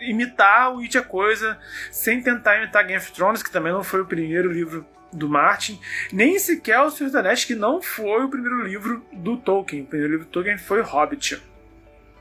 imitar 0.00 0.74
o 0.74 0.80
It 0.80 0.96
a 0.96 1.02
Coisa, 1.02 1.58
sem 1.92 2.22
tentar 2.22 2.56
imitar 2.56 2.84
Game 2.84 2.98
of 2.98 3.12
Thrones, 3.12 3.42
que 3.42 3.50
também 3.50 3.72
não 3.72 3.84
foi 3.84 4.00
o 4.00 4.06
primeiro 4.06 4.50
livro 4.50 4.86
do 5.12 5.28
Martin, 5.28 5.78
nem 6.10 6.38
sequer 6.38 6.80
o 6.80 6.90
Senhor 6.90 7.08
dos 7.08 7.16
Anéis, 7.16 7.44
que 7.44 7.54
não 7.54 7.80
foi 7.82 8.24
o 8.24 8.28
primeiro 8.28 8.62
livro 8.62 9.04
do 9.12 9.36
Tolkien. 9.36 9.82
O 9.82 9.86
primeiro 9.86 10.12
livro 10.12 10.26
do 10.26 10.30
Tolkien 10.30 10.56
foi 10.56 10.80
Hobbit. 10.80 11.42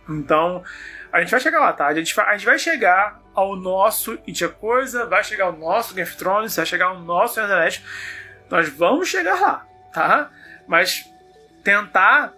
Então, 0.09 0.63
a 1.11 1.21
gente 1.21 1.31
vai 1.31 1.39
chegar 1.39 1.59
lá, 1.59 1.73
tá? 1.73 1.87
A 1.87 1.93
gente 1.93 2.17
a 2.19 2.37
gente 2.37 2.45
vai 2.45 2.59
chegar 2.59 3.21
ao 3.37 3.55
nosso 3.55 4.13
It 4.27 4.43
a 4.43 4.49
Coisa, 4.49 5.05
vai 5.05 5.23
chegar 5.23 5.45
ao 5.45 5.55
nosso 5.55 5.93
Game 5.93 6.09
of 6.09 6.17
Thrones, 6.17 6.55
vai 6.55 6.65
chegar 6.65 6.87
ao 6.87 6.99
nosso 6.99 7.39
Internet. 7.39 7.85
Nós 8.49 8.67
vamos 8.67 9.07
chegar 9.07 9.39
lá, 9.39 9.67
tá? 9.93 10.31
Mas 10.67 11.05
tentar 11.63 12.33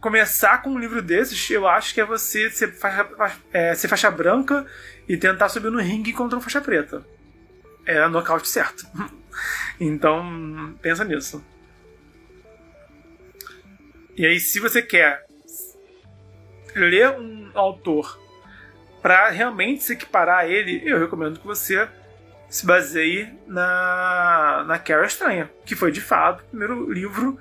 começar 0.00 0.62
com 0.62 0.70
um 0.70 0.78
livro 0.78 1.02
desses, 1.02 1.50
eu 1.50 1.66
acho 1.66 1.92
que 1.92 2.00
é 2.00 2.04
você 2.04 2.48
ser 2.50 2.72
faixa, 2.74 3.08
é, 3.52 3.74
ser 3.74 3.88
faixa 3.88 4.08
branca 4.08 4.64
e 5.08 5.16
tentar 5.16 5.48
subir 5.48 5.72
no 5.72 5.80
ringue 5.80 6.12
contra 6.12 6.36
uma 6.36 6.42
faixa 6.42 6.60
preta. 6.60 7.04
É 7.84 8.06
nocaute 8.06 8.46
certo. 8.46 8.86
então, 9.80 10.78
pensa 10.80 11.02
nisso. 11.02 11.44
E 14.16 14.24
aí, 14.24 14.38
se 14.38 14.60
você 14.60 14.80
quer 14.80 15.26
ler 16.76 17.10
um 17.18 17.50
autor 17.54 18.24
para 19.06 19.30
realmente 19.30 19.84
se 19.84 19.92
equiparar 19.92 20.40
a 20.40 20.48
ele, 20.48 20.82
eu 20.84 20.98
recomendo 20.98 21.38
que 21.38 21.46
você 21.46 21.86
se 22.48 22.66
baseie 22.66 23.32
na, 23.46 24.64
na 24.66 24.80
Carrie 24.80 25.06
Estranha, 25.06 25.48
que 25.64 25.76
foi 25.76 25.92
de 25.92 26.00
fato 26.00 26.40
o 26.40 26.46
primeiro 26.48 26.92
livro 26.92 27.38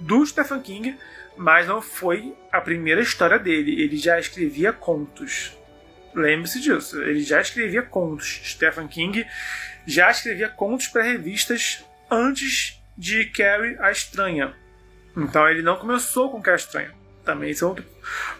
do 0.00 0.26
Stephen 0.26 0.60
King, 0.60 0.98
mas 1.36 1.68
não 1.68 1.80
foi 1.80 2.34
a 2.50 2.60
primeira 2.60 3.00
história 3.00 3.38
dele. 3.38 3.80
Ele 3.80 3.96
já 3.96 4.18
escrevia 4.18 4.72
contos. 4.72 5.56
Lembre-se 6.12 6.60
disso. 6.60 7.00
Ele 7.00 7.20
já 7.20 7.40
escrevia 7.40 7.82
contos. 7.82 8.40
Stephen 8.42 8.88
King 8.88 9.24
já 9.86 10.10
escrevia 10.10 10.48
contos 10.48 10.88
para 10.88 11.04
revistas 11.04 11.84
antes 12.10 12.82
de 12.98 13.26
Carrie 13.26 13.76
a 13.78 13.92
Estranha. 13.92 14.52
Então 15.16 15.48
ele 15.48 15.62
não 15.62 15.76
começou 15.76 16.32
com 16.32 16.42
Carrie 16.42 16.58
Estranha. 16.58 17.04
Também 17.24 17.50
isso 17.50 17.64
é 17.64 17.68
outro, 17.68 17.84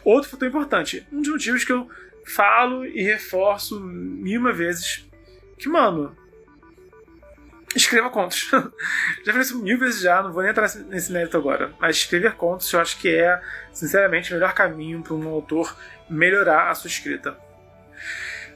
outro 0.04 0.30
fator 0.30 0.48
importante. 0.48 1.06
Um 1.12 1.22
dos 1.22 1.30
motivos 1.30 1.64
que 1.64 1.72
eu 1.72 1.88
falo 2.24 2.84
e 2.84 3.02
reforço 3.02 3.80
mil 3.80 4.40
uma 4.40 4.52
vezes 4.52 5.08
que, 5.58 5.68
mano, 5.68 6.16
escreva 7.74 8.10
contos. 8.10 8.48
já 9.24 9.32
falei 9.32 9.40
isso 9.40 9.62
mil 9.62 9.78
vezes 9.78 10.00
já, 10.00 10.22
não 10.22 10.32
vou 10.32 10.42
nem 10.42 10.50
entrar 10.50 10.72
nesse 10.86 11.12
mérito 11.12 11.36
agora. 11.36 11.72
Mas 11.78 11.96
escrever 11.96 12.34
contos 12.34 12.72
eu 12.72 12.80
acho 12.80 12.98
que 12.98 13.08
é, 13.08 13.40
sinceramente, 13.72 14.30
o 14.30 14.34
melhor 14.34 14.54
caminho 14.54 15.02
para 15.02 15.14
um 15.14 15.28
autor 15.28 15.76
melhorar 16.08 16.70
a 16.70 16.74
sua 16.74 16.88
escrita. 16.88 17.36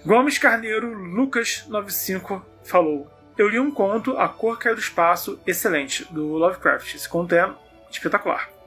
Gomes 0.05 0.39
Carneiro 0.39 0.93
Lucas 0.93 1.65
95 1.69 2.45
falou: 2.65 3.11
Eu 3.37 3.49
li 3.49 3.59
um 3.59 3.71
conto, 3.71 4.17
A 4.17 4.29
Cor 4.29 4.59
Caiu 4.59 4.75
do 4.75 4.81
Espaço, 4.81 5.41
excelente, 5.47 6.05
do 6.13 6.35
Lovecraft. 6.35 6.95
Esse 6.95 7.09
conto 7.09 7.35
é 7.35 7.53
espetacular. 7.91 8.58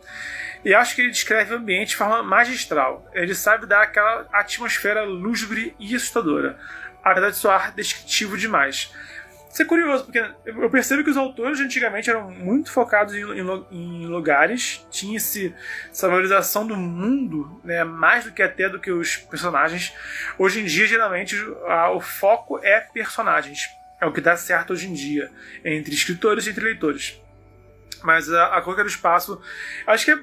E 0.63 0.73
acho 0.73 0.95
que 0.95 1.01
ele 1.01 1.11
descreve 1.11 1.53
o 1.53 1.57
ambiente 1.57 1.89
de 1.89 1.95
forma 1.95 2.21
magistral. 2.21 3.09
Ele 3.13 3.33
sabe 3.33 3.65
dar 3.65 3.81
aquela 3.81 4.27
atmosfera 4.31 5.03
lúgubre 5.03 5.75
e 5.79 5.95
assustadora, 5.95 6.59
apesar 7.03 7.29
de 7.29 7.37
soar 7.37 7.73
descritivo 7.73 8.37
demais. 8.37 8.91
Isso 9.51 9.63
é 9.63 9.65
curioso, 9.65 10.05
porque 10.05 10.23
eu 10.45 10.69
percebo 10.69 11.03
que 11.03 11.09
os 11.09 11.17
autores 11.17 11.59
antigamente 11.59 12.09
eram 12.09 12.31
muito 12.31 12.71
focados 12.71 13.13
em, 13.13 13.21
em, 13.21 13.65
em 13.69 14.07
lugares, 14.07 14.87
tinha 14.89 15.17
esse, 15.17 15.53
essa 15.91 16.07
valorização 16.07 16.65
do 16.65 16.77
mundo, 16.77 17.59
né, 17.61 17.83
mais 17.83 18.23
do 18.23 18.31
que 18.31 18.41
até 18.41 18.69
do 18.69 18.79
que 18.79 18.89
os 18.89 19.17
personagens. 19.17 19.93
Hoje 20.37 20.61
em 20.61 20.65
dia, 20.65 20.87
geralmente, 20.87 21.35
a, 21.67 21.91
o 21.91 21.99
foco 21.99 22.59
é 22.63 22.79
personagens. 22.79 23.69
É 23.99 24.05
o 24.05 24.13
que 24.13 24.21
dá 24.21 24.37
certo 24.37 24.71
hoje 24.71 24.87
em 24.87 24.93
dia, 24.93 25.29
entre 25.65 25.93
escritores 25.93 26.47
e 26.47 26.51
entre 26.51 26.63
leitores. 26.63 27.21
Mas 28.03 28.31
a, 28.31 28.57
a 28.57 28.61
do 28.61 28.87
Espaço, 28.87 29.41
acho 29.85 30.05
que 30.05 30.11
é 30.11 30.19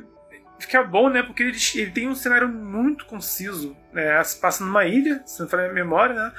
fica 0.59 0.83
bom, 0.83 1.09
né? 1.09 1.23
Porque 1.23 1.43
ele, 1.43 1.57
ele 1.75 1.91
tem 1.91 2.09
um 2.09 2.15
cenário 2.15 2.49
muito 2.49 3.05
conciso. 3.07 3.77
Né? 3.93 4.23
Se 4.25 4.39
passa 4.39 4.65
numa 4.65 4.85
ilha, 4.85 5.23
se 5.25 5.41
não 5.41 5.49
for 5.49 5.61
a 5.61 5.73
memória, 5.73 6.15
né? 6.15 6.33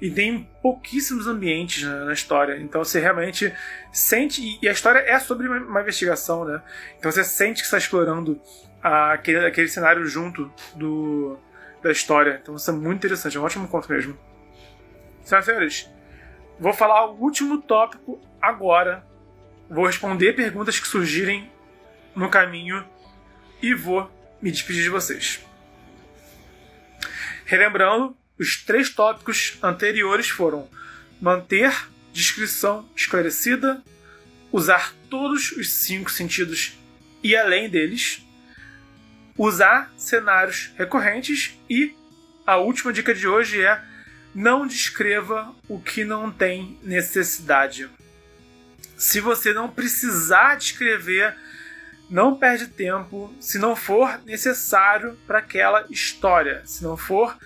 E 0.00 0.10
tem 0.10 0.48
pouquíssimos 0.62 1.26
ambientes 1.26 1.82
na, 1.84 2.06
na, 2.06 2.12
história. 2.12 2.58
Então 2.58 2.82
você 2.82 3.00
realmente 3.00 3.52
sente. 3.92 4.58
E 4.60 4.68
a 4.68 4.72
história 4.72 5.00
é 5.00 5.18
sobre 5.18 5.46
uma, 5.46 5.58
uma 5.58 5.80
investigação, 5.82 6.44
né? 6.44 6.62
Então 6.98 7.10
você 7.10 7.22
sente 7.22 7.60
que 7.60 7.66
está 7.66 7.78
explorando 7.78 8.40
a, 8.82 9.12
aquele, 9.12 9.46
aquele 9.46 9.68
cenário 9.68 10.04
junto 10.06 10.50
do, 10.74 11.38
da 11.82 11.92
história. 11.92 12.40
Então 12.42 12.56
isso 12.56 12.70
é 12.70 12.74
muito 12.74 12.98
interessante, 12.98 13.36
é 13.36 13.40
um 13.40 13.44
ótimo 13.44 13.68
conto 13.68 13.90
mesmo. 13.92 14.18
Senhoras 15.22 15.46
e 15.46 15.50
senhores, 15.50 15.90
vou 16.58 16.72
falar 16.72 17.06
o 17.06 17.20
último 17.20 17.60
tópico 17.60 18.20
agora. 18.40 19.04
Vou 19.68 19.86
responder 19.86 20.32
perguntas 20.34 20.78
que 20.78 20.86
surgirem 20.86 21.50
no 22.14 22.30
caminho 22.30 22.84
e 23.62 23.74
vou 23.74 24.10
me 24.40 24.50
despedir 24.50 24.82
de 24.82 24.88
vocês. 24.88 25.40
Relembrando, 27.44 28.16
os 28.38 28.62
três 28.64 28.90
tópicos 28.90 29.58
anteriores 29.62 30.28
foram 30.28 30.68
manter 31.20 31.72
descrição 32.12 32.88
esclarecida, 32.94 33.82
usar 34.52 34.92
todos 35.08 35.52
os 35.52 35.70
cinco 35.70 36.10
sentidos 36.10 36.78
e 37.22 37.36
além 37.36 37.68
deles, 37.68 38.26
usar 39.36 39.92
cenários 39.96 40.72
recorrentes 40.76 41.58
e 41.68 41.94
a 42.46 42.56
última 42.56 42.92
dica 42.92 43.14
de 43.14 43.26
hoje 43.26 43.62
é 43.62 43.82
não 44.34 44.66
descreva 44.66 45.54
o 45.68 45.80
que 45.80 46.04
não 46.04 46.30
tem 46.30 46.78
necessidade. 46.82 47.88
Se 48.96 49.20
você 49.20 49.52
não 49.52 49.68
precisar 49.68 50.56
descrever 50.56 51.34
não 52.08 52.36
perde 52.36 52.68
tempo 52.68 53.34
se 53.40 53.58
não 53.58 53.74
for 53.74 54.20
necessário 54.24 55.16
para 55.26 55.38
aquela 55.38 55.86
história, 55.90 56.62
se 56.64 56.82
não 56.82 56.96
for 56.96 57.36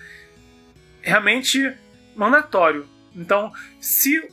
realmente 1.01 1.75
mandatório. 2.15 2.87
Então, 3.15 3.51
se, 3.79 4.29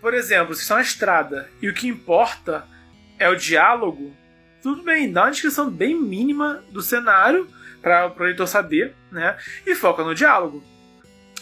por 0.00 0.12
exemplo, 0.14 0.54
se 0.54 0.62
está 0.62 0.76
na 0.76 0.82
estrada 0.82 1.48
e 1.62 1.68
o 1.68 1.74
que 1.74 1.88
importa 1.88 2.66
é 3.18 3.28
o 3.28 3.36
diálogo, 3.36 4.14
tudo 4.62 4.82
bem, 4.82 5.10
dá 5.10 5.24
uma 5.24 5.30
descrição 5.30 5.70
bem 5.70 5.94
mínima 5.94 6.62
do 6.70 6.82
cenário 6.82 7.48
para 7.80 8.12
o 8.14 8.22
leitor 8.22 8.46
saber, 8.46 8.94
né? 9.10 9.36
E 9.66 9.74
foca 9.74 10.02
no 10.04 10.14
diálogo. 10.14 10.62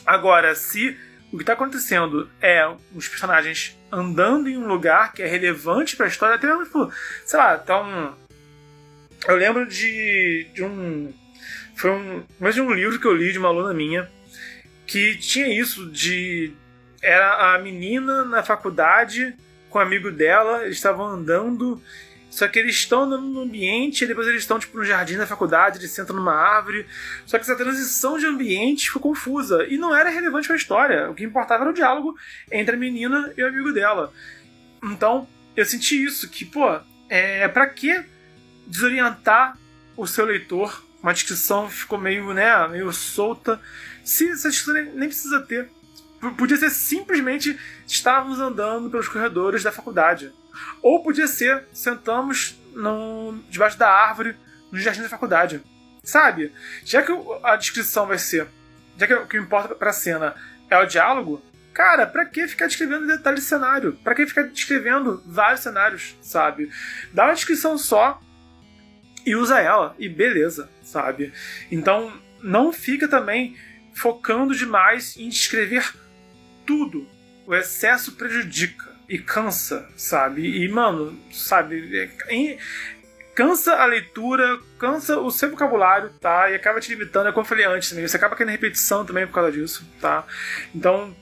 Agora, 0.06 0.54
se 0.54 0.98
o 1.32 1.36
que 1.36 1.42
está 1.42 1.52
acontecendo 1.52 2.30
é 2.40 2.66
os 2.94 3.08
personagens 3.08 3.78
andando 3.92 4.48
em 4.48 4.56
um 4.56 4.66
lugar 4.66 5.12
que 5.12 5.22
é 5.22 5.26
relevante 5.26 5.96
para 5.96 6.06
a 6.06 6.08
história, 6.08 6.36
até 6.36 6.48
tipo, 6.64 6.92
sei 7.24 7.38
lá, 7.38 7.56
tá 7.58 7.82
um. 7.82 8.12
Eu 9.26 9.36
lembro 9.36 9.66
de, 9.66 10.46
de 10.54 10.64
um. 10.64 11.12
Foi 11.76 11.90
um. 11.90 12.24
Mas 12.40 12.54
de 12.54 12.60
um 12.60 12.72
livro 12.72 12.98
que 12.98 13.06
eu 13.06 13.14
li 13.14 13.32
de 13.32 13.38
uma 13.38 13.48
aluna 13.48 13.74
minha 13.74 14.10
que 14.86 15.16
tinha 15.16 15.48
isso 15.48 15.90
de. 15.90 16.52
Era 17.02 17.54
a 17.54 17.58
menina 17.58 18.24
na 18.24 18.42
faculdade 18.42 19.36
com 19.68 19.78
um 19.78 19.82
amigo 19.82 20.10
dela, 20.10 20.64
eles 20.64 20.76
estavam 20.76 21.06
andando 21.06 21.80
só 22.30 22.46
que 22.46 22.58
eles 22.58 22.76
estão 22.76 23.06
no 23.06 23.40
ambiente, 23.40 24.04
e 24.04 24.06
depois 24.06 24.26
eles 24.26 24.42
estão 24.42 24.58
tipo 24.58 24.76
no 24.76 24.84
jardim 24.84 25.16
da 25.16 25.26
faculdade, 25.26 25.78
eles 25.78 25.90
sentam 25.90 26.14
numa 26.14 26.34
árvore. 26.34 26.86
Só 27.26 27.38
que 27.38 27.42
essa 27.42 27.56
transição 27.56 28.18
de 28.18 28.26
ambiente 28.26 28.86
ficou 28.86 29.00
confusa 29.00 29.66
e 29.68 29.78
não 29.78 29.96
era 29.96 30.10
relevante 30.10 30.50
a 30.52 30.56
história. 30.56 31.10
O 31.10 31.14
que 31.14 31.24
importava 31.24 31.64
era 31.64 31.70
o 31.70 31.74
diálogo 31.74 32.16
entre 32.52 32.76
a 32.76 32.78
menina 32.78 33.32
e 33.36 33.42
o 33.42 33.48
amigo 33.48 33.72
dela. 33.72 34.12
Então, 34.82 35.26
eu 35.56 35.64
senti 35.64 36.04
isso, 36.04 36.28
que, 36.28 36.44
pô, 36.44 36.78
é 37.08 37.48
para 37.48 37.66
que 37.66 38.04
desorientar 38.66 39.58
o 39.96 40.06
seu 40.06 40.24
leitor? 40.24 40.84
Uma 41.02 41.12
descrição 41.12 41.68
ficou 41.70 41.98
meio, 41.98 42.32
né, 42.34 42.68
meio 42.68 42.92
solta. 42.92 43.60
Se 44.04 44.28
essa 44.28 44.50
descrição 44.50 44.94
nem 44.94 45.08
precisa 45.08 45.40
ter. 45.40 45.70
Podia 46.36 46.56
ser 46.56 46.70
simplesmente 46.70 47.58
estávamos 47.86 48.40
andando 48.40 48.90
pelos 48.90 49.08
corredores 49.08 49.62
da 49.62 49.72
faculdade. 49.72 50.32
Ou 50.82 51.02
podia 51.02 51.26
ser, 51.26 51.64
sentamos 51.72 52.58
no, 52.74 53.38
debaixo 53.48 53.78
da 53.78 53.90
árvore 53.90 54.36
no 54.70 54.78
jardim 54.78 55.02
da 55.02 55.08
faculdade. 55.08 55.62
Sabe? 56.02 56.52
Já 56.84 57.02
que 57.02 57.12
a 57.42 57.56
descrição 57.56 58.06
vai 58.06 58.18
ser. 58.18 58.46
Já 58.96 59.06
que 59.06 59.14
o 59.14 59.26
que 59.26 59.36
importa 59.36 59.74
pra 59.74 59.92
cena 59.92 60.34
é 60.70 60.78
o 60.78 60.86
diálogo, 60.86 61.42
cara, 61.72 62.06
pra 62.06 62.24
que 62.24 62.48
ficar 62.48 62.66
descrevendo 62.66 63.06
detalhes 63.06 63.40
de 63.40 63.46
cenário? 63.46 63.92
Pra 64.02 64.14
que 64.14 64.26
ficar 64.26 64.42
descrevendo 64.42 65.22
vários 65.26 65.60
cenários, 65.60 66.16
sabe? 66.20 66.70
Dá 67.12 67.26
uma 67.26 67.34
descrição 67.34 67.78
só 67.78 68.20
e 69.24 69.36
usa 69.36 69.60
ela, 69.60 69.94
e 69.98 70.08
beleza, 70.08 70.70
sabe? 70.82 71.32
Então, 71.70 72.12
não 72.42 72.72
fica 72.72 73.06
também 73.06 73.56
focando 73.92 74.54
demais 74.54 75.16
em 75.16 75.28
descrever 75.28 75.92
tudo. 76.66 77.06
O 77.46 77.54
excesso 77.54 78.12
prejudica 78.12 78.87
e 79.08 79.18
cansa, 79.18 79.88
sabe? 79.96 80.42
E, 80.62 80.68
mano, 80.68 81.18
sabe? 81.32 81.98
É, 81.98 82.58
cansa 83.34 83.76
a 83.76 83.86
leitura, 83.86 84.58
cansa 84.78 85.18
o 85.18 85.30
seu 85.30 85.50
vocabulário, 85.50 86.10
tá? 86.20 86.50
E 86.50 86.54
acaba 86.54 86.80
te 86.80 86.90
limitando, 86.90 87.28
é 87.28 87.32
como 87.32 87.44
eu 87.44 87.48
falei 87.48 87.64
antes 87.64 87.88
também, 87.88 88.06
você 88.06 88.16
acaba 88.16 88.36
querendo 88.36 88.52
repetição 88.52 89.06
também 89.06 89.26
por 89.26 89.32
causa 89.32 89.52
disso, 89.52 89.88
tá? 90.00 90.26
Então, 90.74 91.16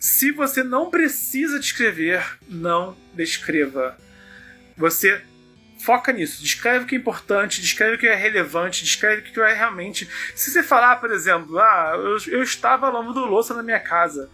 se 0.00 0.32
você 0.32 0.62
não 0.62 0.90
precisa 0.90 1.58
descrever, 1.58 2.24
não 2.48 2.96
descreva. 3.12 3.98
Você 4.76 5.20
foca 5.78 6.12
nisso, 6.12 6.42
descreve 6.42 6.84
o 6.84 6.88
que 6.88 6.94
é 6.94 6.98
importante, 6.98 7.60
descreve 7.60 7.96
o 7.96 7.98
que 7.98 8.06
é 8.06 8.14
relevante, 8.14 8.82
descreve 8.82 9.20
o 9.20 9.24
que 9.24 9.38
é 9.40 9.52
realmente. 9.52 10.08
Se 10.34 10.50
você 10.50 10.62
falar, 10.62 10.96
por 10.96 11.10
exemplo, 11.10 11.58
ah, 11.58 11.92
eu, 11.96 12.32
eu 12.32 12.42
estava 12.42 12.88
lavando 12.88 13.26
louça 13.26 13.52
na 13.52 13.62
minha 13.62 13.80
casa 13.80 14.30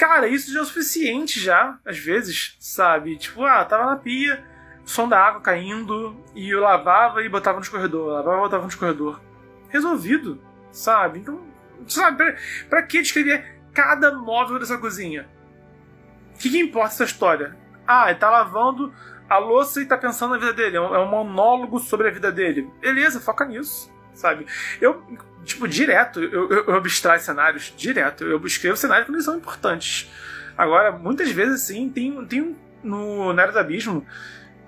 cara, 0.00 0.26
isso 0.26 0.50
já 0.50 0.60
é 0.60 0.62
o 0.62 0.64
suficiente 0.64 1.38
já, 1.38 1.78
às 1.84 1.98
vezes, 1.98 2.56
sabe? 2.58 3.18
Tipo, 3.18 3.44
ah, 3.44 3.62
tava 3.66 3.84
na 3.84 3.96
pia, 3.96 4.42
som 4.82 5.06
da 5.06 5.20
água 5.20 5.42
caindo, 5.42 6.16
e 6.34 6.48
eu 6.48 6.60
lavava 6.60 7.22
e 7.22 7.28
botava 7.28 7.58
no 7.58 7.62
escorredor, 7.62 8.08
lavava 8.08 8.38
e 8.38 8.40
botava 8.40 8.62
no 8.62 8.70
escorredor. 8.70 9.20
Resolvido, 9.68 10.40
sabe? 10.72 11.18
Então, 11.18 11.42
sabe, 11.86 12.16
pra, 12.16 12.36
pra 12.70 12.82
que 12.82 13.02
descrever 13.02 13.60
cada 13.74 14.10
móvel 14.10 14.58
dessa 14.58 14.78
cozinha? 14.78 15.28
O 16.34 16.38
que, 16.38 16.48
que 16.48 16.58
importa 16.58 16.94
essa 16.94 17.04
história? 17.04 17.54
Ah, 17.86 18.08
ele 18.08 18.18
tá 18.18 18.30
lavando 18.30 18.94
a 19.28 19.36
louça 19.36 19.82
e 19.82 19.86
tá 19.86 19.98
pensando 19.98 20.30
na 20.30 20.38
vida 20.38 20.54
dele. 20.54 20.78
É 20.78 20.80
um, 20.80 20.94
é 20.94 20.98
um 20.98 21.10
monólogo 21.10 21.78
sobre 21.78 22.08
a 22.08 22.10
vida 22.10 22.32
dele. 22.32 22.70
Beleza, 22.80 23.20
foca 23.20 23.44
nisso, 23.44 23.92
sabe? 24.14 24.46
Eu, 24.80 25.04
tipo, 25.44 25.66
direto, 25.66 26.20
eu, 26.20 26.50
eu, 26.50 26.64
eu 26.66 26.74
abstraio 26.74 27.20
cenários, 27.20 27.72
direto. 27.76 28.24
Eu 28.24 28.44
escrevo 28.46 28.76
cenários 28.76 29.06
que 29.06 29.12
não 29.12 29.20
são 29.20 29.36
importantes. 29.36 30.10
Agora, 30.56 30.92
muitas 30.92 31.30
vezes, 31.30 31.62
assim, 31.62 31.88
tem, 31.88 32.24
tem 32.26 32.56
no 32.82 33.32
Nero 33.32 33.52
do 33.52 33.58
Abismo, 33.58 34.06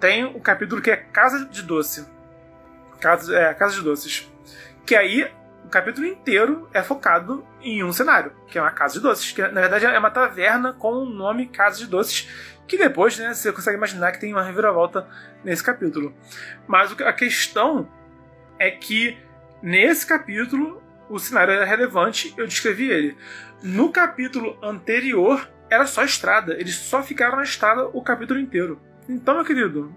tem 0.01 0.25
o 0.25 0.37
um 0.37 0.41
capítulo 0.41 0.81
que 0.81 0.91
é 0.91 0.97
Casa 0.97 1.45
de 1.47 1.63
Doce. 1.63 2.07
Casa, 3.01 3.37
é, 3.37 3.55
Casa 3.55 3.75
de 3.75 3.83
Doces. 3.83 4.31
Que 4.87 4.95
aí 4.95 5.31
o 5.65 5.69
capítulo 5.69 6.07
inteiro 6.07 6.69
é 6.73 6.83
focado 6.83 7.47
em 7.61 7.83
um 7.85 7.93
cenário, 7.93 8.33
que 8.49 8.59
é 8.59 8.61
uma 8.61 8.71
casa 8.71 8.95
de 8.95 9.01
doces, 9.01 9.33
que 9.33 9.41
na 9.41 9.61
verdade 9.61 9.87
é 9.87 9.99
uma 9.99 10.11
taverna 10.11 10.73
com 10.73 10.93
o 10.93 11.05
nome 11.05 11.47
Casa 11.47 11.79
de 11.79 11.87
Doces, 11.87 12.29
que 12.67 12.77
depois 12.77 13.19
né, 13.19 13.33
você 13.33 13.53
consegue 13.53 13.77
imaginar 13.77 14.13
que 14.13 14.21
tem 14.21 14.33
uma 14.33 14.43
reviravolta 14.43 15.07
nesse 15.45 15.63
capítulo. 15.63 16.15
Mas 16.67 16.93
a 17.01 17.13
questão 17.13 17.89
é 18.59 18.71
que 18.71 19.17
nesse 19.63 20.07
capítulo 20.07 20.83
o 21.09 21.19
cenário 21.19 21.53
era 21.53 21.65
relevante, 21.65 22.33
eu 22.37 22.47
descrevi 22.47 22.91
ele. 22.91 23.17
No 23.63 23.93
capítulo 23.93 24.57
anterior 24.63 25.49
era 25.71 25.87
só 25.87 26.05
estrada, 26.05 26.55
eles 26.55 26.75
só 26.75 27.03
ficaram 27.03 27.37
na 27.37 27.43
estrada 27.43 27.87
o 27.93 28.03
capítulo 28.03 28.41
inteiro. 28.41 28.81
Então, 29.09 29.35
meu 29.35 29.45
querido, 29.45 29.95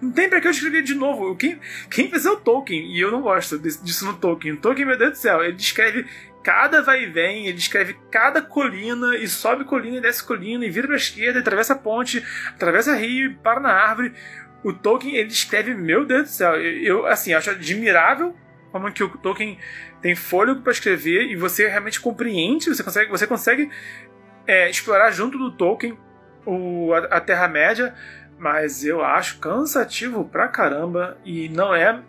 não 0.00 0.10
tem 0.10 0.28
pra 0.28 0.40
que 0.40 0.46
eu 0.46 0.50
escrever 0.50 0.82
de 0.82 0.94
novo. 0.94 1.36
Quem, 1.36 1.60
quem 1.90 2.10
fez 2.10 2.24
é 2.24 2.30
o 2.30 2.36
Tolkien, 2.36 2.94
e 2.94 3.00
eu 3.00 3.10
não 3.10 3.20
gosto 3.20 3.58
disso 3.58 4.06
no 4.06 4.14
Tolkien. 4.14 4.56
Tolkien, 4.56 4.86
meu 4.86 4.96
Deus 4.96 5.12
do 5.12 5.16
céu, 5.16 5.42
ele 5.42 5.52
descreve 5.52 6.06
cada 6.42 6.80
vai 6.80 7.02
e 7.02 7.06
vem, 7.06 7.46
ele 7.46 7.56
descreve 7.56 7.96
cada 8.10 8.40
colina, 8.40 9.16
e 9.16 9.28
sobe 9.28 9.64
colina 9.64 9.98
e 9.98 10.00
desce 10.00 10.24
colina, 10.24 10.64
e 10.64 10.70
vira 10.70 10.86
pra 10.86 10.96
esquerda, 10.96 11.38
e 11.38 11.42
atravessa 11.42 11.74
a 11.74 11.76
ponte, 11.78 12.24
atravessa 12.48 12.94
rio, 12.94 13.36
para 13.42 13.60
na 13.60 13.72
árvore. 13.72 14.14
O 14.64 14.72
Tolkien, 14.72 15.16
ele 15.16 15.28
descreve, 15.28 15.74
meu 15.74 16.04
Deus 16.04 16.22
do 16.22 16.28
céu, 16.28 16.56
eu, 16.60 17.06
assim, 17.06 17.34
acho 17.34 17.50
admirável 17.50 18.34
como 18.72 18.90
que 18.92 19.02
o 19.02 19.08
Tolkien 19.18 19.58
tem 20.00 20.14
fôlego 20.14 20.62
para 20.62 20.72
escrever 20.72 21.30
e 21.30 21.36
você 21.36 21.68
realmente 21.68 22.00
compreende, 22.00 22.68
você 22.68 22.82
consegue, 22.82 23.10
você 23.10 23.26
consegue 23.26 23.70
é, 24.46 24.70
explorar 24.70 25.10
junto 25.10 25.38
do 25.38 25.50
Tolkien 25.52 25.98
o, 26.46 26.92
a, 26.94 26.98
a 27.16 27.20
Terra-média, 27.20 27.94
mas 28.38 28.84
eu 28.84 29.04
acho 29.04 29.38
cansativo 29.38 30.24
pra 30.24 30.48
caramba 30.48 31.18
e 31.24 31.48
não 31.48 31.74
é 31.74 32.00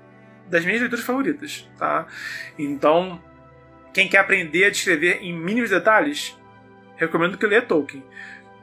das 0.48 0.66
minhas 0.66 0.82
leituras 0.82 1.06
favoritas, 1.06 1.70
tá? 1.78 2.06
Então, 2.58 3.22
quem 3.94 4.08
quer 4.08 4.20
aprender 4.20 4.66
a 4.66 4.70
descrever 4.70 5.20
em 5.22 5.34
mínimos 5.34 5.70
detalhes, 5.70 6.38
recomendo 6.96 7.38
que 7.38 7.46
leia 7.46 7.62
Tolkien. 7.62 8.04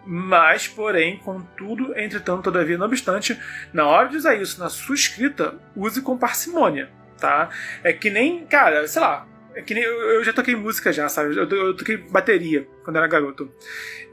Mas, 0.05 0.67
porém, 0.67 1.19
contudo, 1.19 1.99
entretanto, 1.99 2.45
todavia, 2.45 2.79
não 2.79 2.87
obstante, 2.87 3.39
na 3.73 3.87
hora 3.87 4.09
de 4.09 4.17
usar 4.17 4.37
isso 4.37 4.59
na 4.59 4.71
sua 4.71 4.95
escrita, 4.95 5.59
use 5.77 6.01
com 6.01 6.17
parcimônia, 6.17 6.91
tá? 7.19 7.51
É 7.83 7.93
que 7.93 8.11
nem, 8.11 8.47
cara, 8.47 8.87
sei 8.87 9.03
lá, 9.03 9.27
é 9.55 9.63
que 9.63 9.75
nem 9.75 9.83
eu, 9.83 10.01
eu 10.13 10.25
já 10.25 10.33
toquei 10.33 10.55
música 10.55 10.93
já, 10.93 11.09
sabe? 11.09 11.37
Eu, 11.37 11.49
eu, 11.49 11.77
toquei 11.77 11.97
bateria 11.97 12.69
quando 12.85 12.97
era 12.97 13.07
garoto. 13.09 13.53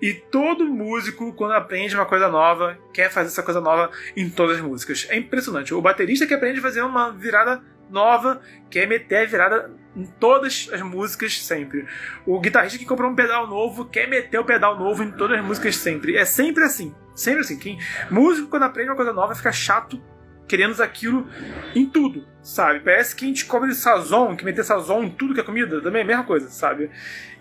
E 0.01 0.13
todo 0.13 0.65
músico, 0.65 1.33
quando 1.33 1.51
aprende 1.51 1.95
uma 1.95 2.05
coisa 2.05 2.27
nova, 2.27 2.77
quer 2.91 3.11
fazer 3.11 3.27
essa 3.27 3.43
coisa 3.43 3.61
nova 3.61 3.91
em 4.17 4.29
todas 4.29 4.57
as 4.57 4.63
músicas. 4.63 5.05
É 5.09 5.15
impressionante. 5.15 5.73
O 5.73 5.81
baterista 5.81 6.25
que 6.25 6.33
aprende 6.33 6.59
a 6.59 6.61
fazer 6.63 6.81
uma 6.81 7.11
virada 7.11 7.61
nova, 7.89 8.41
quer 8.69 8.87
meter 8.87 9.17
a 9.17 9.25
virada 9.25 9.71
em 9.95 10.05
todas 10.05 10.67
as 10.73 10.81
músicas 10.81 11.39
sempre. 11.39 11.85
O 12.25 12.39
guitarrista 12.39 12.79
que 12.79 12.85
comprou 12.85 13.09
um 13.09 13.15
pedal 13.15 13.47
novo 13.47 13.85
quer 13.85 14.07
meter 14.07 14.39
o 14.39 14.45
pedal 14.45 14.77
novo 14.77 15.03
em 15.03 15.11
todas 15.11 15.39
as 15.39 15.45
músicas 15.45 15.75
sempre. 15.75 16.17
É 16.17 16.25
sempre 16.25 16.63
assim. 16.63 16.93
Sempre 17.13 17.41
assim. 17.41 17.57
Quem, 17.57 17.77
músico, 18.09 18.49
quando 18.49 18.63
aprende 18.63 18.89
uma 18.89 18.95
coisa 18.95 19.13
nova, 19.13 19.35
fica 19.35 19.51
chato 19.51 20.01
querendo 20.47 20.79
aquilo 20.81 21.27
em 21.73 21.85
tudo, 21.85 22.25
sabe? 22.41 22.79
Parece 22.79 23.15
que 23.15 23.25
a 23.25 23.27
gente 23.27 23.45
come 23.45 23.73
sazon, 23.73 24.35
que 24.35 24.45
meter 24.45 24.63
sazon 24.63 25.03
em 25.03 25.09
tudo 25.09 25.33
que 25.33 25.39
é 25.39 25.43
comida, 25.43 25.81
também 25.81 26.01
é 26.01 26.03
a 26.03 26.07
mesma 26.07 26.23
coisa, 26.23 26.49
sabe? 26.49 26.89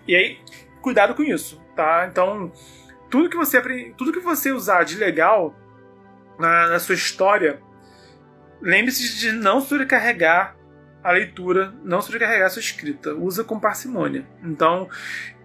E 0.07 0.15
aí, 0.15 0.37
cuidado 0.81 1.13
com 1.13 1.23
isso, 1.23 1.61
tá? 1.75 2.07
Então, 2.09 2.51
tudo 3.09 3.29
que 3.29 3.37
você 3.37 3.61
tudo 3.97 4.11
que 4.11 4.19
você 4.19 4.51
usar 4.51 4.83
de 4.83 4.95
legal 4.97 5.55
na, 6.39 6.69
na 6.69 6.79
sua 6.79 6.95
história, 6.95 7.61
lembre-se 8.61 9.17
de 9.17 9.31
não 9.31 9.61
sobrecarregar 9.61 10.55
a 11.03 11.11
leitura, 11.11 11.73
não 11.83 12.01
sobrecarregar 12.01 12.47
a 12.47 12.49
sua 12.49 12.59
escrita. 12.59 13.13
Usa 13.13 13.43
com 13.43 13.59
parcimônia. 13.59 14.27
Então, 14.43 14.89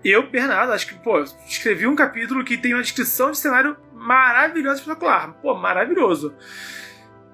eu, 0.03 0.31
Bernardo, 0.31 0.73
acho 0.73 0.87
que, 0.87 0.95
pô, 0.95 1.21
escrevi 1.47 1.87
um 1.87 1.95
capítulo 1.95 2.43
que 2.43 2.57
tem 2.57 2.73
uma 2.73 2.83
descrição 2.83 3.31
de 3.31 3.37
cenário 3.37 3.77
maravilhosa 3.93 4.81
espetacular. 4.81 5.35
Pô, 5.43 5.55
maravilhoso. 5.55 6.35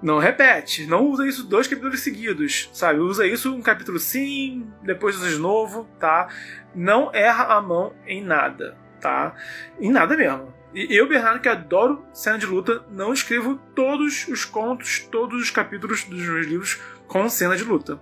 Não 0.03 0.19
repete, 0.19 0.87
não 0.87 1.07
usa 1.07 1.27
isso 1.27 1.45
dois 1.45 1.67
capítulos 1.67 2.01
seguidos, 2.01 2.69
sabe? 2.73 3.01
Usa 3.01 3.27
isso 3.27 3.55
um 3.55 3.63
capítulo 3.63 3.99
sim, 3.99 4.71
depois 4.83 5.17
usa 5.17 5.31
de 5.31 5.39
novo, 5.39 5.89
tá? 5.99 6.29
Não 6.75 7.11
erra 7.15 7.55
a 7.55 7.63
mão 7.63 7.95
em 8.07 8.23
nada, 8.23 8.77
tá? 9.01 9.35
Em 9.81 9.91
nada 9.91 10.17
mesmo. 10.17 10.55
E 10.75 10.95
eu, 10.95 11.09
Bernardo, 11.09 11.41
que 11.41 11.49
adoro 11.49 12.05
cena 12.13 12.37
de 12.37 12.45
luta, 12.45 12.85
não 12.91 13.11
escrevo 13.11 13.57
todos 13.75 14.29
os 14.29 14.45
contos, 14.45 14.99
todos 15.11 15.41
os 15.41 15.51
capítulos 15.51 16.05
dos 16.05 16.23
meus 16.23 16.47
livros 16.47 16.79
com 17.09 17.27
cena 17.31 17.57
de 17.57 17.65
luta. 17.65 17.99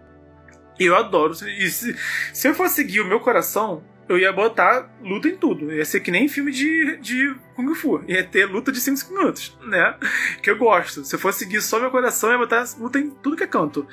Eu 0.77 0.97
adoro. 0.97 1.33
E 1.47 1.71
se, 1.71 1.97
se 2.33 2.49
eu 2.49 2.55
for 2.55 2.69
seguir 2.69 3.01
o 3.01 3.07
meu 3.07 3.21
coração, 3.21 3.85
eu 4.09 4.19
ia 4.19 4.33
botar 4.33 4.91
luta 5.03 5.29
em 5.29 5.37
tudo. 5.37 5.73
Ia 5.73 5.85
ser 5.85 6.01
que 6.01 6.11
nem 6.11 6.29
filme 6.29 6.53
de, 6.53 6.97
de 6.99 7.35
Kung 7.55 7.75
Fu. 7.75 8.03
Ia 8.07 8.23
ter 8.23 8.47
luta 8.47 8.71
de 8.71 8.81
5 8.81 9.13
minutos, 9.13 9.59
né? 9.63 9.97
Que 10.43 10.51
eu 10.51 10.59
gosto. 10.59 11.05
Se 11.05 11.15
eu 11.15 11.19
fosse 11.19 11.41
seguir 11.41 11.61
só 11.63 11.81
meu 11.81 11.91
coração, 11.91 12.31
ia 12.31 12.39
botar 12.39 12.65
luta 12.79 12.99
em 12.99 13.11
tudo 13.11 13.37
que 13.37 13.45
é 13.45 13.47
canto. 13.47 13.87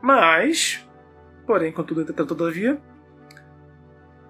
Mas, 0.00 0.86
porém, 1.46 1.72
contudo, 1.72 2.02
entretanto, 2.02 2.34
todavia, 2.34 2.80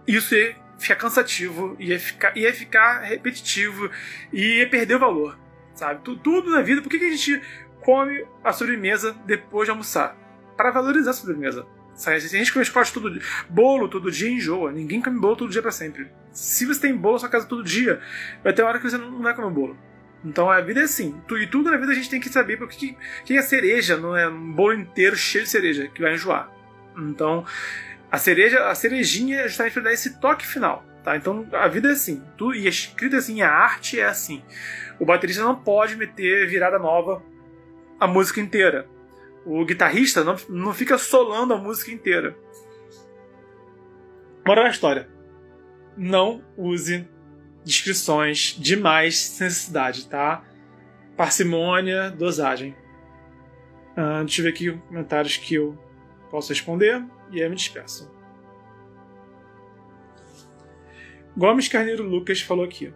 isso 0.06 0.34
ia 0.34 0.56
ficar 0.78 0.96
cansativo, 0.96 1.76
ia 1.78 1.98
ficar, 1.98 2.36
ia 2.36 2.52
ficar 2.52 3.00
repetitivo 3.00 3.90
e 4.32 4.58
ia 4.58 4.68
perder 4.68 4.96
o 4.96 4.98
valor, 4.98 5.38
sabe? 5.74 6.02
Tudo 6.02 6.50
na 6.50 6.60
vida, 6.60 6.82
por 6.82 6.88
que 6.88 6.96
a 6.96 7.10
gente 7.10 7.40
come 7.80 8.24
a 8.44 8.52
sobremesa 8.52 9.16
depois 9.24 9.66
de 9.66 9.70
almoçar? 9.70 10.16
Para 10.56 10.70
valorizar 10.70 11.10
a 11.10 11.14
sobremesa 11.14 11.66
a 12.06 12.18
gente 12.18 12.52
come 12.52 12.64
chocolate 12.64 12.92
todo 12.92 13.10
dia, 13.10 13.22
bolo 13.48 13.88
todo 13.88 14.10
dia, 14.10 14.30
enjoa. 14.30 14.72
Ninguém 14.72 15.00
come 15.00 15.20
bolo 15.20 15.36
todo 15.36 15.50
dia 15.50 15.62
para 15.62 15.70
sempre. 15.70 16.08
Se 16.32 16.64
você 16.66 16.80
tem 16.80 16.96
bolo 16.96 17.14
na 17.14 17.20
sua 17.20 17.28
casa 17.28 17.46
todo 17.46 17.62
dia, 17.62 18.00
vai 18.42 18.52
ter 18.52 18.62
uma 18.62 18.68
hora 18.68 18.78
que 18.78 18.90
você 18.90 18.98
não 18.98 19.22
vai 19.22 19.34
comer 19.34 19.50
bolo. 19.50 19.76
Então 20.24 20.50
a 20.50 20.60
vida 20.60 20.80
é 20.80 20.84
assim. 20.84 21.20
E 21.30 21.46
tudo 21.46 21.70
na 21.70 21.76
vida 21.76 21.92
a 21.92 21.94
gente 21.94 22.10
tem 22.10 22.20
que 22.20 22.28
saber 22.28 22.56
porque 22.56 22.76
que, 22.76 22.96
que 23.24 23.36
é 23.36 23.42
cereja, 23.42 23.96
não 23.96 24.16
é 24.16 24.28
um 24.28 24.52
bolo 24.52 24.74
inteiro 24.74 25.16
cheio 25.16 25.44
de 25.44 25.50
cereja, 25.50 25.88
que 25.88 26.00
vai 26.00 26.14
enjoar. 26.14 26.50
Então, 26.96 27.44
a 28.10 28.18
cereja, 28.18 28.68
a 28.68 28.74
cerejinha 28.74 29.40
é 29.40 29.48
justamente 29.48 29.72
para 29.72 29.82
dar 29.82 29.92
esse 29.92 30.20
toque 30.20 30.46
final. 30.46 30.84
Tá? 31.02 31.16
Então 31.16 31.46
a 31.52 31.66
vida 31.66 31.88
é 31.88 31.92
assim. 31.92 32.22
Tudo, 32.36 32.54
e 32.54 32.66
a 32.66 32.70
escrita 32.70 33.16
é 33.16 33.18
assim, 33.18 33.42
a 33.42 33.50
arte 33.50 33.98
é 33.98 34.04
assim. 34.06 34.42
O 34.98 35.04
baterista 35.04 35.42
não 35.42 35.56
pode 35.56 35.96
meter 35.96 36.46
virada 36.48 36.78
nova 36.78 37.22
a 37.98 38.06
música 38.06 38.40
inteira 38.40 38.86
o 39.44 39.64
guitarrista 39.64 40.22
não, 40.24 40.36
não 40.48 40.72
fica 40.72 40.98
solando 40.98 41.54
a 41.54 41.58
música 41.58 41.90
inteira. 41.90 42.36
Moral 44.46 44.64
da 44.64 44.70
história. 44.70 45.08
Não 45.96 46.42
use 46.56 47.08
descrições 47.64 48.56
demais 48.58 49.18
sem 49.18 49.46
necessidade, 49.46 50.08
tá? 50.08 50.44
Parcimônia, 51.16 52.10
dosagem. 52.10 52.74
Uh, 53.92 54.24
deixa 54.24 54.40
eu 54.40 54.44
ver 54.44 54.50
aqui 54.50 54.72
comentários 54.88 55.36
que 55.36 55.54
eu 55.54 55.78
posso 56.30 56.48
responder 56.48 57.04
e 57.30 57.42
aí 57.42 57.48
me 57.48 57.54
despeço. 57.54 58.10
Gomes 61.36 61.68
Carneiro 61.68 62.02
Lucas 62.02 62.40
falou 62.40 62.64
aqui. 62.64 62.92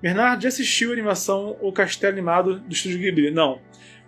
Bernardo 0.00 0.42
já 0.42 0.48
assistiu 0.48 0.90
a 0.90 0.92
animação 0.92 1.56
O 1.62 1.72
Castelo 1.72 2.12
Animado 2.12 2.60
do 2.60 2.72
Estúdio 2.72 2.98
Ghibli? 2.98 3.30
Não. 3.30 3.60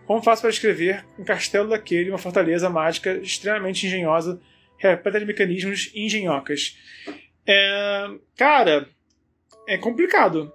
Como 0.06 0.22
faço 0.22 0.42
para 0.42 0.50
escrever 0.50 1.04
um 1.18 1.24
castelo 1.24 1.68
daquele, 1.68 2.10
uma 2.10 2.18
fortaleza 2.18 2.70
mágica 2.70 3.14
extremamente 3.16 3.86
engenhosa, 3.86 4.40
repleta 4.78 5.18
de 5.18 5.26
mecanismos 5.26 5.90
engenhocas? 5.94 6.78
É, 7.46 8.08
cara, 8.36 8.88
é 9.66 9.76
complicado. 9.76 10.52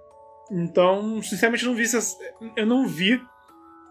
Então, 0.50 1.22
sinceramente, 1.22 1.64
eu 1.64 1.70
não 1.70 1.76
vi 1.76 1.82
essa, 1.82 2.18
eu 2.56 2.66
não 2.66 2.86
vi 2.86 3.20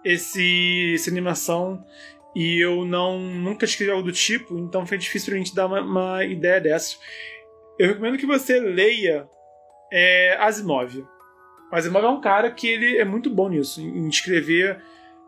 esse, 0.04 0.94
essa 0.96 1.10
animação 1.10 1.84
e 2.36 2.60
eu 2.60 2.86
não 2.86 3.20
nunca 3.20 3.66
escrevi 3.66 3.92
algo 3.92 4.04
do 4.04 4.12
tipo, 4.12 4.58
então 4.58 4.86
foi 4.86 4.98
difícil 4.98 5.30
pra 5.30 5.38
gente 5.38 5.54
dar 5.54 5.68
uma, 5.68 5.82
uma 5.82 6.26
ideia 6.26 6.60
dessa. 6.60 6.98
Eu 7.78 7.90
recomendo 7.90 8.18
que 8.18 8.26
você 8.26 8.60
leia 8.60 9.28
é 9.92 10.38
Asimov. 10.40 11.06
O 11.72 11.76
Asimov 11.76 12.06
é 12.06 12.10
um 12.10 12.22
cara 12.22 12.50
que 12.50 12.68
ele 12.68 12.98
é 12.98 13.06
muito 13.06 13.30
bom 13.30 13.50
nisso, 13.50 13.82
em 13.82 14.08
escrever 14.08 14.82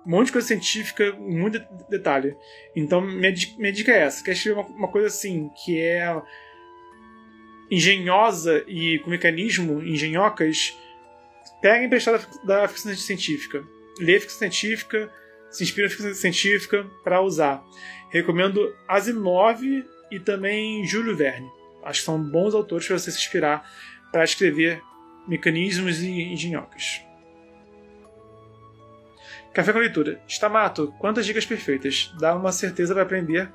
um 0.05 0.11
monte 0.11 0.27
de 0.27 0.33
coisa 0.33 0.47
científica, 0.47 1.13
muito 1.13 1.59
detalhe. 1.89 2.35
Então, 2.75 3.01
minha, 3.01 3.33
minha 3.57 3.71
dica 3.71 3.91
é 3.91 3.99
essa: 3.99 4.23
quer 4.23 4.33
escrever 4.33 4.59
uma, 4.59 4.67
uma 4.67 4.87
coisa 4.87 5.07
assim, 5.07 5.49
que 5.63 5.79
é 5.79 6.21
engenhosa 7.71 8.63
e 8.67 8.99
com 8.99 9.09
mecanismo 9.09 9.81
engenhocas, 9.81 10.77
pega 11.61 11.85
emprestado 11.85 12.25
da 12.45 12.67
ficção 12.67 12.93
científica. 12.93 13.63
Lê 13.99 14.19
ficção 14.19 14.39
científica, 14.39 15.11
se 15.49 15.63
inspira 15.63 15.87
em 15.87 15.89
ficção 15.89 16.13
científica 16.13 16.85
para 17.03 17.21
usar. 17.21 17.63
Recomendo 18.09 18.75
Asimov 18.87 19.61
e 20.11 20.19
também 20.19 20.85
Júlio 20.85 21.15
Verne. 21.15 21.49
Acho 21.83 21.99
que 21.99 22.05
são 22.05 22.21
bons 22.21 22.53
autores 22.53 22.87
para 22.87 22.97
você 22.97 23.11
se 23.11 23.17
inspirar 23.17 23.69
para 24.11 24.23
escrever 24.23 24.81
mecanismos 25.27 26.01
e 26.01 26.09
engenhocas. 26.21 27.01
Café 29.53 29.71
com 29.71 29.79
leitura. 29.79 30.19
Stamato, 30.27 30.93
quantas 30.97 31.25
dicas 31.25 31.45
perfeitas. 31.45 32.11
Dá 32.19 32.35
uma 32.35 32.51
certeza 32.51 32.93
para 32.93 33.03
aprender 33.03 33.51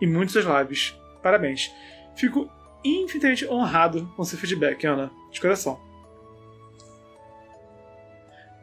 e 0.00 0.06
muitos 0.06 0.32
seus 0.32 0.46
lábios. 0.46 0.98
Parabéns. 1.22 1.70
Fico 2.16 2.50
infinitamente 2.84 3.46
honrado 3.46 4.10
com 4.16 4.24
seu 4.24 4.38
feedback, 4.38 4.84
Ana. 4.86 5.10
De 5.30 5.40
coração. 5.40 5.78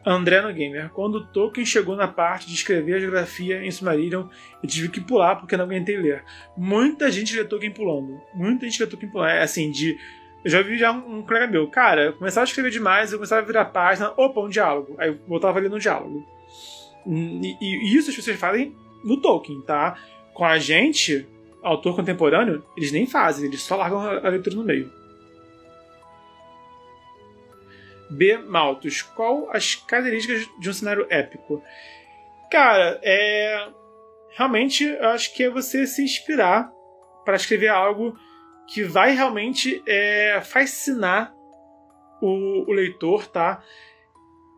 André 0.06 0.42
no 0.42 0.52
Gamer. 0.52 0.90
Quando 0.90 1.28
Tolkien 1.28 1.66
chegou 1.66 1.96
na 1.96 2.08
parte 2.08 2.48
de 2.48 2.56
escrever 2.56 2.96
a 2.96 3.00
geografia 3.00 3.64
em 3.64 3.70
Silmarillion, 3.70 4.28
eu 4.64 4.68
tive 4.68 4.90
que 4.90 5.00
pular 5.00 5.36
porque 5.36 5.56
não 5.56 5.66
aguentei 5.66 5.98
ler. 5.98 6.24
Muita 6.58 7.12
gente 7.12 7.36
lê 7.36 7.44
Tolkien 7.44 7.72
pulando. 7.72 8.20
Muita 8.34 8.66
gente 8.66 8.82
lê 8.82 8.90
Tolkien 8.90 9.12
pulando. 9.12 9.30
É 9.30 9.44
assim, 9.44 9.70
de. 9.72 9.96
Eu 10.44 10.50
já 10.50 10.62
vi 10.62 10.78
já 10.78 10.92
um, 10.92 11.20
um 11.20 11.22
colega 11.22 11.48
meu. 11.48 11.68
Cara, 11.68 12.06
eu 12.06 12.14
começava 12.14 12.46
a 12.46 12.48
escrever 12.48 12.72
demais, 12.72 13.12
eu 13.12 13.20
começava 13.20 13.42
a 13.42 13.46
virar 13.46 13.66
página, 13.66 14.12
opa, 14.18 14.42
um 14.42 14.50
diálogo. 14.50 14.96
Aí 14.98 15.10
eu 15.10 15.20
voltava 15.28 15.60
lendo 15.60 15.76
um 15.76 15.80
diálogo. 15.80 16.26
E, 17.10 17.58
e, 17.60 17.98
isso 17.98 18.10
as 18.10 18.16
pessoas 18.16 18.40
fazem 18.40 18.76
no 19.04 19.20
Tolkien, 19.20 19.62
tá? 19.62 19.98
Com 20.34 20.46
a 20.46 20.60
gente, 20.60 21.28
autor 21.64 21.96
contemporâneo, 21.96 22.64
eles 22.78 22.92
nem 22.92 23.08
fazem, 23.08 23.48
eles 23.48 23.62
só 23.62 23.76
largam 23.76 24.00
a 24.00 24.30
leitura 24.30 24.56
no 24.56 24.64
meio. 24.64 24.92
B. 28.10 28.38
Maltos. 28.38 29.02
Qual 29.02 29.50
as 29.52 29.76
características 29.76 30.48
de 30.60 30.70
um 30.70 30.74
cenário 30.74 31.06
épico? 31.10 31.64
Cara, 32.52 33.00
é. 33.04 33.70
Realmente, 34.36 34.86
eu 34.86 35.10
acho 35.10 35.34
que 35.34 35.44
é 35.44 35.50
você 35.50 35.86
se 35.86 36.04
inspirar 36.04 36.72
para 37.26 37.36
escrever 37.36 37.68
algo 37.68 38.18
que 38.68 38.84
vai 38.84 39.12
realmente 39.12 39.84
é, 39.88 40.40
fascinar 40.42 41.34
o, 42.22 42.70
o 42.70 42.72
leitor, 42.72 43.28
tá? 43.28 43.64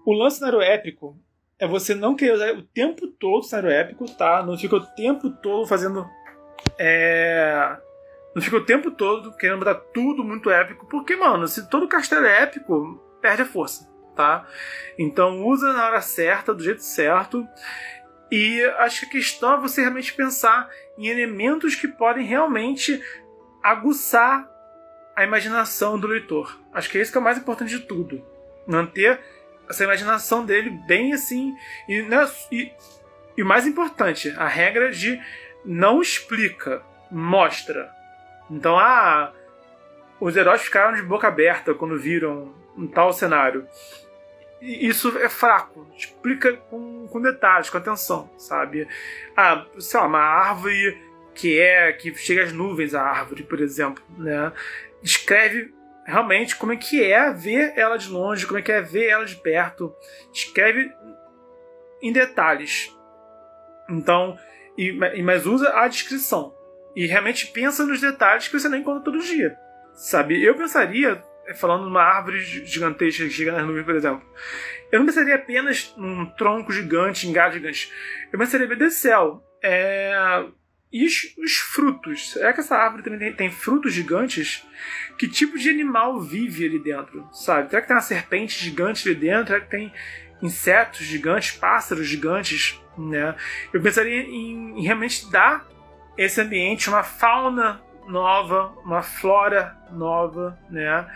O 0.05 0.13
lance 0.13 0.39
cenário 0.39 0.61
épico 0.61 1.17
é 1.61 1.67
você 1.67 1.93
não 1.93 2.15
querer 2.15 2.33
usar 2.33 2.53
o 2.55 2.63
tempo 2.63 3.05
todo 3.05 3.41
o 3.41 3.43
cenário 3.43 3.69
épico, 3.69 4.05
tá? 4.17 4.41
Não 4.41 4.57
fica 4.57 4.75
o 4.75 4.85
tempo 4.95 5.29
todo 5.29 5.67
fazendo. 5.67 6.09
É... 6.77 7.77
Não 8.35 8.41
fica 8.41 8.57
o 8.57 8.65
tempo 8.65 8.89
todo 8.89 9.31
querendo 9.37 9.59
botar 9.59 9.75
tudo 9.75 10.23
muito 10.23 10.49
épico, 10.49 10.87
porque, 10.87 11.15
mano, 11.15 11.47
se 11.47 11.69
todo 11.69 11.87
castelo 11.87 12.25
é 12.25 12.41
épico, 12.41 12.99
perde 13.21 13.43
a 13.43 13.45
força, 13.45 13.87
tá? 14.15 14.47
Então 14.97 15.45
usa 15.45 15.71
na 15.71 15.85
hora 15.85 16.01
certa, 16.01 16.51
do 16.51 16.63
jeito 16.63 16.81
certo. 16.81 17.47
E 18.31 18.63
acho 18.79 19.01
que 19.01 19.05
a 19.05 19.19
questão 19.19 19.53
é 19.53 19.61
você 19.61 19.81
realmente 19.81 20.13
pensar 20.13 20.67
em 20.97 21.07
elementos 21.07 21.75
que 21.75 21.87
podem 21.87 22.25
realmente 22.25 22.99
aguçar 23.61 24.49
a 25.15 25.23
imaginação 25.23 25.99
do 25.99 26.07
leitor. 26.07 26.59
Acho 26.73 26.89
que 26.89 26.97
é 26.97 27.01
isso 27.01 27.11
que 27.11 27.19
é 27.19 27.21
o 27.21 27.23
mais 27.23 27.37
importante 27.37 27.77
de 27.77 27.81
tudo. 27.81 28.25
Manter 28.65 29.19
essa 29.71 29.83
imaginação 29.83 30.45
dele 30.45 30.69
bem 30.69 31.13
assim. 31.13 31.55
E, 31.87 32.01
né, 32.03 32.29
e, 32.51 32.71
e 33.35 33.43
o 33.43 33.45
mais 33.45 33.65
importante, 33.65 34.33
a 34.37 34.47
regra 34.47 34.91
de 34.91 35.19
não 35.65 36.01
explica, 36.01 36.81
mostra. 37.09 37.91
Então, 38.49 38.77
ah, 38.77 39.33
os 40.19 40.35
heróis 40.35 40.61
ficaram 40.61 40.95
de 40.95 41.01
boca 41.01 41.27
aberta 41.27 41.73
quando 41.73 41.97
viram 41.97 42.53
um 42.77 42.87
tal 42.87 43.11
cenário. 43.11 43.67
E 44.61 44.87
isso 44.87 45.17
é 45.17 45.29
fraco. 45.29 45.87
Explica 45.97 46.53
com, 46.53 47.07
com 47.07 47.21
detalhes, 47.21 47.69
com 47.69 47.77
atenção, 47.77 48.29
sabe? 48.37 48.87
Ah, 49.35 49.65
sei 49.79 49.99
lá, 49.99 50.05
uma 50.05 50.19
árvore 50.19 51.01
que 51.33 51.59
é 51.59 51.91
que 51.93 52.13
chega 52.15 52.43
às 52.43 52.51
nuvens, 52.51 52.93
a 52.93 53.01
árvore, 53.01 53.43
por 53.43 53.59
exemplo, 53.61 54.03
né? 54.17 54.51
Descreve 55.01 55.73
realmente 56.05 56.55
como 56.55 56.73
é 56.73 56.77
que 56.77 57.03
é 57.03 57.31
ver 57.31 57.73
ela 57.77 57.97
de 57.97 58.09
longe, 58.09 58.45
como 58.45 58.59
é 58.59 58.61
que 58.61 58.71
é 58.71 58.81
ver 58.81 59.07
ela 59.07 59.25
de 59.25 59.35
perto. 59.35 59.93
Escreve 60.33 60.91
em 62.01 62.11
detalhes. 62.11 62.95
Então, 63.89 64.37
e, 64.77 64.91
mas 65.21 65.45
usa 65.45 65.69
a 65.75 65.87
descrição. 65.87 66.55
E 66.95 67.05
realmente 67.05 67.47
pensa 67.47 67.85
nos 67.85 68.01
detalhes 68.01 68.47
que 68.47 68.59
você 68.59 68.67
não 68.67 68.77
encontra 68.77 69.03
todo 69.03 69.19
dia. 69.19 69.55
Sabe? 69.93 70.43
Eu 70.43 70.55
pensaria, 70.55 71.21
falando 71.55 71.85
numa 71.85 72.03
árvore 72.03 72.39
gigantesca 72.39 73.23
que 73.23 73.29
chega 73.29 73.51
nas 73.51 73.65
nuvens, 73.65 73.85
por 73.85 73.95
exemplo, 73.95 74.21
eu 74.91 74.99
não 74.99 75.05
pensaria 75.05 75.35
apenas 75.35 75.93
num 75.95 76.25
tronco 76.25 76.71
gigante, 76.71 77.27
em 77.27 77.33
galhos 77.33 77.55
gigantes. 77.55 77.91
Eu 78.31 78.39
pensaria, 78.39 78.67
meu 78.67 78.77
Deus 78.77 78.93
do 78.93 78.97
céu, 78.97 79.43
é... 79.63 80.13
e 80.91 81.05
os, 81.05 81.33
os, 81.37 81.53
frutos? 81.57 82.31
Será 82.31 82.51
que 82.51 82.59
essa 82.59 82.75
árvore 82.75 83.03
também 83.03 83.19
tem, 83.19 83.33
tem, 83.33 83.51
frutos 83.51 83.93
gigantes? 83.93 84.65
Que 85.17 85.27
tipo 85.27 85.57
de 85.57 85.69
animal 85.69 86.19
vive 86.19 86.65
ali 86.65 86.79
dentro, 86.79 87.27
sabe? 87.31 87.69
Será 87.69 87.81
que 87.81 87.87
tem 87.87 87.95
uma 87.95 88.01
serpente 88.01 88.59
gigante 88.61 89.07
ali 89.07 89.17
dentro? 89.17 89.47
Será 89.47 89.61
que 89.61 89.69
tem 89.69 89.93
insetos 90.41 91.01
gigantes, 91.05 91.51
pássaros 91.51 92.07
gigantes, 92.07 92.81
né? 92.97 93.35
Eu 93.71 93.81
pensaria 93.81 94.23
em, 94.23 94.79
em 94.79 94.83
realmente 94.83 95.29
dar 95.31 95.65
esse 96.17 96.41
ambiente 96.41 96.89
uma 96.89 97.03
fauna 97.03 97.81
nova, 98.07 98.73
uma 98.83 99.01
flora 99.01 99.77
nova, 99.91 100.59
né? 100.69 101.07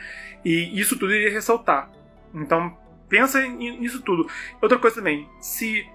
E 0.44 0.80
isso 0.80 0.98
tudo 0.98 1.14
iria 1.14 1.32
ressaltar. 1.32 1.92
Então, 2.34 2.78
pensa 3.10 3.46
nisso 3.48 4.02
tudo. 4.02 4.30
Outra 4.62 4.78
coisa 4.78 4.98
também, 4.98 5.28
se 5.40 5.86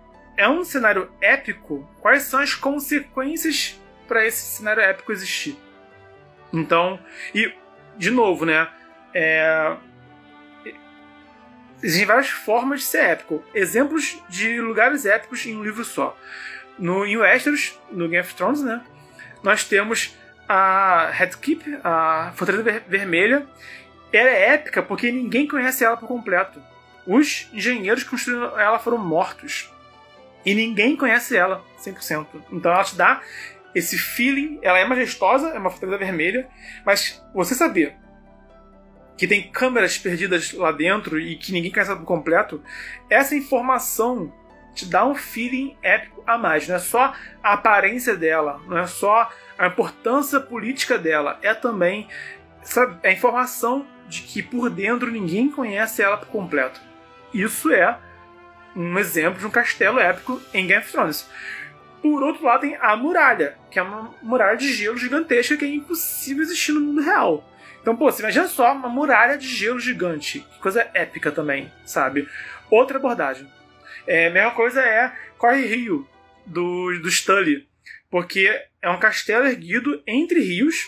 é 0.40 0.48
um 0.48 0.64
cenário 0.64 1.12
épico, 1.20 1.86
quais 2.00 2.22
são 2.22 2.40
as 2.40 2.54
consequências 2.54 3.78
para 4.08 4.26
esse 4.26 4.56
cenário 4.56 4.82
épico 4.82 5.12
existir? 5.12 5.54
Então, 6.50 6.98
e 7.34 7.52
de 7.98 8.10
novo, 8.10 8.46
né? 8.46 8.66
É, 9.12 9.76
existem 11.82 12.06
várias 12.06 12.30
formas 12.30 12.80
de 12.80 12.86
ser 12.86 13.04
épico. 13.04 13.44
Exemplos 13.54 14.18
de 14.30 14.58
lugares 14.62 15.04
épicos 15.04 15.44
em 15.44 15.54
um 15.54 15.62
livro 15.62 15.84
só. 15.84 16.16
No, 16.78 17.04
em 17.04 17.18
Westeros, 17.18 17.78
no 17.92 18.08
Game 18.08 18.24
of 18.24 18.34
Thrones, 18.34 18.62
né? 18.62 18.82
Nós 19.42 19.64
temos 19.64 20.16
a 20.48 21.12
Keep, 21.38 21.80
a 21.84 22.32
Fortaleza 22.34 22.64
Ver 22.64 22.82
Vermelha, 22.88 23.46
ela 24.10 24.30
é 24.30 24.54
épica 24.54 24.82
porque 24.82 25.12
ninguém 25.12 25.46
conhece 25.46 25.84
ela 25.84 25.98
por 25.98 26.08
completo. 26.08 26.62
Os 27.06 27.46
engenheiros 27.52 28.04
que 28.04 28.08
construíram 28.10 28.58
ela 28.58 28.78
foram 28.78 28.96
mortos. 28.96 29.70
E 30.44 30.54
ninguém 30.54 30.96
conhece 30.96 31.36
ela 31.36 31.64
100%. 31.78 32.26
Então 32.50 32.72
ela 32.72 32.84
te 32.84 32.96
dá 32.96 33.20
esse 33.74 33.98
feeling. 33.98 34.58
Ela 34.62 34.78
é 34.78 34.84
majestosa, 34.84 35.48
é 35.50 35.58
uma 35.58 35.70
Fortaleza 35.70 35.98
Vermelha, 35.98 36.48
mas 36.84 37.22
você 37.34 37.54
saber 37.54 37.96
que 39.16 39.26
tem 39.26 39.50
câmeras 39.50 39.98
perdidas 39.98 40.52
lá 40.54 40.72
dentro 40.72 41.20
e 41.20 41.36
que 41.36 41.52
ninguém 41.52 41.70
conhece 41.70 41.94
por 41.94 42.06
completo, 42.06 42.62
essa 43.10 43.36
informação 43.36 44.32
te 44.74 44.86
dá 44.86 45.04
um 45.04 45.14
feeling 45.14 45.76
épico 45.82 46.24
a 46.26 46.38
mais. 46.38 46.66
Não 46.66 46.76
é 46.76 46.78
só 46.78 47.12
a 47.42 47.52
aparência 47.52 48.16
dela, 48.16 48.62
não 48.66 48.78
é 48.78 48.86
só 48.86 49.30
a 49.58 49.66
importância 49.66 50.40
política 50.40 50.96
dela, 50.96 51.38
é 51.42 51.52
também 51.52 52.08
sabe, 52.62 53.06
a 53.06 53.12
informação 53.12 53.86
de 54.08 54.22
que 54.22 54.42
por 54.42 54.70
dentro 54.70 55.10
ninguém 55.10 55.50
conhece 55.50 56.02
ela 56.02 56.16
por 56.16 56.28
completo. 56.28 56.80
Isso 57.32 57.70
é 57.72 57.98
um 58.74 58.98
exemplo 58.98 59.38
de 59.38 59.46
um 59.46 59.50
castelo 59.50 59.98
épico 59.98 60.40
em 60.54 60.66
Game 60.66 60.82
of 60.82 60.90
Thrones. 60.90 61.28
Por 62.02 62.22
outro 62.22 62.44
lado, 62.44 62.62
tem 62.62 62.76
a 62.76 62.96
muralha, 62.96 63.56
que 63.70 63.78
é 63.78 63.82
uma 63.82 64.14
muralha 64.22 64.56
de 64.56 64.72
gelo 64.72 64.96
gigantesca 64.96 65.56
que 65.56 65.64
é 65.64 65.68
impossível 65.68 66.42
existir 66.42 66.72
no 66.72 66.80
mundo 66.80 67.02
real. 67.02 67.44
Então, 67.82 67.96
pô, 67.96 68.10
você 68.10 68.22
imagina 68.22 68.46
só 68.46 68.72
uma 68.72 68.88
muralha 68.88 69.36
de 69.36 69.46
gelo 69.46 69.78
gigante. 69.78 70.40
Que 70.40 70.58
coisa 70.60 70.88
épica 70.94 71.30
também, 71.30 71.70
sabe? 71.84 72.28
Outra 72.70 72.98
abordagem. 72.98 73.50
É, 74.06 74.28
a 74.28 74.30
mesma 74.30 74.50
coisa 74.52 74.80
é 74.80 75.12
Corre 75.36 75.66
Rio, 75.66 76.08
do, 76.46 76.98
do 77.00 77.10
Stully, 77.10 77.66
porque 78.10 78.50
é 78.82 78.90
um 78.90 78.98
castelo 78.98 79.46
erguido 79.46 80.02
entre 80.06 80.40
rios, 80.40 80.86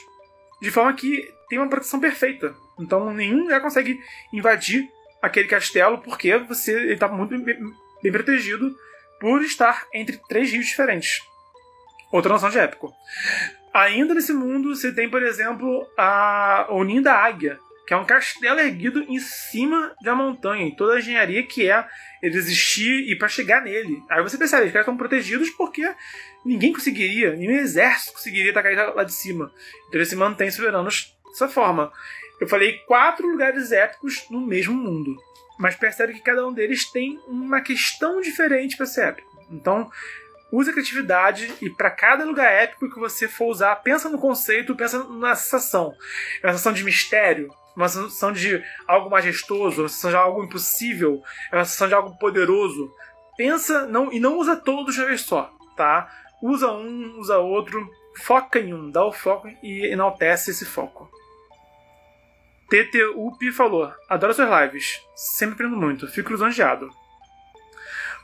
de 0.60 0.70
forma 0.70 0.92
que 0.94 1.28
tem 1.48 1.58
uma 1.58 1.68
proteção 1.68 2.00
perfeita. 2.00 2.54
Então 2.78 3.12
nenhum 3.12 3.48
já 3.48 3.60
consegue 3.60 4.00
invadir 4.32 4.88
aquele 5.22 5.48
castelo, 5.48 5.98
porque 5.98 6.36
você 6.36 6.92
está 6.92 7.06
muito 7.06 7.38
bem, 7.38 7.56
bem 8.02 8.12
protegido 8.12 8.74
por 9.20 9.40
estar 9.42 9.86
entre 9.94 10.20
três 10.28 10.50
rios 10.50 10.66
diferentes. 10.66 11.20
Outra 12.10 12.32
noção 12.32 12.50
de 12.50 12.58
épico. 12.58 12.92
Ainda 13.72 14.14
nesse 14.14 14.32
mundo, 14.32 14.74
você 14.74 14.92
tem, 14.92 15.08
por 15.08 15.22
exemplo, 15.22 15.86
a, 15.96 16.66
o 16.68 16.84
Ninho 16.84 17.02
da 17.02 17.14
Águia, 17.14 17.58
que 17.86 17.94
é 17.94 17.96
um 17.96 18.04
castelo 18.04 18.60
erguido 18.60 19.02
em 19.08 19.18
cima 19.18 19.94
uma 20.02 20.14
montanha, 20.14 20.66
e 20.66 20.76
toda 20.76 20.94
a 20.94 20.98
engenharia 20.98 21.46
que 21.46 21.70
é 21.70 21.86
ele 22.22 22.36
existir 22.36 23.10
e 23.10 23.16
para 23.16 23.28
chegar 23.28 23.62
nele. 23.62 24.02
Aí 24.10 24.22
você 24.22 24.36
percebe, 24.36 24.66
os 24.66 24.72
caras 24.72 24.86
estão 24.86 24.96
protegidos 24.96 25.50
porque 25.50 25.82
ninguém 26.44 26.72
conseguiria, 26.72 27.34
nenhum 27.34 27.56
exército 27.56 28.12
conseguiria 28.12 28.50
atacar 28.50 28.94
lá 28.94 29.04
de 29.04 29.12
cima. 29.12 29.50
Então 29.88 29.94
eles 29.94 30.08
se 30.08 30.16
mantêm 30.16 30.50
soberanos 30.50 31.16
dessa 31.30 31.48
forma. 31.48 31.92
Eu 32.42 32.48
falei 32.48 32.78
quatro 32.88 33.24
lugares 33.28 33.70
épicos 33.70 34.26
no 34.28 34.40
mesmo 34.40 34.74
mundo, 34.74 35.16
mas 35.60 35.76
percebe 35.76 36.14
que 36.14 36.22
cada 36.22 36.44
um 36.44 36.52
deles 36.52 36.90
tem 36.90 37.20
uma 37.28 37.60
questão 37.60 38.20
diferente 38.20 38.76
para 38.76 38.84
ser 38.84 39.10
épico. 39.10 39.30
Então, 39.48 39.88
use 40.50 40.68
a 40.68 40.72
criatividade 40.72 41.54
e 41.62 41.70
para 41.70 41.88
cada 41.88 42.24
lugar 42.24 42.52
épico 42.52 42.90
que 42.90 42.98
você 42.98 43.28
for 43.28 43.46
usar, 43.46 43.76
pensa 43.76 44.08
no 44.08 44.18
conceito, 44.18 44.74
pensa 44.74 45.04
na 45.04 45.36
sensação. 45.36 45.94
É 46.42 46.48
uma 46.48 46.54
sensação 46.54 46.72
de 46.72 46.82
mistério, 46.82 47.48
uma 47.76 47.88
sensação 47.88 48.32
de 48.32 48.60
algo 48.88 49.08
majestoso, 49.08 49.82
uma 49.82 49.88
sensação 49.88 50.10
de 50.10 50.16
algo 50.16 50.42
impossível, 50.42 51.22
é 51.52 51.54
uma 51.54 51.64
sensação 51.64 51.86
de 51.86 51.94
algo 51.94 52.18
poderoso. 52.18 52.92
Pensa 53.36 53.86
não, 53.86 54.12
e 54.12 54.18
não 54.18 54.36
usa 54.36 54.56
todos 54.56 54.96
de 54.96 55.00
uma 55.00 55.06
vez 55.06 55.20
só, 55.20 55.48
tá? 55.76 56.10
Usa 56.42 56.72
um, 56.72 57.20
usa 57.20 57.38
outro, 57.38 57.88
foca 58.16 58.58
em 58.58 58.74
um, 58.74 58.90
dá 58.90 59.06
o 59.06 59.12
foco 59.12 59.46
e 59.62 59.86
enaltece 59.86 60.50
esse 60.50 60.64
foco. 60.64 61.08
TTUP 62.72 63.52
falou: 63.52 63.92
Adoro 64.08 64.32
suas 64.32 64.48
lives, 64.62 65.02
sempre 65.14 65.52
aprendo 65.52 65.76
muito, 65.76 66.08
fico 66.08 66.32
lisonjeado. 66.32 66.88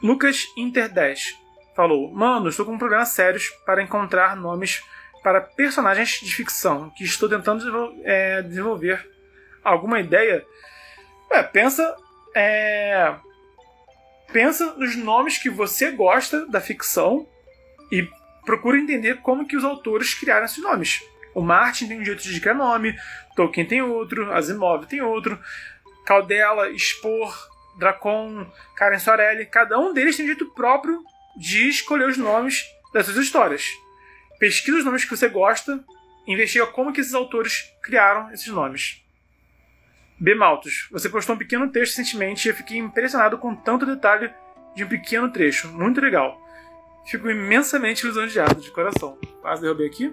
Lucas 0.02 0.46
Inter 0.56 0.88
10 0.88 1.38
falou: 1.76 2.10
Mano, 2.10 2.48
estou 2.48 2.64
com 2.64 2.78
problemas 2.78 3.10
sérios 3.10 3.50
para 3.66 3.82
encontrar 3.82 4.34
nomes 4.34 4.82
para 5.22 5.42
personagens 5.42 6.20
de 6.22 6.34
ficção 6.34 6.90
que 6.96 7.04
estou 7.04 7.28
tentando 7.28 7.94
é, 8.04 8.40
desenvolver 8.40 9.06
alguma 9.62 10.00
ideia, 10.00 10.42
é, 11.30 11.42
pensa. 11.42 11.94
É, 12.34 13.14
pensa 14.32 14.74
nos 14.74 14.96
nomes 14.96 15.36
que 15.36 15.50
você 15.50 15.90
gosta 15.90 16.46
da 16.46 16.60
ficção 16.60 17.26
e 17.90 18.08
procura 18.46 18.78
entender 18.78 19.20
como 19.20 19.46
que 19.46 19.56
os 19.56 19.64
autores 19.64 20.14
criaram 20.14 20.46
esses 20.46 20.62
nomes. 20.62 21.02
O 21.34 21.42
Martin 21.42 21.88
tem 21.88 22.00
um 22.00 22.04
jeito 22.04 22.22
de 22.22 22.40
criar 22.40 22.54
nome, 22.54 22.98
Tolkien 23.36 23.66
tem 23.66 23.82
outro, 23.82 24.32
Asimov 24.32 24.86
tem 24.86 25.00
outro, 25.00 25.38
Caldela, 26.04 26.70
Spor, 26.76 27.34
Dracon, 27.78 28.46
Karen 28.74 28.98
Sorelli, 28.98 29.46
cada 29.46 29.78
um 29.78 29.92
deles 29.92 30.16
tem 30.16 30.24
um 30.24 30.28
jeito 30.28 30.46
próprio 30.52 31.02
de 31.36 31.68
escolher 31.68 32.08
os 32.08 32.16
nomes 32.16 32.64
das 32.92 33.06
suas 33.06 33.18
histórias. 33.18 33.68
Pesquisa 34.38 34.78
os 34.78 34.84
nomes 34.84 35.04
que 35.04 35.10
você 35.10 35.28
gosta, 35.28 35.84
investiga 36.26 36.66
como 36.66 36.92
que 36.92 37.00
esses 37.00 37.14
autores 37.14 37.72
criaram 37.82 38.32
esses 38.32 38.48
nomes. 38.48 39.02
B. 40.20 40.34
Maltos, 40.34 40.88
você 40.90 41.08
postou 41.08 41.36
um 41.36 41.38
pequeno 41.38 41.70
texto 41.70 41.96
recentemente 41.96 42.48
e 42.48 42.50
eu 42.50 42.54
fiquei 42.54 42.76
impressionado 42.78 43.38
com 43.38 43.54
tanto 43.54 43.86
detalhe 43.86 44.32
de 44.74 44.84
um 44.84 44.88
pequeno 44.88 45.30
trecho. 45.30 45.68
Muito 45.68 46.00
legal. 46.00 46.40
Fico 47.06 47.30
imensamente 47.30 48.04
lisonjeado, 48.04 48.60
de 48.60 48.70
coração. 48.70 49.16
Quase 49.40 49.62
derrubei 49.62 49.86
aqui. 49.86 50.12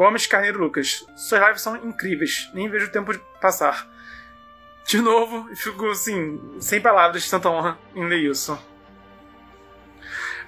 Gomes 0.00 0.26
Carneiro 0.26 0.58
Lucas, 0.58 1.06
suas 1.14 1.42
lives 1.42 1.60
são 1.60 1.76
incríveis, 1.76 2.50
nem 2.54 2.70
vejo 2.70 2.86
o 2.86 2.90
tempo 2.90 3.12
de 3.12 3.18
passar. 3.38 3.86
De 4.86 4.98
novo, 4.98 5.54
fico 5.54 5.90
assim, 5.90 6.40
sem 6.58 6.80
palavras 6.80 7.22
de 7.22 7.30
tanta 7.30 7.50
honra 7.50 7.78
em 7.94 8.08
ler 8.08 8.30
isso. 8.30 8.58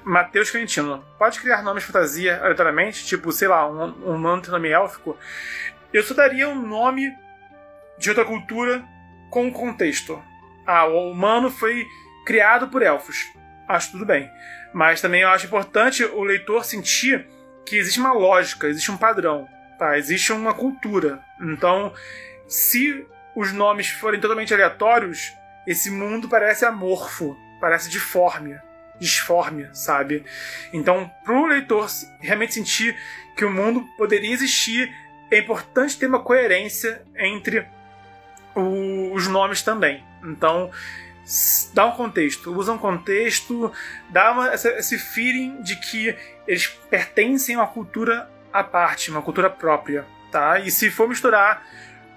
Matheus 0.03 0.51
Quintino, 0.51 1.05
pode 1.19 1.39
criar 1.39 1.63
nomes 1.63 1.83
de 1.83 1.93
fantasia 1.93 2.41
aleatoriamente, 2.41 3.05
tipo, 3.05 3.31
sei 3.31 3.47
lá, 3.47 3.71
um, 3.71 4.15
um 4.15 4.19
nome 4.19 4.49
nome 4.49 4.71
élfico? 4.71 5.19
Eu 5.93 6.03
só 6.03 6.15
daria 6.15 6.49
um 6.49 6.67
nome 6.67 7.15
de 7.99 8.09
outra 8.09 8.25
cultura 8.25 8.83
com 9.29 9.53
contexto. 9.53 10.19
Ah, 10.67 10.87
o 10.87 11.11
humano 11.11 11.51
foi 11.51 11.87
criado 12.25 12.69
por 12.69 12.81
elfos. 12.81 13.19
Acho 13.69 13.93
tudo 13.93 14.07
bem. 14.07 14.31
Mas 14.73 15.03
também 15.03 15.21
eu 15.21 15.29
acho 15.29 15.45
importante 15.45 16.03
o 16.03 16.23
leitor 16.23 16.65
sentir 16.65 17.29
que 17.67 17.77
existe 17.77 18.01
uma 18.01 18.13
lógica, 18.13 18.67
existe 18.67 18.91
um 18.91 18.97
padrão, 18.97 19.49
tá? 19.79 19.99
Existe 19.99 20.33
uma 20.33 20.55
cultura. 20.55 21.21
Então, 21.41 21.93
se 22.49 23.07
os 23.35 23.53
nomes 23.53 23.89
forem 23.89 24.21
totalmente 24.21 24.53
aleatórios, 24.53 25.33
esse 25.67 25.91
mundo 25.91 26.29
parece 26.29 26.65
amorfo, 26.65 27.37
parece 27.61 27.89
deforme, 27.91 28.59
disforme, 28.99 29.69
sabe? 29.73 30.25
Então, 30.73 31.11
para 31.25 31.35
o 31.35 31.47
leitor 31.47 31.89
realmente 32.21 32.55
sentir 32.55 32.97
que 33.37 33.45
o 33.45 33.51
mundo 33.51 33.87
poderia 33.97 34.33
existir, 34.33 34.93
é 35.31 35.39
importante 35.39 35.99
ter 35.99 36.07
uma 36.07 36.21
coerência 36.21 37.03
entre 37.17 37.67
o, 38.55 39.13
os 39.13 39.27
nomes 39.29 39.63
também. 39.63 40.05
Então, 40.23 40.71
dá 41.73 41.87
um 41.87 41.93
contexto, 41.93 42.53
usa 42.53 42.73
um 42.73 42.79
contexto, 42.79 43.73
dá 44.11 44.33
uma, 44.33 44.53
essa, 44.53 44.71
esse 44.71 44.99
feeling 44.99 45.63
de 45.63 45.77
que 45.77 46.15
eles 46.47 46.67
pertencem 46.67 47.55
a 47.55 47.61
uma 47.61 47.67
cultura 47.67 48.31
à 48.53 48.65
parte, 48.65 49.11
uma 49.11 49.23
cultura 49.23 49.49
própria, 49.49 50.07
tá? 50.31 50.59
E 50.59 50.71
se 50.71 50.91
for 50.91 51.09
misturar, 51.09 51.65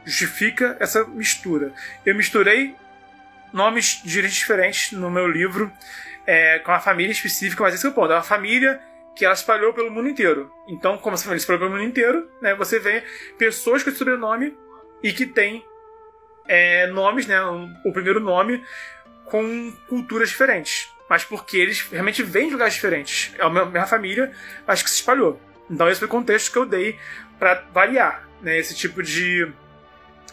justifica 0.03 0.75
essa 0.79 1.03
mistura. 1.05 1.73
Eu 2.05 2.15
misturei 2.15 2.75
nomes 3.53 4.01
de 4.03 4.21
gente 4.21 4.33
diferentes 4.33 4.91
no 4.91 5.09
meu 5.09 5.27
livro, 5.27 5.71
é, 6.25 6.59
com 6.59 6.71
uma 6.71 6.79
família 6.79 7.11
específica, 7.11 7.63
mas 7.63 7.75
esse 7.75 7.85
é 7.85 7.89
o 7.89 7.93
ponto. 7.93 8.11
É 8.11 8.15
uma 8.15 8.23
família 8.23 8.81
que 9.15 9.23
ela 9.23 9.33
espalhou 9.33 9.73
pelo 9.73 9.89
mundo 9.89 10.09
inteiro. 10.09 10.51
Então, 10.67 10.97
como 10.97 11.13
essa 11.13 11.23
família 11.23 11.39
espalhou 11.39 11.61
pelo 11.61 11.71
mundo 11.71 11.83
inteiro, 11.83 12.29
né, 12.41 12.53
você 12.53 12.79
vê 12.79 13.03
pessoas 13.37 13.81
com 13.81 13.89
esse 13.89 13.99
sobrenome 13.99 14.55
e 15.01 15.13
que 15.13 15.25
tem 15.25 15.63
é, 16.47 16.87
nomes, 16.87 17.27
né? 17.27 17.41
O 17.83 17.91
primeiro 17.91 18.19
nome 18.19 18.63
com 19.25 19.71
culturas 19.87 20.29
diferentes. 20.29 20.89
Mas 21.09 21.23
porque 21.23 21.57
eles 21.57 21.81
realmente 21.81 22.23
vêm 22.23 22.47
de 22.47 22.53
lugares 22.53 22.73
diferentes. 22.73 23.33
É 23.37 23.43
a 23.43 23.49
mesma 23.49 23.85
família, 23.85 24.31
mas 24.65 24.81
que 24.81 24.89
se 24.89 24.97
espalhou. 24.97 25.39
Então 25.69 25.89
esse 25.89 25.99
foi 25.99 26.07
o 26.07 26.11
contexto 26.11 26.51
que 26.51 26.57
eu 26.57 26.65
dei 26.65 26.97
para 27.39 27.63
variar 27.71 28.27
né, 28.41 28.57
esse 28.57 28.75
tipo 28.75 29.03
de, 29.03 29.51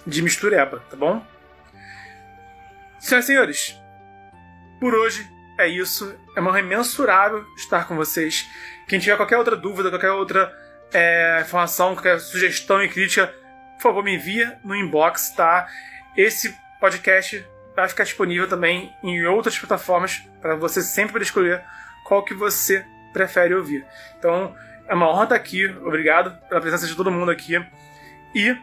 de 0.06 0.22
mistureba, 0.22 0.82
tá 0.90 0.96
bom? 0.96 1.24
Senhoras 3.00 3.24
e 3.24 3.26
senhores, 3.26 3.82
por 4.78 4.94
hoje 4.94 5.28
é 5.58 5.66
isso. 5.66 6.14
É 6.36 6.40
uma 6.40 6.58
imensurável 6.58 7.44
estar 7.56 7.86
com 7.86 7.96
vocês. 7.96 8.46
Quem 8.86 8.98
tiver 8.98 9.16
qualquer 9.16 9.38
outra 9.38 9.56
dúvida, 9.56 9.90
qualquer 9.90 10.10
outra 10.10 10.52
é, 10.92 11.40
informação, 11.42 11.94
qualquer 11.94 12.20
sugestão 12.20 12.82
e 12.82 12.88
crítica, 12.88 13.26
por 13.76 13.82
favor, 13.82 14.04
me 14.04 14.14
envia 14.14 14.58
no 14.64 14.74
inbox, 14.76 15.30
tá? 15.30 15.66
Esse 16.16 16.56
podcast 16.80 17.44
vai 17.74 17.88
ficar 17.88 18.04
disponível 18.04 18.48
também 18.48 18.94
em 19.02 19.24
outras 19.24 19.58
plataformas 19.58 20.22
para 20.40 20.56
você 20.56 20.82
sempre 20.82 21.12
poder 21.12 21.24
escolher 21.24 21.64
qual 22.04 22.24
que 22.24 22.34
você 22.34 22.84
prefere 23.12 23.54
ouvir. 23.54 23.86
Então, 24.18 24.54
é 24.86 24.94
uma 24.94 25.08
honra 25.08 25.24
estar 25.24 25.36
aqui. 25.36 25.66
Obrigado 25.66 26.36
pela 26.48 26.60
presença 26.60 26.86
de 26.86 26.94
todo 26.94 27.10
mundo 27.10 27.30
aqui. 27.30 27.54
E 28.34 28.56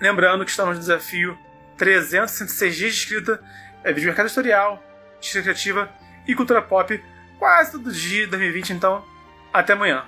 lembrando 0.00 0.44
que 0.44 0.50
estamos 0.50 0.74
no 0.74 0.80
desafio 0.80 1.38
366 1.76 2.76
dias 2.76 2.94
de 2.94 2.98
escrita, 3.00 3.42
é 3.82 3.92
vídeo 3.92 4.08
mercado 4.08 4.26
editorial, 4.26 4.82
escrita 5.20 5.44
criativa 5.44 5.90
e 6.26 6.34
cultura 6.34 6.60
pop 6.60 7.02
quase 7.38 7.72
todo 7.72 7.90
dia 7.90 8.24
de 8.24 8.30
2020, 8.32 8.74
então 8.74 9.04
até 9.52 9.72
amanhã. 9.72 10.04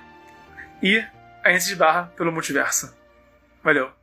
E 0.82 1.03
a 1.42 1.50
gente 1.50 1.64
se 1.64 1.76
barra 1.76 2.12
pelo 2.16 2.30
multiverso. 2.30 2.94
Valeu! 3.62 4.01